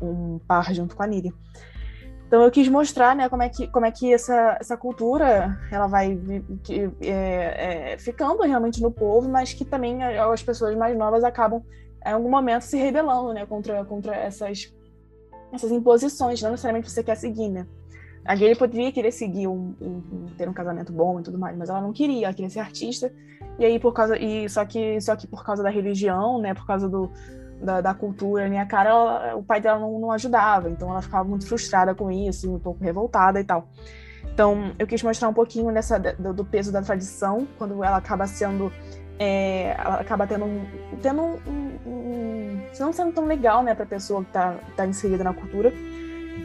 um 0.00 0.38
par 0.46 0.72
junto 0.72 0.94
com 0.94 1.02
a 1.02 1.06
Níria. 1.08 1.32
Então 2.28 2.42
eu 2.42 2.50
quis 2.50 2.68
mostrar, 2.68 3.14
né, 3.14 3.28
como 3.28 3.42
é 3.42 3.48
que, 3.48 3.68
como 3.68 3.86
é 3.86 3.90
que 3.90 4.12
essa, 4.12 4.56
essa 4.60 4.76
cultura 4.76 5.58
ela 5.70 5.86
vai 5.86 6.18
que, 6.62 6.90
é, 7.00 7.92
é, 7.92 7.98
ficando 7.98 8.42
realmente 8.42 8.80
no 8.80 8.90
povo, 8.90 9.28
mas 9.28 9.52
que 9.52 9.64
também 9.64 10.02
as 10.02 10.42
pessoas 10.42 10.76
mais 10.76 10.96
novas 10.96 11.22
acabam 11.22 11.62
em 12.04 12.12
algum 12.12 12.30
momento 12.30 12.62
se 12.62 12.76
rebelando, 12.76 13.32
né, 13.32 13.46
contra, 13.46 13.84
contra 13.84 14.14
essas, 14.14 14.72
essas 15.52 15.70
imposições, 15.72 16.40
não 16.42 16.50
necessariamente 16.50 16.90
você 16.90 17.02
quer 17.02 17.16
seguir, 17.16 17.48
né. 17.48 17.66
A 18.26 18.34
Gayle 18.34 18.56
poderia 18.56 18.90
querer 18.92 19.12
seguir 19.12 19.46
um, 19.46 19.74
um, 19.80 20.26
ter 20.36 20.48
um 20.48 20.52
casamento 20.52 20.92
bom 20.92 21.20
e 21.20 21.22
tudo 21.22 21.38
mais, 21.38 21.56
mas 21.56 21.68
ela 21.68 21.80
não 21.80 21.92
queria, 21.92 22.26
ela 22.26 22.34
queria 22.34 22.50
ser 22.50 22.60
artista. 22.60 23.12
E 23.58 23.64
aí 23.64 23.78
por 23.78 23.92
causa 23.92 24.18
e 24.18 24.48
só 24.48 24.64
que 24.64 25.00
só 25.00 25.16
que 25.16 25.26
por 25.26 25.44
causa 25.44 25.62
da 25.62 25.70
religião, 25.70 26.40
né, 26.40 26.52
por 26.52 26.66
causa 26.66 26.88
do 26.88 27.10
da, 27.60 27.80
da 27.80 27.94
cultura, 27.94 28.48
né, 28.48 28.58
a 28.58 28.66
cara, 28.66 28.90
ela, 28.90 29.36
o 29.36 29.42
pai 29.42 29.60
dela 29.60 29.78
não, 29.78 29.98
não 29.98 30.12
ajudava, 30.12 30.68
então 30.68 30.90
ela 30.90 31.00
ficava 31.00 31.24
muito 31.26 31.46
frustrada 31.46 31.94
com 31.94 32.10
isso, 32.10 32.54
um 32.54 32.58
pouco 32.58 32.84
revoltada 32.84 33.40
e 33.40 33.44
tal. 33.44 33.68
Então, 34.30 34.72
eu 34.78 34.86
quis 34.86 35.02
mostrar 35.02 35.30
um 35.30 35.32
pouquinho 35.32 35.72
dessa, 35.72 35.98
do, 35.98 36.34
do 36.34 36.44
peso 36.44 36.70
da 36.70 36.82
tradição, 36.82 37.48
quando 37.56 37.82
ela 37.82 37.96
acaba 37.96 38.26
sendo 38.26 38.70
é, 39.18 39.74
ela 39.78 40.00
acaba 40.00 40.26
tendo 40.26 40.44
um, 40.44 40.66
tendo 41.00 41.22
um, 41.22 41.38
um, 41.46 41.90
um, 41.90 42.62
não 42.78 42.92
sendo 42.92 43.12
tão 43.12 43.24
legal, 43.24 43.62
né, 43.62 43.74
para 43.74 43.86
pessoa 43.86 44.22
que 44.22 44.28
está 44.28 44.54
tá 44.76 44.86
inserida 44.86 45.24
na 45.24 45.32
cultura. 45.32 45.72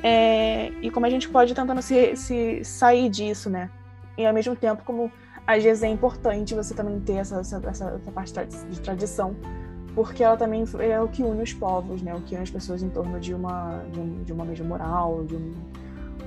É, 0.04 0.72
e 0.82 0.90
como 0.90 1.06
a 1.06 1.10
gente 1.10 1.30
pode 1.30 1.54
tentando 1.54 1.82
se, 1.82 2.16
se 2.16 2.64
sair 2.64 3.10
disso, 3.10 3.50
né? 3.50 3.70
E 4.18 4.26
ao 4.26 4.34
mesmo 4.34 4.56
tempo, 4.56 4.84
como 4.84 5.12
às 5.46 5.64
vezes 5.64 5.84
é 5.84 5.88
importante 5.88 6.54
você 6.54 6.74
também 6.74 7.00
ter 7.00 7.14
essa, 7.14 7.40
essa, 7.40 7.62
essa, 7.68 8.12
parte 8.14 8.34
de 8.70 8.80
tradição, 8.80 9.36
porque 9.94 10.24
ela 10.24 10.38
também 10.38 10.64
é 10.80 11.00
o 11.02 11.08
que 11.08 11.24
une 11.24 11.42
os 11.42 11.54
povos, 11.54 12.02
né? 12.02 12.14
O 12.14 12.22
que 12.22 12.36
une 12.36 12.44
as 12.44 12.50
pessoas 12.50 12.82
em 12.82 12.90
torno 12.90 13.20
de 13.20 13.34
uma, 13.34 13.84
de, 13.92 14.00
um, 14.00 14.24
de 14.24 14.34
uma 14.34 14.46
mesma 14.46 14.66
moral, 14.66 15.24
de 15.26 15.36
um, 15.36 15.54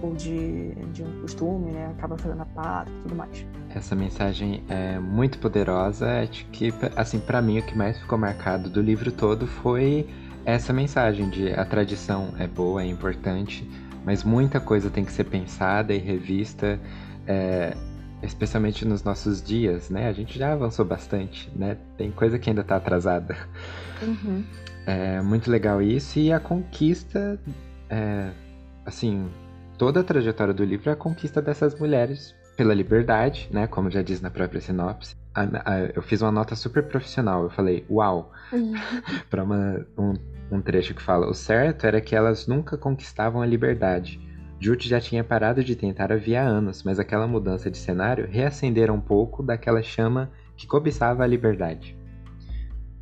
ou 0.02 0.14
de, 0.14 0.74
de 0.92 1.02
um 1.02 1.20
costume, 1.20 1.72
né? 1.72 1.86
Acaba 1.96 2.18
fazendo 2.18 2.42
a 2.42 2.46
pata 2.46 2.90
e 2.90 3.02
tudo 3.02 3.14
mais. 3.14 3.46
Essa 3.70 3.94
mensagem 3.94 4.62
é 4.68 4.98
muito 4.98 5.38
poderosa. 5.38 6.20
Acho 6.20 6.44
que, 6.46 6.72
assim, 6.96 7.18
para 7.18 7.40
mim, 7.40 7.58
o 7.58 7.62
que 7.62 7.76
mais 7.76 7.98
ficou 7.98 8.18
marcado 8.18 8.68
do 8.68 8.80
livro 8.80 9.10
todo 9.10 9.46
foi 9.46 10.06
essa 10.44 10.72
mensagem 10.72 11.30
de 11.30 11.52
a 11.52 11.64
tradição 11.64 12.34
é 12.38 12.46
boa, 12.46 12.82
é 12.82 12.86
importante, 12.86 13.68
mas 14.04 14.22
muita 14.22 14.60
coisa 14.60 14.90
tem 14.90 15.04
que 15.04 15.12
ser 15.12 15.24
pensada 15.24 15.94
e 15.94 15.98
revista, 15.98 16.78
é, 17.26 17.74
especialmente 18.22 18.84
nos 18.84 19.02
nossos 19.02 19.42
dias, 19.42 19.88
né? 19.88 20.08
A 20.08 20.12
gente 20.12 20.38
já 20.38 20.52
avançou 20.52 20.84
bastante, 20.84 21.50
né? 21.56 21.78
Tem 21.96 22.10
coisa 22.10 22.38
que 22.38 22.50
ainda 22.50 22.60
está 22.60 22.76
atrasada. 22.76 23.36
Uhum. 24.02 24.44
É 24.86 25.22
muito 25.22 25.50
legal 25.50 25.80
isso 25.80 26.18
e 26.18 26.30
a 26.30 26.38
conquista, 26.38 27.38
é, 27.88 28.30
assim, 28.84 29.30
toda 29.78 30.00
a 30.00 30.04
trajetória 30.04 30.52
do 30.52 30.64
livro 30.64 30.90
é 30.90 30.92
a 30.92 30.96
conquista 30.96 31.40
dessas 31.40 31.78
mulheres 31.78 32.34
pela 32.54 32.74
liberdade, 32.74 33.48
né? 33.50 33.66
Como 33.66 33.90
já 33.90 34.02
diz 34.02 34.20
na 34.20 34.30
própria 34.30 34.60
sinopse. 34.60 35.16
A, 35.34 35.42
a, 35.42 35.80
eu 35.94 36.02
fiz 36.02 36.20
uma 36.20 36.30
nota 36.30 36.54
super 36.54 36.82
profissional. 36.84 37.44
Eu 37.44 37.50
falei, 37.50 37.84
uau! 37.90 38.32
Uhum. 38.52 38.74
para 39.30 39.42
um, 39.42 40.14
um 40.50 40.60
trecho 40.60 40.94
que 40.94 41.02
fala: 41.02 41.28
O 41.28 41.34
certo 41.34 41.86
era 41.86 42.00
que 42.00 42.14
elas 42.14 42.46
nunca 42.46 42.76
conquistavam 42.76 43.42
a 43.42 43.46
liberdade. 43.46 44.20
Jute 44.60 44.88
já 44.88 45.00
tinha 45.00 45.22
parado 45.22 45.62
de 45.62 45.76
tentar 45.76 46.12
havia 46.12 46.42
anos, 46.42 46.82
mas 46.82 46.98
aquela 46.98 47.26
mudança 47.26 47.70
de 47.70 47.76
cenário 47.76 48.26
reacendera 48.30 48.92
um 48.92 49.00
pouco 49.00 49.42
daquela 49.42 49.82
chama 49.82 50.30
que 50.56 50.66
cobiçava 50.66 51.22
a 51.22 51.26
liberdade. 51.26 51.96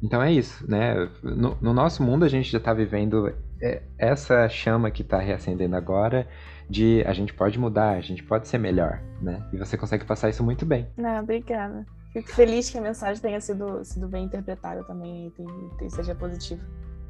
Então 0.02 0.20
é 0.20 0.32
isso, 0.32 0.68
né? 0.68 1.08
No, 1.22 1.56
no 1.60 1.72
nosso 1.72 2.02
mundo 2.02 2.24
a 2.24 2.28
gente 2.28 2.50
já 2.50 2.58
está 2.58 2.74
vivendo 2.74 3.32
é, 3.60 3.82
essa 3.96 4.48
chama 4.48 4.90
que 4.90 5.02
está 5.02 5.18
reacendendo 5.18 5.76
agora 5.76 6.26
de 6.68 7.04
a 7.06 7.12
gente 7.12 7.32
pode 7.32 7.58
mudar, 7.58 7.90
a 7.90 8.00
gente 8.00 8.22
pode 8.24 8.48
ser 8.48 8.58
melhor, 8.58 9.00
né? 9.20 9.46
E 9.52 9.56
você 9.56 9.76
consegue 9.76 10.04
passar 10.04 10.30
isso 10.30 10.42
muito 10.42 10.66
bem. 10.66 10.88
Ah, 10.98 11.20
obrigada. 11.22 11.86
Fico 12.12 12.28
feliz 12.30 12.68
que 12.68 12.78
a 12.78 12.80
mensagem 12.80 13.22
tenha 13.22 13.40
sido, 13.40 13.84
sido 13.84 14.08
bem 14.08 14.24
interpretada 14.24 14.82
também 14.84 15.32
e 15.80 15.90
seja 15.90 16.14
positiva. 16.14 16.60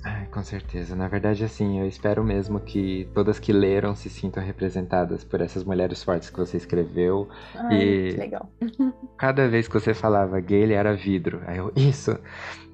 Ai, 0.04 0.26
com 0.26 0.42
certeza. 0.42 0.96
Na 0.96 1.06
verdade, 1.06 1.44
assim, 1.44 1.78
eu 1.78 1.86
espero 1.86 2.24
mesmo 2.24 2.58
que 2.58 3.08
todas 3.14 3.38
que 3.38 3.52
leram 3.52 3.94
se 3.94 4.10
sintam 4.10 4.42
representadas 4.42 5.22
por 5.22 5.40
essas 5.40 5.62
mulheres 5.62 6.02
fortes 6.02 6.28
que 6.28 6.38
você 6.38 6.56
escreveu. 6.56 7.28
Ai, 7.54 7.76
e 7.76 8.10
que 8.10 8.16
legal. 8.16 8.50
cada 9.16 9.48
vez 9.48 9.68
que 9.68 9.74
você 9.74 9.94
falava 9.94 10.40
gay, 10.40 10.62
ele 10.62 10.74
era 10.74 10.94
vidro. 10.94 11.40
Aí 11.46 11.58
eu, 11.58 11.72
isso! 11.76 12.18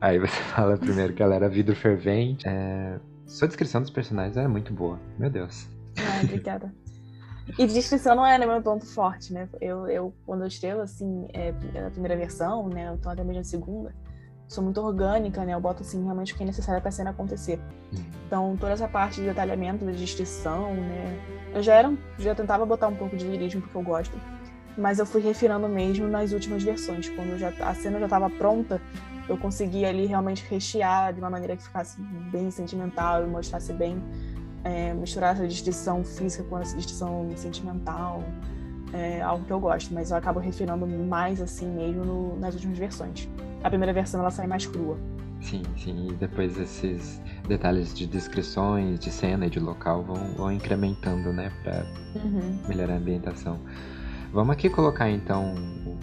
Aí 0.01 0.19
você 0.19 0.41
fala 0.55 0.79
primeiro 0.79 1.13
que 1.13 1.23
ela 1.23 1.35
era 1.35 1.49
vidro 1.49 1.77
fervente. 1.77 2.49
É... 2.49 2.99
Sua 3.27 3.47
descrição 3.47 3.83
dos 3.83 3.91
personagens 3.91 4.37
é 4.39 4.49
muito 4.49 4.73
boa. 4.73 4.99
Meu 5.19 5.29
Deus. 5.29 5.69
Ai, 5.99 6.25
obrigada. 6.25 6.73
E 7.59 7.67
descrição 7.67 8.17
não 8.17 8.25
é 8.25 8.39
né, 8.39 8.47
meu 8.47 8.63
ponto 8.63 8.87
forte, 8.87 9.35
né? 9.35 9.49
Eu, 9.61 9.87
eu 9.87 10.15
quando 10.25 10.43
eu 10.43 10.47
escrevo, 10.47 10.81
assim, 10.81 11.29
é, 11.35 11.51
a 11.87 11.91
primeira 11.91 12.17
versão, 12.17 12.69
né? 12.69 12.95
Então 12.99 13.13
até 13.13 13.23
mesmo 13.23 13.41
a 13.41 13.45
segunda 13.45 13.95
sou 14.49 14.65
muito 14.65 14.81
orgânica, 14.81 15.45
né? 15.45 15.53
Eu 15.53 15.61
boto 15.61 15.83
assim 15.83 16.03
realmente 16.03 16.33
o 16.33 16.37
que 16.37 16.43
é 16.43 16.47
necessário 16.47 16.81
para 16.81 16.89
a 16.89 16.93
cena 16.93 17.11
acontecer. 17.11 17.61
Uhum. 17.93 18.05
Então, 18.27 18.57
toda 18.59 18.73
essa 18.73 18.89
parte 18.89 19.21
de 19.21 19.27
detalhamento, 19.27 19.85
de 19.85 19.97
descrição, 19.97 20.75
né? 20.75 21.21
Eu 21.55 21.63
já 21.63 21.75
era, 21.75 21.93
já 22.19 22.35
tentava 22.35 22.65
botar 22.65 22.89
um 22.89 22.97
pouco 22.97 23.15
de 23.15 23.27
lirismo 23.27 23.61
porque 23.61 23.77
eu 23.77 23.83
gosto, 23.83 24.19
mas 24.77 24.99
eu 24.99 25.05
fui 25.07 25.21
refinando 25.21 25.69
mesmo 25.69 26.09
nas 26.09 26.33
últimas 26.33 26.63
versões, 26.63 27.09
quando 27.11 27.39
já 27.39 27.53
a 27.61 27.75
cena 27.75 27.99
já 27.99 28.07
estava 28.07 28.31
pronta, 28.31 28.81
eu 29.29 29.37
consegui 29.37 29.85
ali 29.85 30.07
realmente 30.07 30.45
rechear 30.49 31.13
de 31.13 31.21
uma 31.21 31.29
maneira 31.29 31.55
que 31.55 31.63
ficasse 31.63 32.01
bem 32.01 32.51
sentimental 32.51 33.25
e 33.25 33.27
mostrasse 33.27 33.73
bem 33.75 34.03
é, 34.65 34.95
misturar 34.95 35.35
essa 35.35 35.47
descrição 35.47 36.03
física 36.03 36.43
com 36.45 36.59
essa 36.59 36.75
descrição 36.75 37.31
sentimental. 37.37 38.23
É 38.95 39.21
algo 39.21 39.45
que 39.45 39.51
eu 39.51 39.61
gosto, 39.61 39.93
mas 39.93 40.11
eu 40.11 40.17
acabo 40.17 40.41
refinando 40.41 40.87
mais 40.87 41.43
assim 41.43 41.67
mesmo 41.67 42.05
no, 42.05 42.39
nas 42.39 42.55
últimas 42.55 42.79
versões 42.79 43.29
a 43.69 43.71
primeira 43.71 43.93
versão 43.93 44.21
ela 44.21 44.31
sai 44.31 44.47
mais 44.47 44.67
crua. 44.67 44.99
Sim, 45.41 45.63
sim. 45.77 46.09
E 46.09 46.13
depois 46.15 46.59
esses 46.59 47.23
detalhes 47.47 47.95
de 47.95 48.07
descrições, 48.07 48.99
de 48.99 49.11
cena 49.11 49.47
e 49.47 49.51
de 49.51 49.61
local 49.61 50.03
vão, 50.03 50.35
vão 50.35 50.53
incrementando, 50.53 51.33
né? 51.33 51.53
Pra 51.63 51.85
uhum. 52.17 52.59
melhorar 52.69 52.95
a 52.95 52.97
ambientação. 52.97 53.61
Vamos 54.33 54.53
aqui 54.53 54.69
colocar 54.69 55.09
então 55.09 55.55
um, 55.55 55.97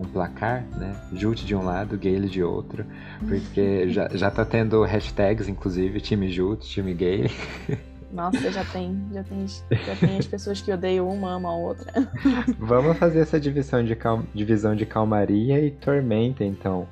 um 0.00 0.04
placar, 0.04 0.66
né? 0.76 0.94
Jute 1.12 1.46
de 1.46 1.54
um 1.54 1.64
lado, 1.64 1.96
Gale 1.96 2.28
de 2.28 2.42
outro. 2.42 2.84
Porque 3.20 3.88
já, 3.92 4.08
já 4.08 4.30
tá 4.30 4.44
tendo 4.44 4.82
hashtags, 4.82 5.48
inclusive, 5.48 6.00
time 6.00 6.30
Jute, 6.30 6.68
time 6.68 6.92
Gale. 6.92 7.30
Nossa, 8.12 8.50
já 8.50 8.64
tem, 8.64 9.08
já 9.12 9.22
tem, 9.22 9.46
já 9.46 9.96
tem 9.96 10.18
as 10.18 10.26
pessoas 10.26 10.60
que 10.60 10.72
odeiam 10.72 11.08
uma, 11.08 11.32
ama 11.32 11.50
a 11.50 11.56
outra. 11.56 11.92
Vamos 12.58 12.98
fazer 12.98 13.20
essa 13.20 13.38
divisão 13.38 13.84
de, 13.84 13.94
cal... 13.94 14.24
divisão 14.34 14.74
de 14.74 14.84
calmaria 14.84 15.64
e 15.64 15.70
tormenta, 15.70 16.44
então. 16.44 16.88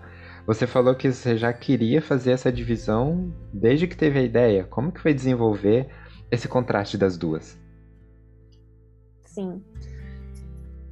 Você 0.47 0.66
falou 0.66 0.95
que 0.95 1.12
você 1.12 1.37
já 1.37 1.53
queria 1.53 2.01
fazer 2.01 2.31
essa 2.31 2.51
divisão 2.51 3.33
desde 3.53 3.87
que 3.87 3.97
teve 3.97 4.19
a 4.19 4.23
ideia. 4.23 4.64
Como 4.64 4.93
que 4.93 5.01
foi 5.01 5.12
desenvolver 5.12 5.89
esse 6.31 6.49
contraste 6.49 6.97
das 6.97 7.19
duas? 7.19 7.59
Sim. 9.27 9.62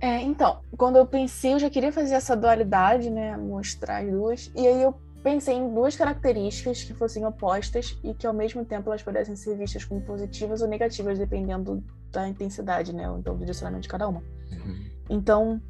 É, 0.01 0.21
então, 0.21 0.61
quando 0.77 0.97
eu 0.97 1.07
pensei, 1.07 1.55
eu 1.55 1.59
já 1.59 1.71
queria 1.71 1.91
fazer 1.91 2.15
essa 2.15 2.37
dualidade, 2.37 3.09
né? 3.09 3.37
Mostrar 3.37 4.03
as 4.03 4.11
duas. 4.11 4.53
E 4.55 4.67
aí 4.67 4.83
eu 4.83 4.95
pensei 5.27 5.57
em 5.57 5.75
duas 5.75 5.97
características 5.97 6.85
que 6.85 6.95
fossem 6.95 7.27
opostas 7.27 7.99
e 8.05 8.15
que 8.15 8.29
ao 8.29 8.33
mesmo 8.33 8.65
tempo 8.65 8.89
elas 8.89 9.03
pudessem 9.03 9.35
ser 9.35 9.57
vistas 9.57 9.85
como 9.85 10.01
positivas 10.01 10.63
ou 10.63 10.69
negativas, 10.69 11.19
dependendo 11.19 11.83
da 12.13 12.29
intensidade, 12.29 12.95
né? 12.95 13.13
Então, 13.19 13.35
do 13.35 13.41
direcionamento 13.41 13.83
de 13.83 13.89
cada 13.89 14.07
uma. 14.07 14.23
Uhum. 14.53 14.85
Então, 15.11 15.61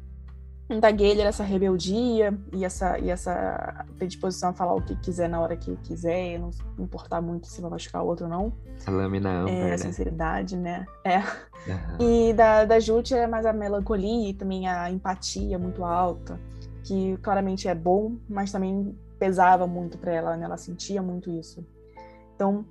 da 0.79 0.91
Gale 0.91 1.21
era 1.21 1.29
essa 1.29 1.43
rebeldia 1.43 2.37
e 2.53 2.63
essa, 2.63 2.99
e 2.99 3.09
essa 3.09 3.83
predisposição 3.97 4.51
a 4.51 4.53
falar 4.53 4.75
o 4.75 4.81
que 4.83 4.95
quiser 4.97 5.27
na 5.27 5.41
hora 5.41 5.57
que 5.57 5.75
quiser, 5.77 6.35
e 6.35 6.37
não 6.37 6.51
importar 6.77 7.19
muito 7.19 7.47
se 7.47 7.59
vai 7.59 7.71
machucar 7.71 8.03
o 8.03 8.05
outro 8.05 8.25
ou 8.25 8.29
não. 8.29 8.53
A 8.85 8.91
lâmina 8.91 9.39
âmbar, 9.39 9.53
é, 9.55 9.69
né? 9.71 9.77
sinceridade, 9.77 10.55
né? 10.55 10.85
É. 11.03 11.17
Uhum. 11.17 12.29
E 12.29 12.33
da, 12.33 12.63
da 12.63 12.79
Jute 12.79 13.15
é 13.15 13.25
mais 13.25 13.43
a 13.43 13.51
melancolia 13.51 14.29
e 14.29 14.35
também 14.35 14.67
a 14.67 14.91
empatia 14.91 15.57
muito 15.57 15.83
alta, 15.83 16.39
que 16.83 17.17
claramente 17.23 17.67
é 17.67 17.73
bom, 17.73 18.17
mas 18.29 18.51
também 18.51 18.95
pesava 19.19 19.67
muito 19.67 19.97
para 19.97 20.13
ela, 20.13 20.37
né? 20.37 20.45
Ela 20.45 20.57
sentia 20.57 21.01
muito 21.01 21.29
isso. 21.31 21.65
Então, 22.35 22.65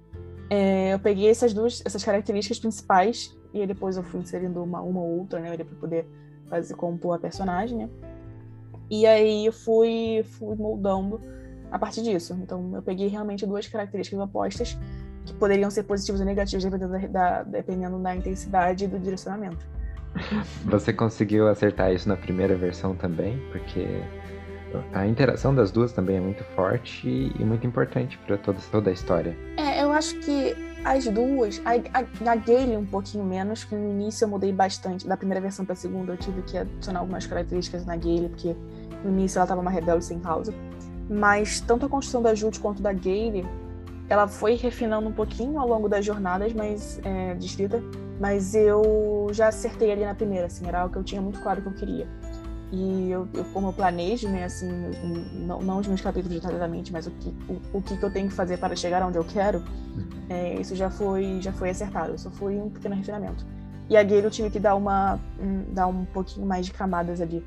é, 0.48 0.94
eu 0.94 0.98
peguei 0.98 1.28
essas 1.28 1.52
duas, 1.52 1.82
essas 1.84 2.04
características 2.04 2.58
principais 2.58 3.36
e 3.52 3.66
depois 3.66 3.96
eu 3.96 4.02
fui 4.02 4.20
inserindo 4.20 4.62
uma, 4.62 4.80
uma 4.80 5.00
ou 5.00 5.18
outra, 5.20 5.40
né? 5.40 5.56
Para 5.56 5.64
poder 5.64 6.06
fazer 6.48 6.74
compor 6.74 7.16
a 7.16 7.18
personagem, 7.18 7.78
né? 7.78 7.90
E 8.90 9.06
aí 9.06 9.46
eu 9.46 9.52
fui, 9.52 10.24
fui 10.24 10.54
moldando 10.56 11.20
a 11.70 11.78
partir 11.78 12.02
disso. 12.02 12.38
Então, 12.40 12.72
eu 12.74 12.82
peguei 12.82 13.08
realmente 13.08 13.44
duas 13.44 13.66
características 13.66 14.20
opostas 14.20 14.78
que 15.24 15.34
poderiam 15.34 15.70
ser 15.70 15.82
positivas 15.82 16.20
ou 16.20 16.26
negativas 16.26 16.64
dependendo 16.64 17.08
da, 17.08 17.42
dependendo 17.42 17.98
da 17.98 18.14
intensidade 18.14 18.84
e 18.84 18.88
do 18.88 18.98
direcionamento. 18.98 19.66
Você 20.64 20.92
conseguiu 20.92 21.48
acertar 21.48 21.92
isso 21.92 22.08
na 22.08 22.16
primeira 22.16 22.56
versão 22.56 22.94
também? 22.94 23.38
Porque 23.50 24.02
a 24.92 25.06
interação 25.06 25.54
das 25.54 25.70
duas 25.70 25.92
também 25.92 26.16
é 26.16 26.20
muito 26.20 26.44
forte 26.54 27.08
e 27.08 27.44
muito 27.44 27.66
importante 27.66 28.18
para 28.18 28.36
toda, 28.36 28.58
toda 28.70 28.90
a 28.90 28.92
história. 28.92 29.36
É, 29.56 29.82
eu 29.82 29.92
acho 29.92 30.18
que 30.20 30.54
as 30.84 31.04
duas, 31.06 31.60
a, 31.64 31.72
a, 31.98 32.32
a 32.32 32.36
Gale 32.36 32.76
um 32.76 32.86
pouquinho 32.86 33.24
menos, 33.24 33.64
que 33.64 33.74
no 33.74 33.90
início 33.90 34.24
eu 34.24 34.28
mudei 34.28 34.52
bastante. 34.52 35.06
Da 35.06 35.16
primeira 35.16 35.40
versão 35.40 35.64
para 35.64 35.72
a 35.72 35.76
segunda 35.76 36.12
eu 36.12 36.16
tive 36.16 36.42
que 36.42 36.56
adicionar 36.56 37.00
algumas 37.00 37.26
características 37.26 37.84
na 37.84 37.96
Gale, 37.96 38.28
porque 38.28 38.54
no 39.02 39.10
início 39.10 39.38
ela 39.38 39.44
estava 39.44 39.60
uma 39.60 39.70
rebelde 39.70 40.04
sem 40.04 40.20
causa. 40.20 40.54
Mas 41.08 41.60
tanto 41.60 41.86
a 41.86 41.88
construção 41.88 42.22
da 42.22 42.34
Jude 42.34 42.60
quanto 42.60 42.82
da 42.82 42.92
Gale, 42.92 43.46
ela 44.08 44.28
foi 44.28 44.54
refinando 44.54 45.08
um 45.08 45.12
pouquinho 45.12 45.58
ao 45.58 45.66
longo 45.66 45.88
das 45.88 46.04
jornadas, 46.04 46.52
mas 46.52 47.00
é. 47.04 47.36
Mas 48.18 48.54
eu 48.54 49.28
já 49.32 49.48
acertei 49.48 49.92
ali 49.92 50.04
na 50.04 50.14
primeira, 50.14 50.46
assim, 50.46 50.66
era 50.66 50.80
algo 50.80 50.92
que 50.92 50.98
eu 50.98 51.04
tinha 51.04 51.20
muito 51.20 51.38
claro 51.40 51.60
que 51.60 51.68
eu 51.68 51.72
queria. 51.72 52.08
E 52.72 53.10
eu, 53.10 53.28
eu, 53.32 53.44
como 53.52 53.68
eu 53.68 53.72
planejo, 53.72 54.28
né, 54.28 54.44
assim, 54.44 54.68
não, 55.46 55.62
não 55.62 55.78
os 55.78 55.86
meus 55.86 56.00
capítulos 56.00 56.36
detalhadamente, 56.36 56.92
mas 56.92 57.06
o 57.06 57.10
que, 57.12 57.28
o, 57.48 57.78
o 57.78 57.82
que 57.82 58.02
eu 58.02 58.10
tenho 58.10 58.28
que 58.28 58.34
fazer 58.34 58.58
para 58.58 58.74
chegar 58.74 59.06
onde 59.06 59.16
eu 59.16 59.24
quero, 59.24 59.58
uhum. 59.58 60.08
é, 60.28 60.54
isso 60.54 60.74
já 60.74 60.90
foi, 60.90 61.40
já 61.40 61.52
foi 61.52 61.70
acertado. 61.70 62.18
Só 62.18 62.30
foi 62.30 62.56
um 62.56 62.68
pequeno 62.68 62.96
refinamento. 62.96 63.46
E 63.88 63.96
a 63.96 64.02
Gale 64.02 64.24
eu 64.24 64.30
tive 64.30 64.50
que 64.50 64.58
dar 64.58 64.74
uma, 64.74 65.20
um, 65.40 65.72
dar 65.72 65.86
um 65.86 66.04
pouquinho 66.06 66.44
mais 66.46 66.66
de 66.66 66.72
camadas 66.72 67.20
ali. 67.20 67.44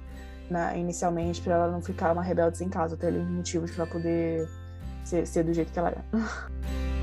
na, 0.50 0.76
inicialmente 0.78 1.42
para 1.42 1.56
ela 1.56 1.72
não 1.72 1.82
ficar 1.82 2.14
uma 2.14 2.24
rebelde 2.24 2.58
sem 2.58 2.70
casa, 2.70 2.96
ter 2.96 3.08
ali 3.08 3.20
motivos 3.20 3.72
para 3.72 3.86
poder 3.86 4.50
ser, 5.04 5.28
ser 5.28 5.44
do 5.44 5.54
jeito 5.54 5.72
que 5.72 5.80
ela 5.80 5.90
é. 5.90 6.02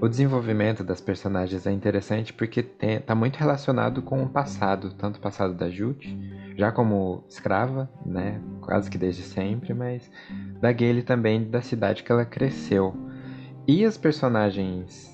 O 0.00 0.08
desenvolvimento 0.08 0.82
das 0.82 0.98
personagens 0.98 1.66
é 1.66 1.70
interessante 1.70 2.32
porque 2.32 2.60
está 2.60 3.14
muito 3.14 3.36
relacionado 3.36 4.00
com 4.00 4.22
o 4.22 4.28
passado, 4.28 4.94
tanto 4.94 5.16
o 5.16 5.20
passado 5.20 5.52
da 5.52 5.68
Jute, 5.68 6.18
já 6.56 6.72
como 6.72 7.22
escrava, 7.28 7.90
né, 8.04 8.40
quase 8.62 8.88
que 8.88 8.96
desde 8.96 9.22
sempre, 9.22 9.74
mas 9.74 10.10
da 10.58 10.72
Gale 10.72 11.02
também 11.02 11.44
da 11.44 11.60
cidade 11.60 12.02
que 12.02 12.10
ela 12.10 12.24
cresceu. 12.24 12.94
E 13.68 13.84
os 13.84 13.98
personagens 13.98 15.09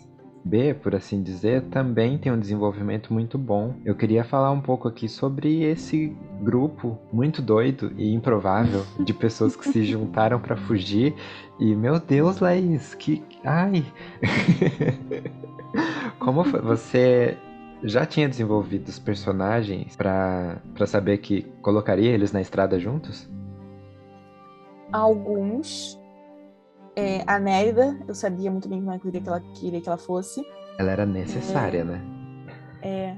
B, 0.46 0.74
por 0.74 0.94
assim 0.94 1.22
dizer, 1.22 1.62
também 1.62 2.16
tem 2.16 2.30
um 2.30 2.38
desenvolvimento 2.38 3.12
muito 3.12 3.36
bom. 3.36 3.74
Eu 3.84 3.96
queria 3.96 4.22
falar 4.22 4.52
um 4.52 4.60
pouco 4.60 4.86
aqui 4.86 5.08
sobre 5.08 5.64
esse 5.64 6.16
grupo 6.40 6.96
muito 7.12 7.42
doido 7.42 7.92
e 7.96 8.14
improvável 8.14 8.86
de 9.00 9.12
pessoas 9.12 9.56
que 9.56 9.68
se 9.68 9.82
juntaram 9.84 10.38
para 10.38 10.56
fugir. 10.56 11.14
E 11.58 11.74
meu 11.74 11.98
Deus, 11.98 12.38
Laís, 12.38 12.94
que 12.94 13.24
ai. 13.44 13.84
Como 16.20 16.44
foi? 16.44 16.60
você 16.60 17.36
já 17.82 18.06
tinha 18.06 18.28
desenvolvido 18.28 18.88
os 18.88 19.00
personagens 19.00 19.96
para 19.96 20.60
saber 20.86 21.18
que 21.18 21.42
colocaria 21.60 22.12
eles 22.12 22.30
na 22.30 22.40
estrada 22.40 22.78
juntos? 22.78 23.28
Alguns 24.92 25.95
é, 26.96 27.22
a 27.26 27.38
Nérida, 27.38 27.94
eu 28.08 28.14
sabia 28.14 28.50
muito 28.50 28.68
bem 28.68 28.80
como 28.80 28.92
eu 28.92 28.98
queria 28.98 29.20
que 29.20 29.28
ela 29.28 29.40
queria 29.54 29.80
que 29.82 29.88
ela 29.88 29.98
fosse. 29.98 30.42
Ela 30.78 30.92
era 30.92 31.04
necessária, 31.04 31.80
é, 31.80 31.84
né? 31.84 32.00
É. 32.80 33.16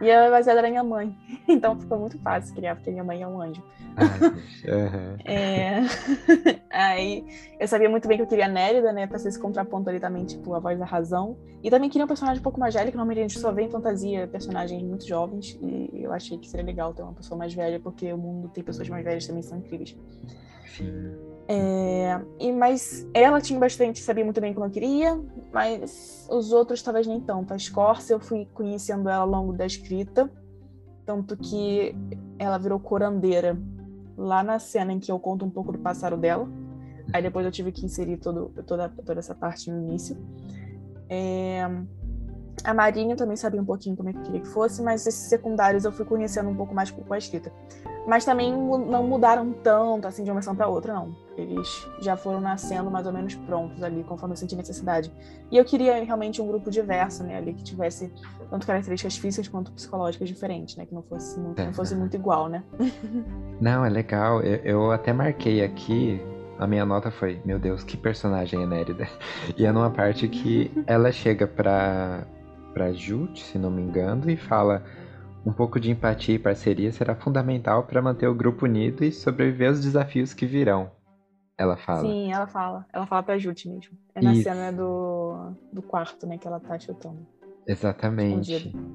E 0.00 0.08
ela 0.08 0.30
baseada 0.30 0.60
era 0.60 0.70
minha 0.70 0.82
mãe. 0.82 1.14
Então 1.46 1.78
ficou 1.78 1.98
muito 1.98 2.18
fácil 2.20 2.54
criar, 2.54 2.76
porque 2.76 2.90
minha 2.90 3.04
mãe 3.04 3.20
é 3.20 3.26
um 3.26 3.40
anjo. 3.40 3.62
uhum. 4.64 5.16
é... 5.26 5.80
Aí 6.70 7.26
eu 7.60 7.68
sabia 7.68 7.90
muito 7.90 8.08
bem 8.08 8.16
que 8.16 8.22
eu 8.22 8.26
queria 8.26 8.46
a 8.46 8.48
Nérida, 8.48 8.92
né? 8.92 9.06
Pra 9.06 9.18
ser 9.18 9.28
esse 9.28 9.38
contraponto 9.38 9.90
ali 9.90 10.00
também, 10.00 10.24
tipo, 10.24 10.54
a 10.54 10.60
voz 10.60 10.78
da 10.78 10.86
razão. 10.86 11.36
E 11.62 11.68
também 11.68 11.90
queria 11.90 12.04
um 12.04 12.08
personagem 12.08 12.40
um 12.40 12.42
pouco 12.42 12.58
mais 12.58 12.72
velho, 12.72 12.90
que 12.90 12.96
normalmente 12.96 13.18
a 13.18 13.22
gente 13.28 13.38
só 13.38 13.52
vê 13.52 13.62
em 13.64 13.70
fantasia 13.70 14.26
personagens 14.28 14.82
muito 14.82 15.06
jovens. 15.06 15.58
E 15.60 16.02
eu 16.02 16.12
achei 16.12 16.38
que 16.38 16.48
seria 16.48 16.64
legal 16.64 16.94
ter 16.94 17.02
uma 17.02 17.12
pessoa 17.12 17.36
mais 17.36 17.52
velha, 17.52 17.78
porque 17.78 18.10
o 18.12 18.16
mundo 18.16 18.48
tem 18.48 18.64
pessoas 18.64 18.88
mais 18.88 19.04
velhas 19.04 19.26
também 19.26 19.42
são 19.42 19.58
incríveis. 19.58 19.94
Sim. 20.64 21.31
É, 21.54 22.18
e, 22.40 22.50
mas 22.50 23.06
ela 23.12 23.38
tinha 23.38 23.60
bastante, 23.60 24.00
sabia 24.00 24.24
muito 24.24 24.40
bem 24.40 24.54
como 24.54 24.64
eu 24.64 24.70
queria, 24.70 25.20
mas 25.52 26.26
os 26.30 26.50
outros 26.50 26.82
talvez 26.82 27.06
nem 27.06 27.20
tanto. 27.20 27.52
A 27.52 27.56
Escórcia 27.56 28.14
eu 28.14 28.20
fui 28.20 28.48
conhecendo 28.54 29.06
ela 29.06 29.22
ao 29.22 29.28
longo 29.28 29.52
da 29.52 29.66
escrita, 29.66 30.30
tanto 31.04 31.36
que 31.36 31.94
ela 32.38 32.56
virou 32.56 32.80
corandeira 32.80 33.58
lá 34.16 34.42
na 34.42 34.58
cena 34.58 34.94
em 34.94 34.98
que 34.98 35.12
eu 35.12 35.18
conto 35.18 35.44
um 35.44 35.50
pouco 35.50 35.72
do 35.72 35.78
passado 35.78 36.16
dela. 36.16 36.48
Aí 37.12 37.22
depois 37.22 37.44
eu 37.44 37.52
tive 37.52 37.70
que 37.70 37.84
inserir 37.84 38.16
todo, 38.16 38.50
toda, 38.66 38.88
toda 38.88 39.18
essa 39.18 39.34
parte 39.34 39.70
no 39.70 39.76
início. 39.76 40.16
É, 41.06 41.68
a 42.64 42.72
Marinha 42.72 43.14
também 43.14 43.36
sabia 43.36 43.60
um 43.60 43.64
pouquinho 43.66 43.94
como 43.94 44.08
é 44.08 44.14
que 44.14 44.20
eu 44.20 44.22
queria 44.22 44.40
que 44.40 44.48
fosse, 44.48 44.80
mas 44.80 45.06
esses 45.06 45.28
secundários 45.28 45.84
eu 45.84 45.92
fui 45.92 46.06
conhecendo 46.06 46.48
um 46.48 46.54
pouco 46.54 46.74
mais 46.74 46.90
com 46.90 47.12
a 47.12 47.18
escrita. 47.18 47.52
Mas 48.06 48.24
também 48.24 48.50
não 48.50 49.06
mudaram 49.06 49.52
tanto 49.52 50.08
assim 50.08 50.24
de 50.24 50.30
uma 50.30 50.36
versão 50.36 50.56
para 50.56 50.66
outra, 50.66 50.94
não. 50.94 51.21
Eles 51.36 51.88
já 52.00 52.16
foram 52.16 52.40
nascendo 52.40 52.90
mais 52.90 53.06
ou 53.06 53.12
menos 53.12 53.34
prontos 53.34 53.82
ali, 53.82 54.04
conforme 54.04 54.34
eu 54.34 54.36
senti 54.36 54.54
necessidade. 54.54 55.12
E 55.50 55.56
eu 55.56 55.64
queria 55.64 56.02
realmente 56.04 56.42
um 56.42 56.46
grupo 56.46 56.70
diverso, 56.70 57.24
né, 57.24 57.36
ali 57.36 57.54
que 57.54 57.62
tivesse 57.62 58.12
tanto 58.50 58.66
características 58.66 59.16
físicas 59.16 59.48
quanto 59.48 59.72
psicológicas 59.72 60.28
diferentes, 60.28 60.76
né, 60.76 60.84
que 60.84 60.94
não 60.94 61.02
fosse 61.02 61.38
muito, 61.40 61.60
é. 61.60 61.66
não 61.66 61.72
fosse 61.72 61.94
muito 61.94 62.14
igual, 62.14 62.48
né? 62.48 62.62
Não, 63.60 63.84
é 63.84 63.88
legal. 63.88 64.40
Eu, 64.42 64.56
eu 64.64 64.90
até 64.90 65.12
marquei 65.12 65.62
aqui 65.62 66.20
a 66.58 66.66
minha 66.66 66.84
nota 66.84 67.10
foi, 67.10 67.40
meu 67.44 67.58
Deus, 67.58 67.82
que 67.82 67.96
personagem 67.96 68.62
é 68.62 68.66
Nérida. 68.66 69.08
E 69.56 69.66
é 69.66 69.72
numa 69.72 69.90
parte 69.90 70.28
que 70.28 70.70
ela 70.86 71.10
chega 71.10 71.46
pra, 71.46 72.24
pra 72.72 72.92
Jute, 72.92 73.42
se 73.42 73.58
não 73.58 73.70
me 73.70 73.82
engano, 73.82 74.30
e 74.30 74.36
fala 74.36 74.84
um 75.44 75.52
pouco 75.52 75.80
de 75.80 75.90
empatia 75.90 76.36
e 76.36 76.38
parceria 76.38 76.92
será 76.92 77.16
fundamental 77.16 77.82
para 77.82 78.00
manter 78.00 78.28
o 78.28 78.34
grupo 78.34 78.64
unido 78.64 79.04
e 79.04 79.10
sobreviver 79.10 79.68
aos 79.68 79.80
desafios 79.80 80.32
que 80.32 80.46
virão. 80.46 80.90
Ela 81.62 81.76
fala. 81.76 82.00
Sim, 82.00 82.32
ela 82.32 82.46
fala. 82.48 82.84
Ela 82.92 83.06
fala 83.06 83.22
pra 83.22 83.38
Jute 83.38 83.68
mesmo. 83.68 83.96
É 84.16 84.20
na 84.20 84.32
Isso. 84.32 84.42
cena 84.42 84.72
do, 84.72 85.52
do 85.72 85.80
quarto, 85.80 86.26
né, 86.26 86.36
que 86.36 86.48
ela 86.48 86.58
tá 86.58 86.76
chutando. 86.76 87.24
Exatamente. 87.64 88.50
Escondido. 88.50 88.92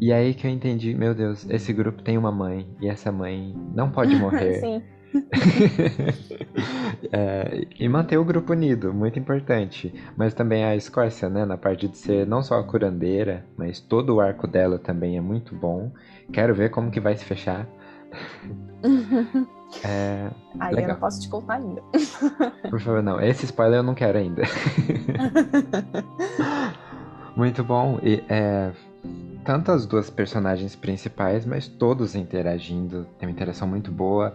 E 0.00 0.12
aí 0.12 0.34
que 0.34 0.44
eu 0.44 0.50
entendi, 0.50 0.94
meu 0.96 1.14
Deus, 1.14 1.48
esse 1.48 1.72
grupo 1.72 2.02
tem 2.02 2.18
uma 2.18 2.32
mãe 2.32 2.68
e 2.80 2.88
essa 2.88 3.12
mãe 3.12 3.54
não 3.72 3.88
pode 3.92 4.14
morrer. 4.18 4.54
Sim. 4.54 4.82
é, 7.12 7.64
e 7.78 7.88
manter 7.88 8.18
o 8.18 8.24
grupo 8.24 8.52
unido, 8.52 8.92
muito 8.92 9.16
importante. 9.16 9.94
Mas 10.16 10.34
também 10.34 10.64
a 10.64 10.74
Escócia, 10.74 11.28
né, 11.28 11.44
na 11.44 11.56
parte 11.56 11.86
de 11.86 11.96
ser 11.96 12.26
não 12.26 12.42
só 12.42 12.58
a 12.58 12.64
curandeira, 12.64 13.46
mas 13.56 13.78
todo 13.78 14.16
o 14.16 14.20
arco 14.20 14.48
dela 14.48 14.76
também 14.76 15.16
é 15.16 15.20
muito 15.20 15.54
bom. 15.54 15.92
Quero 16.32 16.52
ver 16.52 16.70
como 16.70 16.90
que 16.90 16.98
vai 16.98 17.16
se 17.16 17.24
fechar. 17.24 17.64
é, 19.84 20.30
Aí 20.58 20.74
legal. 20.74 20.90
eu 20.90 20.94
não 20.94 21.00
posso 21.00 21.20
te 21.20 21.28
contar 21.28 21.54
ainda. 21.54 21.82
Por 22.70 22.80
favor, 22.80 23.02
não. 23.02 23.20
Esse 23.20 23.44
spoiler 23.44 23.78
eu 23.78 23.82
não 23.82 23.94
quero 23.94 24.18
ainda. 24.18 24.42
muito 27.36 27.62
bom. 27.62 27.98
E 28.02 28.24
é, 28.28 28.72
tanto 29.44 29.70
as 29.70 29.86
duas 29.86 30.10
personagens 30.10 30.74
principais, 30.74 31.44
mas 31.44 31.68
todos 31.68 32.14
interagindo. 32.14 33.06
Tem 33.18 33.28
uma 33.28 33.32
interação 33.32 33.68
muito 33.68 33.92
boa. 33.92 34.34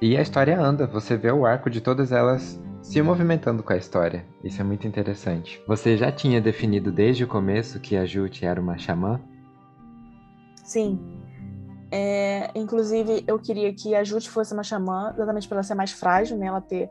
E 0.00 0.16
a 0.16 0.22
história 0.22 0.58
anda, 0.58 0.86
você 0.86 1.16
vê 1.16 1.30
o 1.30 1.44
arco 1.44 1.68
de 1.68 1.80
todas 1.80 2.10
elas 2.10 2.60
se 2.82 3.00
movimentando 3.02 3.62
com 3.62 3.72
a 3.72 3.76
história. 3.76 4.24
Isso 4.42 4.60
é 4.60 4.64
muito 4.64 4.86
interessante. 4.86 5.62
Você 5.66 5.96
já 5.96 6.10
tinha 6.10 6.40
definido 6.40 6.90
desde 6.90 7.24
o 7.24 7.28
começo 7.28 7.78
que 7.78 7.96
a 7.96 8.06
Jute 8.06 8.46
era 8.46 8.60
uma 8.60 8.78
xamã? 8.78 9.20
Sim. 10.64 11.19
É, 11.90 12.50
inclusive, 12.54 13.24
eu 13.26 13.38
queria 13.38 13.72
que 13.72 13.94
a 13.94 14.04
Jute 14.04 14.30
fosse 14.30 14.54
uma 14.54 14.62
xamã, 14.62 15.12
exatamente 15.14 15.48
para 15.48 15.56
ela 15.56 15.62
ser 15.62 15.74
mais 15.74 15.90
frágil, 15.90 16.36
né? 16.36 16.46
Ela 16.46 16.60
ter. 16.60 16.90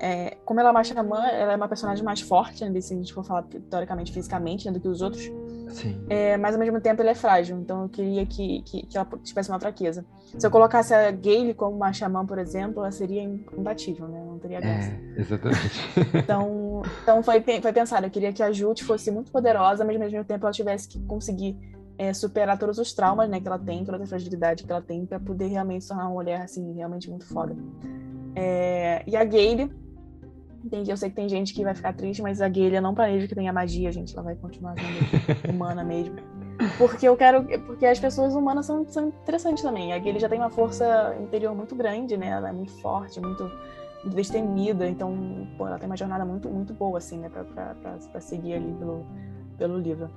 É, 0.00 0.36
como 0.44 0.60
ela 0.60 0.68
é 0.68 0.72
uma 0.72 0.84
xamã, 0.84 1.26
ela 1.26 1.52
é 1.52 1.56
uma 1.56 1.66
personagem 1.66 2.04
mais 2.04 2.20
forte, 2.20 2.64
né, 2.64 2.80
se 2.80 2.94
a 2.94 2.96
gente 2.96 3.12
for 3.12 3.24
falar 3.24 3.42
teoricamente, 3.68 4.12
fisicamente, 4.12 4.64
né, 4.64 4.72
do 4.72 4.78
que 4.78 4.86
os 4.86 5.02
outros. 5.02 5.28
Sim. 5.70 6.00
É, 6.08 6.36
mas 6.36 6.54
ao 6.54 6.60
mesmo 6.60 6.80
tempo 6.80 7.02
ele 7.02 7.10
é 7.10 7.14
frágil, 7.16 7.58
então 7.58 7.82
eu 7.82 7.88
queria 7.88 8.24
que, 8.24 8.62
que, 8.62 8.86
que 8.86 8.96
ela 8.96 9.06
tivesse 9.24 9.50
uma 9.50 9.58
fraqueza. 9.58 10.06
Se 10.38 10.46
eu 10.46 10.52
colocasse 10.52 10.94
a 10.94 11.10
Gale 11.10 11.52
como 11.52 11.74
uma 11.74 11.92
xamã, 11.92 12.24
por 12.24 12.38
exemplo, 12.38 12.80
ela 12.80 12.92
seria 12.92 13.24
imbatível, 13.24 14.06
né? 14.06 14.22
Não 14.24 14.38
teria 14.38 14.60
graça. 14.60 14.88
É, 14.88 15.20
exatamente. 15.20 15.80
então, 16.14 16.82
então 17.02 17.22
foi, 17.24 17.40
foi 17.40 17.72
pensado, 17.72 18.06
eu 18.06 18.10
queria 18.10 18.32
que 18.32 18.42
a 18.42 18.52
Jute 18.52 18.84
fosse 18.84 19.10
muito 19.10 19.32
poderosa, 19.32 19.84
mas 19.84 19.96
ao 19.96 20.00
mesmo 20.00 20.24
tempo 20.24 20.46
ela 20.46 20.52
tivesse 20.52 20.88
que 20.88 21.00
conseguir 21.06 21.56
é, 21.98 22.14
superar 22.14 22.58
todos 22.58 22.78
os 22.78 22.92
traumas 22.92 23.28
né, 23.28 23.40
que 23.40 23.48
ela 23.48 23.58
tem, 23.58 23.84
toda 23.84 24.02
a 24.02 24.06
fragilidade 24.06 24.64
que 24.64 24.70
ela 24.70 24.80
tem, 24.80 25.04
para 25.04 25.18
poder 25.18 25.48
realmente 25.48 25.82
se 25.82 25.88
tornar 25.88 26.04
uma 26.04 26.14
mulher, 26.14 26.40
assim, 26.40 26.72
realmente 26.72 27.10
muito 27.10 27.26
foda. 27.26 27.56
É, 28.34 29.02
e 29.06 29.16
a 29.16 29.24
Gale 29.24 29.70
Entendi, 30.64 30.90
eu 30.90 30.96
sei 30.96 31.08
que 31.08 31.16
tem 31.16 31.28
gente 31.28 31.54
que 31.54 31.62
vai 31.62 31.74
ficar 31.74 31.92
triste, 31.92 32.20
mas 32.20 32.40
a 32.40 32.48
Guilha 32.48 32.80
não 32.80 32.94
planeja 32.94 33.26
que 33.28 33.34
tenha 33.34 33.52
magia, 33.52 33.92
gente. 33.92 34.12
Ela 34.12 34.22
vai 34.22 34.34
continuar 34.34 34.74
sendo 34.74 35.48
humana 35.54 35.84
mesmo. 35.84 36.16
Porque 36.76 37.08
eu 37.08 37.16
quero. 37.16 37.44
Porque 37.64 37.86
as 37.86 37.98
pessoas 37.98 38.34
humanas 38.34 38.66
são, 38.66 38.86
são 38.88 39.08
interessantes 39.08 39.62
também. 39.62 39.92
A 39.92 39.98
Guilha 39.98 40.18
já 40.18 40.28
tem 40.28 40.38
uma 40.38 40.50
força 40.50 41.16
interior 41.20 41.54
muito 41.54 41.76
grande, 41.76 42.16
né? 42.16 42.28
Ela 42.28 42.48
é 42.48 42.52
muito 42.52 42.72
forte, 42.80 43.20
muito, 43.20 43.44
muito 44.02 44.16
destemida. 44.16 44.88
Então, 44.88 45.48
pô, 45.56 45.66
ela 45.66 45.78
tem 45.78 45.88
uma 45.88 45.96
jornada 45.96 46.24
muito, 46.24 46.48
muito 46.48 46.74
boa, 46.74 46.98
assim, 46.98 47.18
né? 47.18 47.28
Pra, 47.28 47.44
pra, 47.44 47.74
pra, 47.76 47.92
pra 47.92 48.20
seguir 48.20 48.54
ali 48.54 48.74
pelo, 48.74 49.06
pelo 49.56 49.78
livro. 49.78 50.10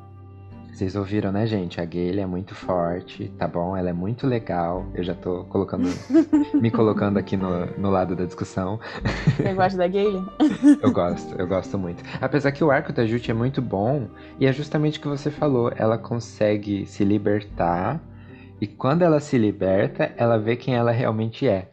Vocês 0.71 0.95
ouviram, 0.95 1.31
né, 1.31 1.45
gente? 1.45 1.81
A 1.81 1.85
Gale 1.85 2.21
é 2.21 2.25
muito 2.25 2.55
forte, 2.55 3.27
tá 3.37 3.47
bom? 3.47 3.75
Ela 3.75 3.89
é 3.89 3.93
muito 3.93 4.25
legal. 4.25 4.85
Eu 4.95 5.03
já 5.03 5.13
tô 5.13 5.43
colocando, 5.45 5.89
me 6.59 6.71
colocando 6.71 7.17
aqui 7.17 7.35
no, 7.35 7.65
no 7.77 7.89
lado 7.89 8.15
da 8.15 8.25
discussão. 8.25 8.79
Você 9.35 9.53
gosta 9.53 9.77
da 9.77 9.87
Gale? 9.87 10.23
eu 10.81 10.91
gosto, 10.91 11.35
eu 11.35 11.45
gosto 11.45 11.77
muito. 11.77 12.03
Apesar 12.21 12.51
que 12.51 12.63
o 12.63 12.71
arco 12.71 12.93
da 12.93 13.05
Jute 13.05 13.29
é 13.29 13.33
muito 13.33 13.61
bom, 13.61 14.07
e 14.39 14.45
é 14.47 14.53
justamente 14.53 14.97
o 14.97 15.01
que 15.01 15.07
você 15.07 15.29
falou. 15.29 15.71
Ela 15.75 15.97
consegue 15.97 16.85
se 16.85 17.03
libertar, 17.03 18.01
e 18.59 18.65
quando 18.65 19.01
ela 19.01 19.19
se 19.19 19.37
liberta, 19.37 20.13
ela 20.15 20.37
vê 20.37 20.55
quem 20.55 20.75
ela 20.75 20.91
realmente 20.91 21.47
é. 21.47 21.69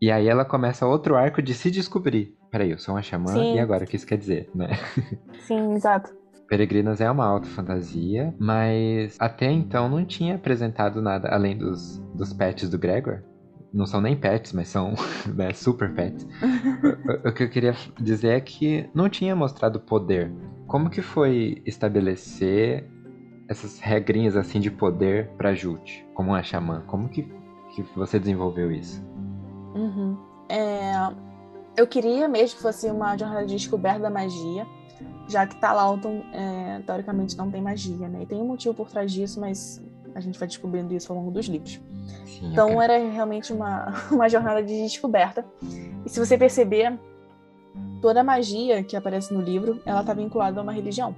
E 0.00 0.10
aí 0.10 0.28
ela 0.28 0.44
começa 0.44 0.86
outro 0.86 1.16
arco 1.16 1.40
de 1.40 1.54
se 1.54 1.70
descobrir. 1.70 2.34
Peraí, 2.50 2.70
eu 2.70 2.78
sou 2.78 2.94
uma 2.94 3.02
xamã, 3.02 3.32
Sim. 3.32 3.54
e 3.54 3.58
agora 3.58 3.84
o 3.84 3.86
que 3.86 3.96
isso 3.96 4.06
quer 4.06 4.18
dizer, 4.18 4.50
né? 4.54 4.68
Sim, 5.46 5.74
exato. 5.74 6.14
Peregrinas 6.48 7.00
é 7.00 7.10
uma 7.10 7.26
alta 7.26 7.48
fantasia, 7.48 8.34
mas 8.38 9.16
até 9.18 9.50
então 9.50 9.88
não 9.88 10.04
tinha 10.04 10.36
apresentado 10.36 11.02
nada 11.02 11.28
além 11.28 11.56
dos, 11.56 11.98
dos 12.14 12.32
pets 12.32 12.68
do 12.68 12.78
Gregor. 12.78 13.22
Não 13.72 13.84
são 13.84 14.00
nem 14.00 14.16
pets, 14.16 14.52
mas 14.52 14.68
são 14.68 14.94
né, 15.34 15.52
super 15.52 15.92
pets. 15.92 16.26
o, 17.24 17.28
o, 17.28 17.32
que 17.32 17.42
eu 17.44 17.50
queria 17.50 17.74
dizer 18.00 18.28
é 18.28 18.40
que 18.40 18.88
não 18.94 19.08
tinha 19.08 19.34
mostrado 19.34 19.80
poder. 19.80 20.32
como 20.66 20.88
que 20.88 21.02
foi 21.02 21.62
estabelecer 21.66 22.88
essas 23.48 23.78
regrinhas 23.78 24.36
assim 24.36 24.60
de 24.60 24.70
poder 24.70 25.28
para 25.36 25.54
Jute, 25.54 26.06
como 26.14 26.30
uma 26.30 26.42
xamã? 26.42 26.82
Como 26.86 27.08
que, 27.08 27.22
que 27.74 27.82
você 27.94 28.18
desenvolveu 28.18 28.70
isso? 28.70 29.04
Uhum. 29.74 30.16
É, 30.48 31.12
eu 31.76 31.86
queria 31.86 32.28
mesmo 32.28 32.56
que 32.56 32.62
fosse 32.62 32.88
uma 32.88 33.16
jornada 33.16 33.44
de 33.44 33.54
descoberta 33.54 34.00
da 34.00 34.10
magia, 34.10 34.66
já 35.28 35.46
que 35.46 35.56
Talalton, 35.56 36.22
é, 36.32 36.80
teoricamente, 36.86 37.36
não 37.36 37.50
tem 37.50 37.60
magia, 37.60 38.08
né? 38.08 38.22
E 38.22 38.26
tem 38.26 38.38
um 38.40 38.46
motivo 38.46 38.74
por 38.74 38.88
trás 38.88 39.12
disso, 39.12 39.40
mas 39.40 39.82
a 40.14 40.20
gente 40.20 40.38
vai 40.38 40.48
descobrindo 40.48 40.94
isso 40.94 41.12
ao 41.12 41.18
longo 41.18 41.30
dos 41.30 41.46
livros. 41.46 41.80
Sim, 42.24 42.52
então 42.52 42.80
era 42.80 42.96
realmente 42.98 43.52
uma, 43.52 43.92
uma 44.10 44.28
jornada 44.28 44.62
de 44.62 44.82
descoberta. 44.82 45.44
E 46.04 46.08
se 46.08 46.18
você 46.18 46.38
perceber, 46.38 46.98
toda 48.00 48.20
a 48.20 48.24
magia 48.24 48.82
que 48.82 48.96
aparece 48.96 49.32
no 49.32 49.40
livro, 49.40 49.80
ela 49.84 50.00
está 50.00 50.14
vinculada 50.14 50.60
a 50.60 50.62
uma 50.62 50.72
religião. 50.72 51.14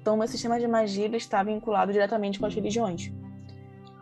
Então, 0.00 0.14
o 0.14 0.18
meu 0.18 0.28
sistema 0.28 0.60
de 0.60 0.68
magia 0.68 1.06
está 1.16 1.42
vinculado 1.42 1.92
diretamente 1.92 2.38
com 2.38 2.44
as 2.44 2.54
religiões. 2.54 3.10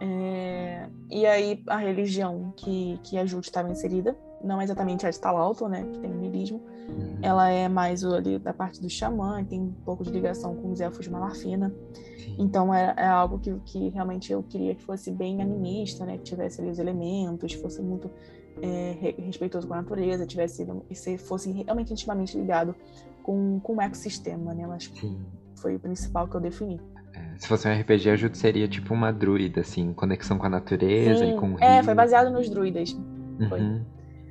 É... 0.01 0.89
E 1.09 1.25
aí, 1.27 1.63
a 1.69 1.77
religião 1.77 2.53
que, 2.57 2.99
que 3.05 3.17
a 3.17 3.25
Jute 3.25 3.49
estava 3.49 3.71
inserida, 3.71 4.17
não 4.43 4.61
exatamente 4.61 5.07
a 5.07 5.11
de 5.11 5.21
Talalto, 5.21 5.69
né, 5.69 5.87
que 5.93 5.99
tem 6.01 6.11
o 6.11 6.15
milismo. 6.15 6.61
Ela 7.23 7.49
é 7.49 7.69
mais 7.69 8.05
ali 8.05 8.39
da 8.39 8.53
parte 8.53 8.81
do 8.81 8.91
xamã, 8.91 9.45
tem 9.45 9.61
um 9.61 9.73
pouco 9.85 10.05
de 10.05 10.11
ligação 10.11 10.55
com 10.57 10.73
os 10.73 10.81
elfos 10.81 11.05
de 11.05 11.11
Malafina. 11.11 11.73
Então, 12.39 12.73
é, 12.75 12.95
é 12.97 13.07
algo 13.07 13.39
que, 13.39 13.55
que 13.65 13.89
realmente 13.91 14.33
eu 14.33 14.43
queria 14.43 14.75
que 14.75 14.83
fosse 14.83 15.11
bem 15.11 15.41
animista, 15.41 16.05
né, 16.05 16.17
que 16.17 16.25
tivesse 16.25 16.61
ali 16.61 16.71
os 16.71 16.79
elementos, 16.79 17.53
fosse 17.55 17.81
muito 17.83 18.11
é, 18.61 19.15
respeitoso 19.19 19.67
com 19.67 19.75
a 19.75 19.79
natureza, 19.79 20.27
tivesse 20.27 20.67
se 20.93 21.19
fosse 21.19 21.51
realmente 21.53 21.93
intimamente 21.93 22.37
ligado 22.37 22.75
com, 23.23 23.61
com 23.61 23.77
o 23.77 23.81
ecossistema, 23.81 24.53
né? 24.53 24.65
Eu 24.65 24.73
acho 24.73 24.93
que 24.93 25.17
foi 25.57 25.77
o 25.77 25.81
principal 25.81 26.27
que 26.29 26.35
eu 26.35 26.41
defini. 26.41 26.81
É, 27.15 27.39
se 27.39 27.47
fosse 27.47 27.69
um 27.69 27.81
RPG, 27.81 28.11
a 28.11 28.17
Jute 28.17 28.37
seria 28.37 28.67
tipo 28.67 28.93
uma 28.93 29.13
druida, 29.13 29.61
assim, 29.61 29.93
conexão 29.93 30.39
com 30.39 30.47
a 30.47 30.51
natureza 30.51 31.21
Sim. 31.21 31.35
e 31.35 31.37
com 31.37 31.53
o 31.53 31.55
rio. 31.55 31.65
É, 31.65 31.83
foi 31.83 31.95
baseado 31.95 32.31
nos 32.31 32.49
druidas. 32.49 32.93
Uhum. 32.93 33.49
Foi. 33.49 33.61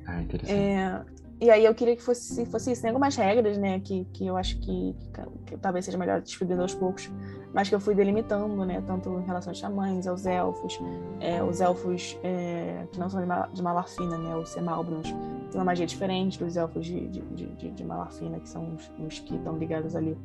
Ah, 0.06 0.20
interessante. 0.20 0.58
É, 0.58 1.00
e 1.42 1.50
aí 1.50 1.64
eu 1.64 1.74
queria 1.74 1.96
que 1.96 2.02
fosse, 2.02 2.46
fosse 2.46 2.70
isso. 2.70 2.82
Tem 2.82 2.90
algumas 2.90 3.16
regras, 3.16 3.58
né, 3.58 3.80
que, 3.80 4.04
que 4.12 4.24
eu 4.24 4.36
acho 4.36 4.60
que, 4.60 4.94
que, 4.94 5.22
que 5.46 5.56
talvez 5.56 5.84
seja 5.84 5.98
melhor 5.98 6.20
descobrindo 6.20 6.62
aos 6.62 6.72
poucos, 6.72 7.10
mas 7.52 7.68
que 7.68 7.74
eu 7.74 7.80
fui 7.80 7.96
delimitando, 7.96 8.64
né, 8.64 8.80
tanto 8.86 9.18
em 9.18 9.26
relação 9.26 9.50
aos 9.50 9.58
xamãs, 9.58 10.06
aos 10.06 10.24
elfos, 10.24 10.78
é, 11.18 11.42
os 11.42 11.60
elfos 11.60 12.16
é, 12.22 12.86
que 12.92 13.00
não 13.00 13.10
são 13.10 13.20
de, 13.20 13.26
de 13.54 13.60
Malafina, 13.60 14.16
né, 14.18 14.36
os 14.36 14.50
Semalbrons, 14.50 15.10
tem 15.50 15.60
uma 15.60 15.64
magia 15.64 15.84
diferente 15.84 16.38
dos 16.38 16.56
elfos 16.56 16.86
de, 16.86 17.08
de, 17.08 17.20
de, 17.20 17.70
de 17.72 17.84
Malafina, 17.84 18.38
que 18.38 18.48
são 18.48 18.76
os, 18.76 18.92
os 19.04 19.18
que 19.18 19.34
estão 19.34 19.58
ligados 19.58 19.96
ali 19.96 20.16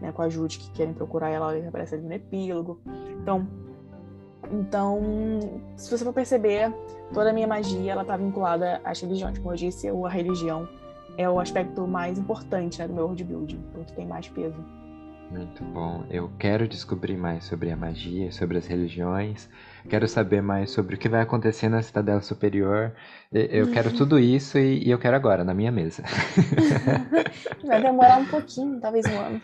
né, 0.00 0.10
com 0.10 0.22
a 0.22 0.28
Jude, 0.28 0.58
que 0.58 0.72
querem 0.72 0.92
procurar 0.92 1.30
ela, 1.30 1.56
ela 1.56 1.68
aparece 1.68 1.94
ali 1.94 2.04
no 2.04 2.12
epílogo. 2.12 2.80
Então, 3.22 3.46
então, 4.60 5.60
se 5.76 5.90
você 5.90 6.04
for 6.04 6.12
perceber, 6.12 6.72
toda 7.12 7.30
a 7.30 7.32
minha 7.32 7.46
magia 7.46 7.92
ela 7.92 8.02
está 8.02 8.16
vinculada 8.16 8.80
às 8.84 9.00
religiões. 9.00 9.38
Como 9.38 9.52
eu 9.52 9.56
disse, 9.56 9.88
a 9.88 10.08
religião 10.08 10.68
é 11.16 11.28
o 11.28 11.38
aspecto 11.40 11.86
mais 11.86 12.18
importante 12.18 12.78
né, 12.78 12.88
do 12.88 12.94
meu 12.94 13.04
world 13.04 13.24
building, 13.24 13.64
então 13.70 13.84
tem 13.94 14.06
mais 14.06 14.28
peso. 14.28 14.56
Muito 15.30 15.64
bom. 15.64 16.04
Eu 16.10 16.30
quero 16.38 16.68
descobrir 16.68 17.16
mais 17.16 17.44
sobre 17.44 17.70
a 17.70 17.76
magia, 17.76 18.30
sobre 18.30 18.58
as 18.58 18.66
religiões. 18.66 19.48
Quero 19.88 20.08
saber 20.08 20.40
mais 20.40 20.70
sobre 20.70 20.94
o 20.94 20.98
que 20.98 21.08
vai 21.08 21.20
acontecer 21.20 21.68
na 21.68 21.82
Cidadela 21.82 22.20
Superior. 22.20 22.92
Eu 23.30 23.70
quero 23.70 23.92
tudo 23.92 24.18
isso 24.18 24.58
e, 24.58 24.88
eu 24.88 24.98
quero 24.98 25.14
agora, 25.14 25.44
na 25.44 25.52
minha 25.52 25.70
mesa. 25.70 26.02
vai 27.64 27.82
demorar 27.82 28.18
um 28.18 28.24
pouquinho, 28.24 28.80
talvez 28.80 29.04
um 29.06 29.18
ano. 29.20 29.40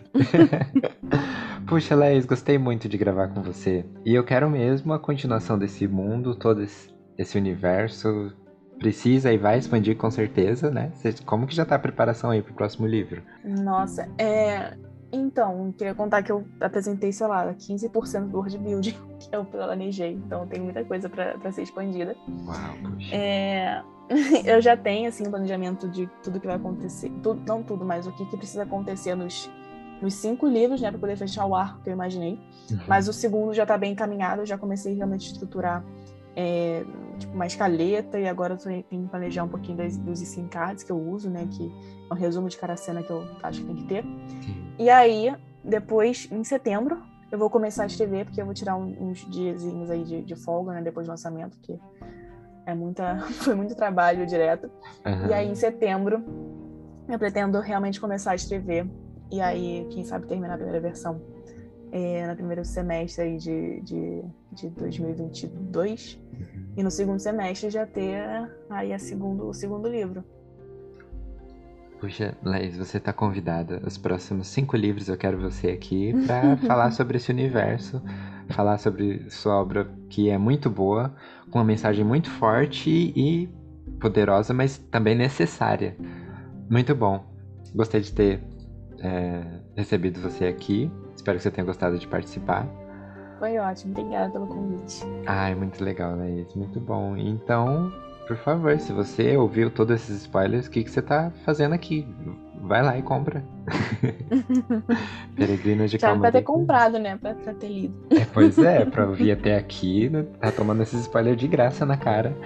Puxa, 1.67 1.95
Laís, 1.95 2.25
gostei 2.25 2.57
muito 2.57 2.89
de 2.89 2.97
gravar 2.97 3.29
com 3.29 3.43
você. 3.43 3.85
E 4.05 4.15
eu 4.15 4.25
quero 4.25 4.49
mesmo 4.49 4.93
a 4.93 4.99
continuação 4.99 5.59
desse 5.59 5.87
mundo, 5.87 6.35
todo 6.35 6.63
esse 6.63 7.39
universo. 7.39 8.33
Precisa 8.79 9.31
e 9.31 9.37
vai 9.37 9.59
expandir 9.59 9.95
com 9.97 10.11
certeza, 10.11 10.71
né? 10.71 10.91
Como 11.27 11.47
que 11.47 11.55
já 11.55 11.67
tá 11.67 11.75
a 11.75 11.79
preparação 11.79 12.31
aí 12.31 12.41
pro 12.41 12.55
próximo 12.55 12.87
livro? 12.87 13.23
Nossa, 13.45 14.09
é 14.17 14.75
então, 15.13 15.73
queria 15.77 15.95
contar 15.95 16.23
que 16.23 16.31
eu 16.31 16.45
apresentei, 16.61 17.13
sei 17.13 17.27
lá, 17.27 17.53
15% 17.53 18.29
do 18.29 18.39
word 18.39 18.59
building 18.59 18.95
que 19.19 19.35
eu 19.35 19.45
planejei. 19.45 20.13
Então, 20.13 20.47
tem 20.47 20.61
muita 20.61 20.85
coisa 20.85 21.09
para 21.09 21.53
ser 21.53 21.63
expandida. 21.63 22.17
Uau, 22.47 22.57
puxa. 22.83 23.15
É, 23.15 23.83
eu 24.45 24.61
já 24.61 24.77
tenho, 24.77 25.09
assim, 25.09 25.27
um 25.27 25.31
planejamento 25.31 25.89
de 25.89 26.09
tudo 26.23 26.39
que 26.39 26.47
vai 26.47 26.57
acontecer. 26.57 27.11
Tudo, 27.23 27.43
não 27.47 27.63
tudo, 27.63 27.85
mas 27.85 28.07
o 28.07 28.13
que, 28.13 28.25
que 28.27 28.37
precisa 28.37 28.63
acontecer 28.63 29.15
nos, 29.15 29.51
nos 30.01 30.15
cinco 30.15 30.47
livros, 30.47 30.81
né? 30.81 30.91
para 30.91 30.99
poder 30.99 31.17
fechar 31.17 31.45
o 31.47 31.55
arco 31.55 31.83
que 31.83 31.91
eu 31.91 31.95
imaginei. 31.95 32.39
Uhum. 32.71 32.79
Mas 32.87 33.09
o 33.09 33.13
segundo 33.13 33.53
já 33.53 33.63
está 33.65 33.77
bem 33.77 33.93
encaminhado. 33.93 34.43
Eu 34.43 34.47
já 34.47 34.57
comecei 34.57 34.95
realmente 34.95 35.29
a 35.29 35.33
estruturar 35.33 35.85
é, 36.37 36.85
tipo, 37.19 37.35
uma 37.35 37.47
escaleta 37.47 38.19
e 38.19 38.29
agora 38.29 38.55
eu 38.55 38.59
tô 38.59 38.71
em 38.71 39.07
planejar 39.07 39.45
um 39.45 39.49
pouquinho 39.49 39.79
das, 39.79 39.97
dos 39.97 40.19
sim 40.21 40.47
cards 40.47 40.85
que 40.85 40.93
eu 40.93 40.99
uso, 41.01 41.29
né? 41.29 41.49
Que 41.51 41.73
é 42.11 42.15
um 42.15 42.17
resumo 42.17 42.49
de 42.49 42.57
cada 42.57 42.77
cena 42.77 43.03
que 43.03 43.11
eu 43.11 43.27
acho 43.43 43.61
que 43.61 43.67
tem 43.67 43.77
que 43.77 43.85
ter. 43.85 44.05
E 44.79 44.89
aí, 44.89 45.35
depois, 45.65 46.29
em 46.31 46.43
setembro, 46.45 47.03
eu 47.31 47.39
vou 47.39 47.51
começar 47.51 47.85
a 47.85 47.87
escrever, 47.87 48.25
porque 48.25 48.41
eu 48.41 48.45
vou 48.45 48.55
tirar 48.55 48.77
uns 48.77 49.29
diazinhos 49.31 49.91
aí 49.91 50.05
de, 50.05 50.23
de 50.23 50.37
folga, 50.37 50.73
né? 50.73 50.83
Depois 50.83 51.07
do 51.07 51.11
lançamento, 51.11 51.57
porque 51.59 51.79
é 52.67 52.75
muita, 52.75 53.19
foi 53.43 53.55
muito 53.55 53.75
trabalho 53.75 54.27
direto. 54.27 54.71
Uhum. 55.05 55.29
E 55.29 55.35
aí, 55.35 55.49
em 55.49 55.55
setembro, 55.55 56.25
eu 57.09 57.19
pretendo 57.19 57.61
realmente 57.61 58.01
começar 58.01 58.33
a 58.33 58.35
escrever. 58.35 58.89
E 59.31 59.41
aí, 59.41 59.87
quem 59.91 60.05
sabe, 60.05 60.27
terminar 60.27 60.55
a 60.55 60.57
primeira 60.57 60.81
versão 60.81 61.21
é, 61.93 62.27
no 62.27 62.35
primeiro 62.35 62.65
semestre 62.65 63.25
aí 63.25 63.37
de, 63.37 63.81
de, 63.81 64.23
de 64.53 64.69
2022 64.71 66.21
uhum. 66.33 66.65
e 66.77 66.83
no 66.83 66.91
segundo 66.91 67.19
semestre 67.19 67.71
já 67.71 67.87
ter 67.87 68.49
aí 68.69 68.93
a 68.93 68.99
segundo, 68.99 69.49
o 69.49 69.55
segundo 69.55 69.89
livro. 69.89 70.25
Puxa, 72.01 72.35
Laís, 72.43 72.79
você 72.79 72.97
está 72.97 73.13
convidada. 73.13 73.83
Os 73.87 73.99
próximos 73.99 74.49
cinco 74.49 74.75
livros 74.75 75.09
eu 75.09 75.19
quero 75.19 75.39
você 75.39 75.69
aqui 75.69 76.15
para 76.27 76.57
falar 76.67 76.93
sobre 76.93 77.19
esse 77.19 77.31
universo, 77.31 78.03
falar 78.49 78.79
sobre 78.79 79.29
sua 79.29 79.61
obra 79.61 79.87
que 80.09 80.31
é 80.31 80.39
muito 80.39 80.71
boa, 80.71 81.15
com 81.51 81.59
uma 81.59 81.65
mensagem 81.65 82.03
muito 82.03 82.31
forte 82.31 82.89
e 83.15 83.51
poderosa, 84.01 84.55
mas 84.55 84.79
também 84.79 85.15
necessária. 85.15 85.95
Muito 86.71 86.95
bom. 86.95 87.23
Gostei 87.75 88.01
de 88.01 88.13
ter 88.13 88.41
é, 89.01 89.45
recebido 89.77 90.21
você 90.21 90.47
aqui. 90.47 90.91
Espero 91.21 91.37
que 91.37 91.43
você 91.43 91.51
tenha 91.51 91.67
gostado 91.67 91.99
de 91.99 92.07
participar. 92.07 92.67
Foi 93.39 93.59
ótimo, 93.59 93.93
obrigada 93.93 94.31
pelo 94.31 94.47
convite. 94.47 95.05
Ai, 95.27 95.55
muito 95.55 95.85
legal, 95.85 96.17
Laís, 96.17 96.55
muito 96.55 96.81
bom. 96.81 97.15
Então, 97.15 97.93
por 98.27 98.39
favor, 98.39 98.79
se 98.79 98.91
você 98.91 99.37
ouviu 99.37 99.71
todos 99.71 99.97
esses 99.97 100.23
spoilers, 100.23 100.67
o 100.67 100.71
que, 100.71 100.83
que 100.83 100.91
você 100.91 101.03
tá 101.03 101.31
fazendo 101.45 101.75
aqui? 101.75 102.09
Vai 102.63 102.83
lá 102.83 102.97
e 102.97 103.03
compra. 103.03 103.43
Peregrina 105.35 105.87
de 105.89 105.99
Já 105.99 106.17
pra 106.17 106.31
ter 106.31 106.43
comprado, 106.43 106.99
né? 106.99 107.17
Pra, 107.17 107.35
pra 107.35 107.55
ter 107.55 107.69
lido. 107.69 107.95
É, 108.11 108.25
pois 108.33 108.59
é, 108.59 108.85
pra 108.87 109.07
ouvir 109.07 109.33
até 109.33 109.57
aqui, 109.57 110.09
né? 110.11 110.25
tá 110.41 110.53
tomando 110.53 110.83
esses 110.83 111.01
spoilers 111.01 111.39
de 111.39 111.49
graça 111.49 111.87
na 111.87 111.97
cara. 111.97 112.37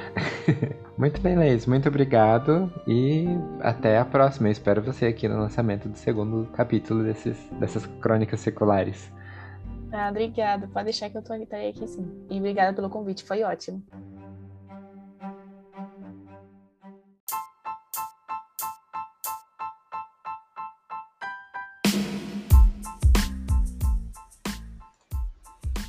muito 0.97 1.21
bem, 1.21 1.37
Laís, 1.37 1.67
muito 1.67 1.89
obrigado 1.89 2.73
e 2.87 3.27
até 3.61 3.99
a 3.99 4.05
próxima. 4.05 4.49
Eu 4.49 4.53
espero 4.53 4.83
você 4.83 5.07
aqui 5.07 5.29
no 5.29 5.39
lançamento 5.39 5.89
do 5.89 5.97
segundo 5.97 6.49
capítulo 6.53 7.03
desses, 7.03 7.37
dessas 7.59 7.85
crônicas 8.01 8.41
seculares. 8.41 9.13
Ah, 9.93 10.09
obrigada. 10.11 10.69
Pode 10.69 10.85
deixar 10.85 11.11
que 11.11 11.17
eu 11.17 11.23
tô 11.23 11.33
aqui, 11.33 11.55
aqui 11.55 11.87
sim. 11.87 12.05
E 12.31 12.39
obrigada 12.39 12.73
pelo 12.73 12.91
convite, 12.91 13.23
foi 13.23 13.43
ótimo. 13.43 13.83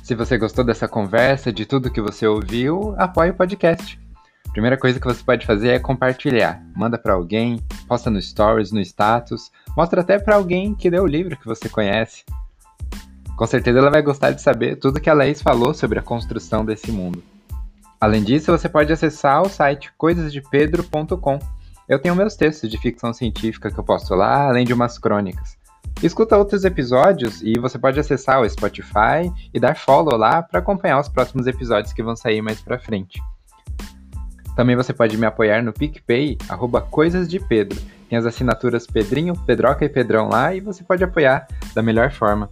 Se 0.06 0.14
você 0.14 0.38
gostou 0.38 0.62
dessa 0.62 0.86
conversa, 0.86 1.52
de 1.52 1.66
tudo 1.66 1.90
que 1.90 2.00
você 2.00 2.28
ouviu, 2.28 2.94
apoie 2.96 3.30
o 3.30 3.34
podcast. 3.34 4.00
Primeira 4.52 4.78
coisa 4.78 5.00
que 5.00 5.04
você 5.04 5.20
pode 5.20 5.44
fazer 5.44 5.70
é 5.70 5.80
compartilhar. 5.80 6.62
Manda 6.76 6.96
para 6.96 7.14
alguém, 7.14 7.58
posta 7.88 8.08
no 8.08 8.22
stories, 8.22 8.70
no 8.70 8.80
status, 8.82 9.50
mostra 9.76 10.02
até 10.02 10.16
para 10.16 10.36
alguém 10.36 10.76
que 10.76 10.88
deu 10.88 11.02
o 11.02 11.08
livro 11.08 11.36
que 11.36 11.44
você 11.44 11.68
conhece. 11.68 12.24
Com 13.36 13.46
certeza 13.48 13.80
ela 13.80 13.90
vai 13.90 14.00
gostar 14.00 14.30
de 14.30 14.40
saber 14.40 14.76
tudo 14.76 15.00
que 15.00 15.10
a 15.10 15.12
Laís 15.12 15.42
falou 15.42 15.74
sobre 15.74 15.98
a 15.98 16.02
construção 16.02 16.64
desse 16.64 16.92
mundo. 16.92 17.20
Além 18.00 18.22
disso, 18.22 18.52
você 18.52 18.68
pode 18.68 18.92
acessar 18.92 19.42
o 19.42 19.48
site 19.48 19.92
coisasdepedro.com. 19.98 21.40
Eu 21.88 21.98
tenho 21.98 22.14
meus 22.14 22.36
textos 22.36 22.70
de 22.70 22.78
ficção 22.78 23.12
científica 23.12 23.72
que 23.72 23.80
eu 23.80 23.82
posto 23.82 24.14
lá, 24.14 24.46
além 24.46 24.64
de 24.64 24.72
umas 24.72 24.98
crônicas. 24.98 25.58
Escuta 26.02 26.36
outros 26.36 26.64
episódios 26.64 27.40
e 27.42 27.58
você 27.58 27.78
pode 27.78 27.98
acessar 27.98 28.40
o 28.40 28.48
Spotify 28.48 29.32
e 29.52 29.58
dar 29.58 29.74
follow 29.76 30.16
lá 30.16 30.42
para 30.42 30.60
acompanhar 30.60 31.00
os 31.00 31.08
próximos 31.08 31.46
episódios 31.46 31.92
que 31.92 32.02
vão 32.02 32.14
sair 32.14 32.42
mais 32.42 32.60
para 32.60 32.78
frente. 32.78 33.18
Também 34.54 34.76
você 34.76 34.92
pode 34.92 35.16
me 35.16 35.26
apoiar 35.26 35.62
no 35.62 35.72
PicPay, 35.72 36.36
arroba 36.48 36.80
Coisas 36.80 37.28
de 37.28 37.40
Pedro, 37.40 37.80
Tem 38.08 38.18
as 38.18 38.26
assinaturas 38.26 38.86
Pedrinho, 38.86 39.34
Pedroca 39.44 39.84
e 39.84 39.88
Pedrão 39.88 40.28
lá 40.28 40.54
e 40.54 40.60
você 40.60 40.84
pode 40.84 41.02
apoiar 41.02 41.46
da 41.74 41.82
melhor 41.82 42.10
forma. 42.10 42.50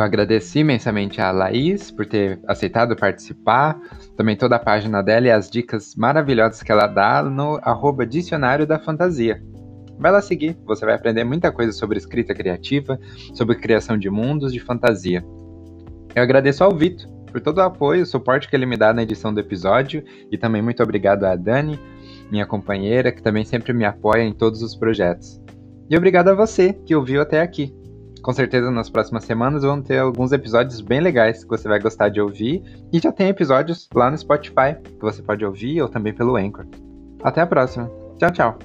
Eu 0.00 0.04
agradeci 0.04 0.60
imensamente 0.60 1.20
a 1.20 1.30
Laís 1.30 1.90
por 1.90 2.06
ter 2.06 2.40
aceitado 2.46 2.96
participar, 2.96 3.78
também 4.16 4.34
toda 4.34 4.56
a 4.56 4.58
página 4.58 5.02
dela 5.02 5.26
e 5.26 5.30
as 5.30 5.50
dicas 5.50 5.94
maravilhosas 5.94 6.62
que 6.62 6.72
ela 6.72 6.86
dá 6.86 7.22
no 7.22 7.60
arroba 7.62 8.06
Dicionário 8.06 8.66
da 8.66 8.78
Fantasia. 8.78 9.42
Vai 9.98 10.10
lá 10.10 10.22
seguir, 10.22 10.56
você 10.64 10.86
vai 10.86 10.94
aprender 10.94 11.22
muita 11.24 11.52
coisa 11.52 11.70
sobre 11.72 11.98
escrita 11.98 12.34
criativa, 12.34 12.98
sobre 13.34 13.56
criação 13.56 13.98
de 13.98 14.08
mundos 14.08 14.54
de 14.54 14.58
fantasia. 14.58 15.22
Eu 16.14 16.22
agradeço 16.22 16.64
ao 16.64 16.74
Vitor 16.74 17.06
por 17.30 17.42
todo 17.42 17.58
o 17.58 17.62
apoio, 17.62 18.02
o 18.02 18.06
suporte 18.06 18.48
que 18.48 18.56
ele 18.56 18.64
me 18.64 18.78
dá 18.78 18.94
na 18.94 19.02
edição 19.02 19.34
do 19.34 19.40
episódio 19.40 20.02
e 20.32 20.38
também 20.38 20.62
muito 20.62 20.82
obrigado 20.82 21.24
a 21.24 21.36
Dani, 21.36 21.78
minha 22.30 22.46
companheira, 22.46 23.12
que 23.12 23.22
também 23.22 23.44
sempre 23.44 23.74
me 23.74 23.84
apoia 23.84 24.22
em 24.22 24.32
todos 24.32 24.62
os 24.62 24.74
projetos. 24.74 25.38
E 25.90 25.94
obrigado 25.94 26.28
a 26.28 26.34
você 26.34 26.72
que 26.72 26.96
ouviu 26.96 27.20
até 27.20 27.42
aqui. 27.42 27.78
Com 28.22 28.32
certeza 28.32 28.70
nas 28.70 28.90
próximas 28.90 29.24
semanas 29.24 29.62
vão 29.62 29.80
ter 29.80 29.98
alguns 29.98 30.32
episódios 30.32 30.80
bem 30.80 31.00
legais 31.00 31.42
que 31.42 31.50
você 31.50 31.68
vai 31.68 31.80
gostar 31.80 32.08
de 32.08 32.20
ouvir. 32.20 32.62
E 32.92 32.98
já 32.98 33.10
tem 33.10 33.28
episódios 33.28 33.88
lá 33.94 34.10
no 34.10 34.18
Spotify 34.18 34.76
que 34.82 35.00
você 35.00 35.22
pode 35.22 35.44
ouvir 35.44 35.80
ou 35.80 35.88
também 35.88 36.12
pelo 36.12 36.36
Anchor. 36.36 36.66
Até 37.22 37.40
a 37.40 37.46
próxima. 37.46 37.90
Tchau, 38.18 38.30
tchau. 38.30 38.58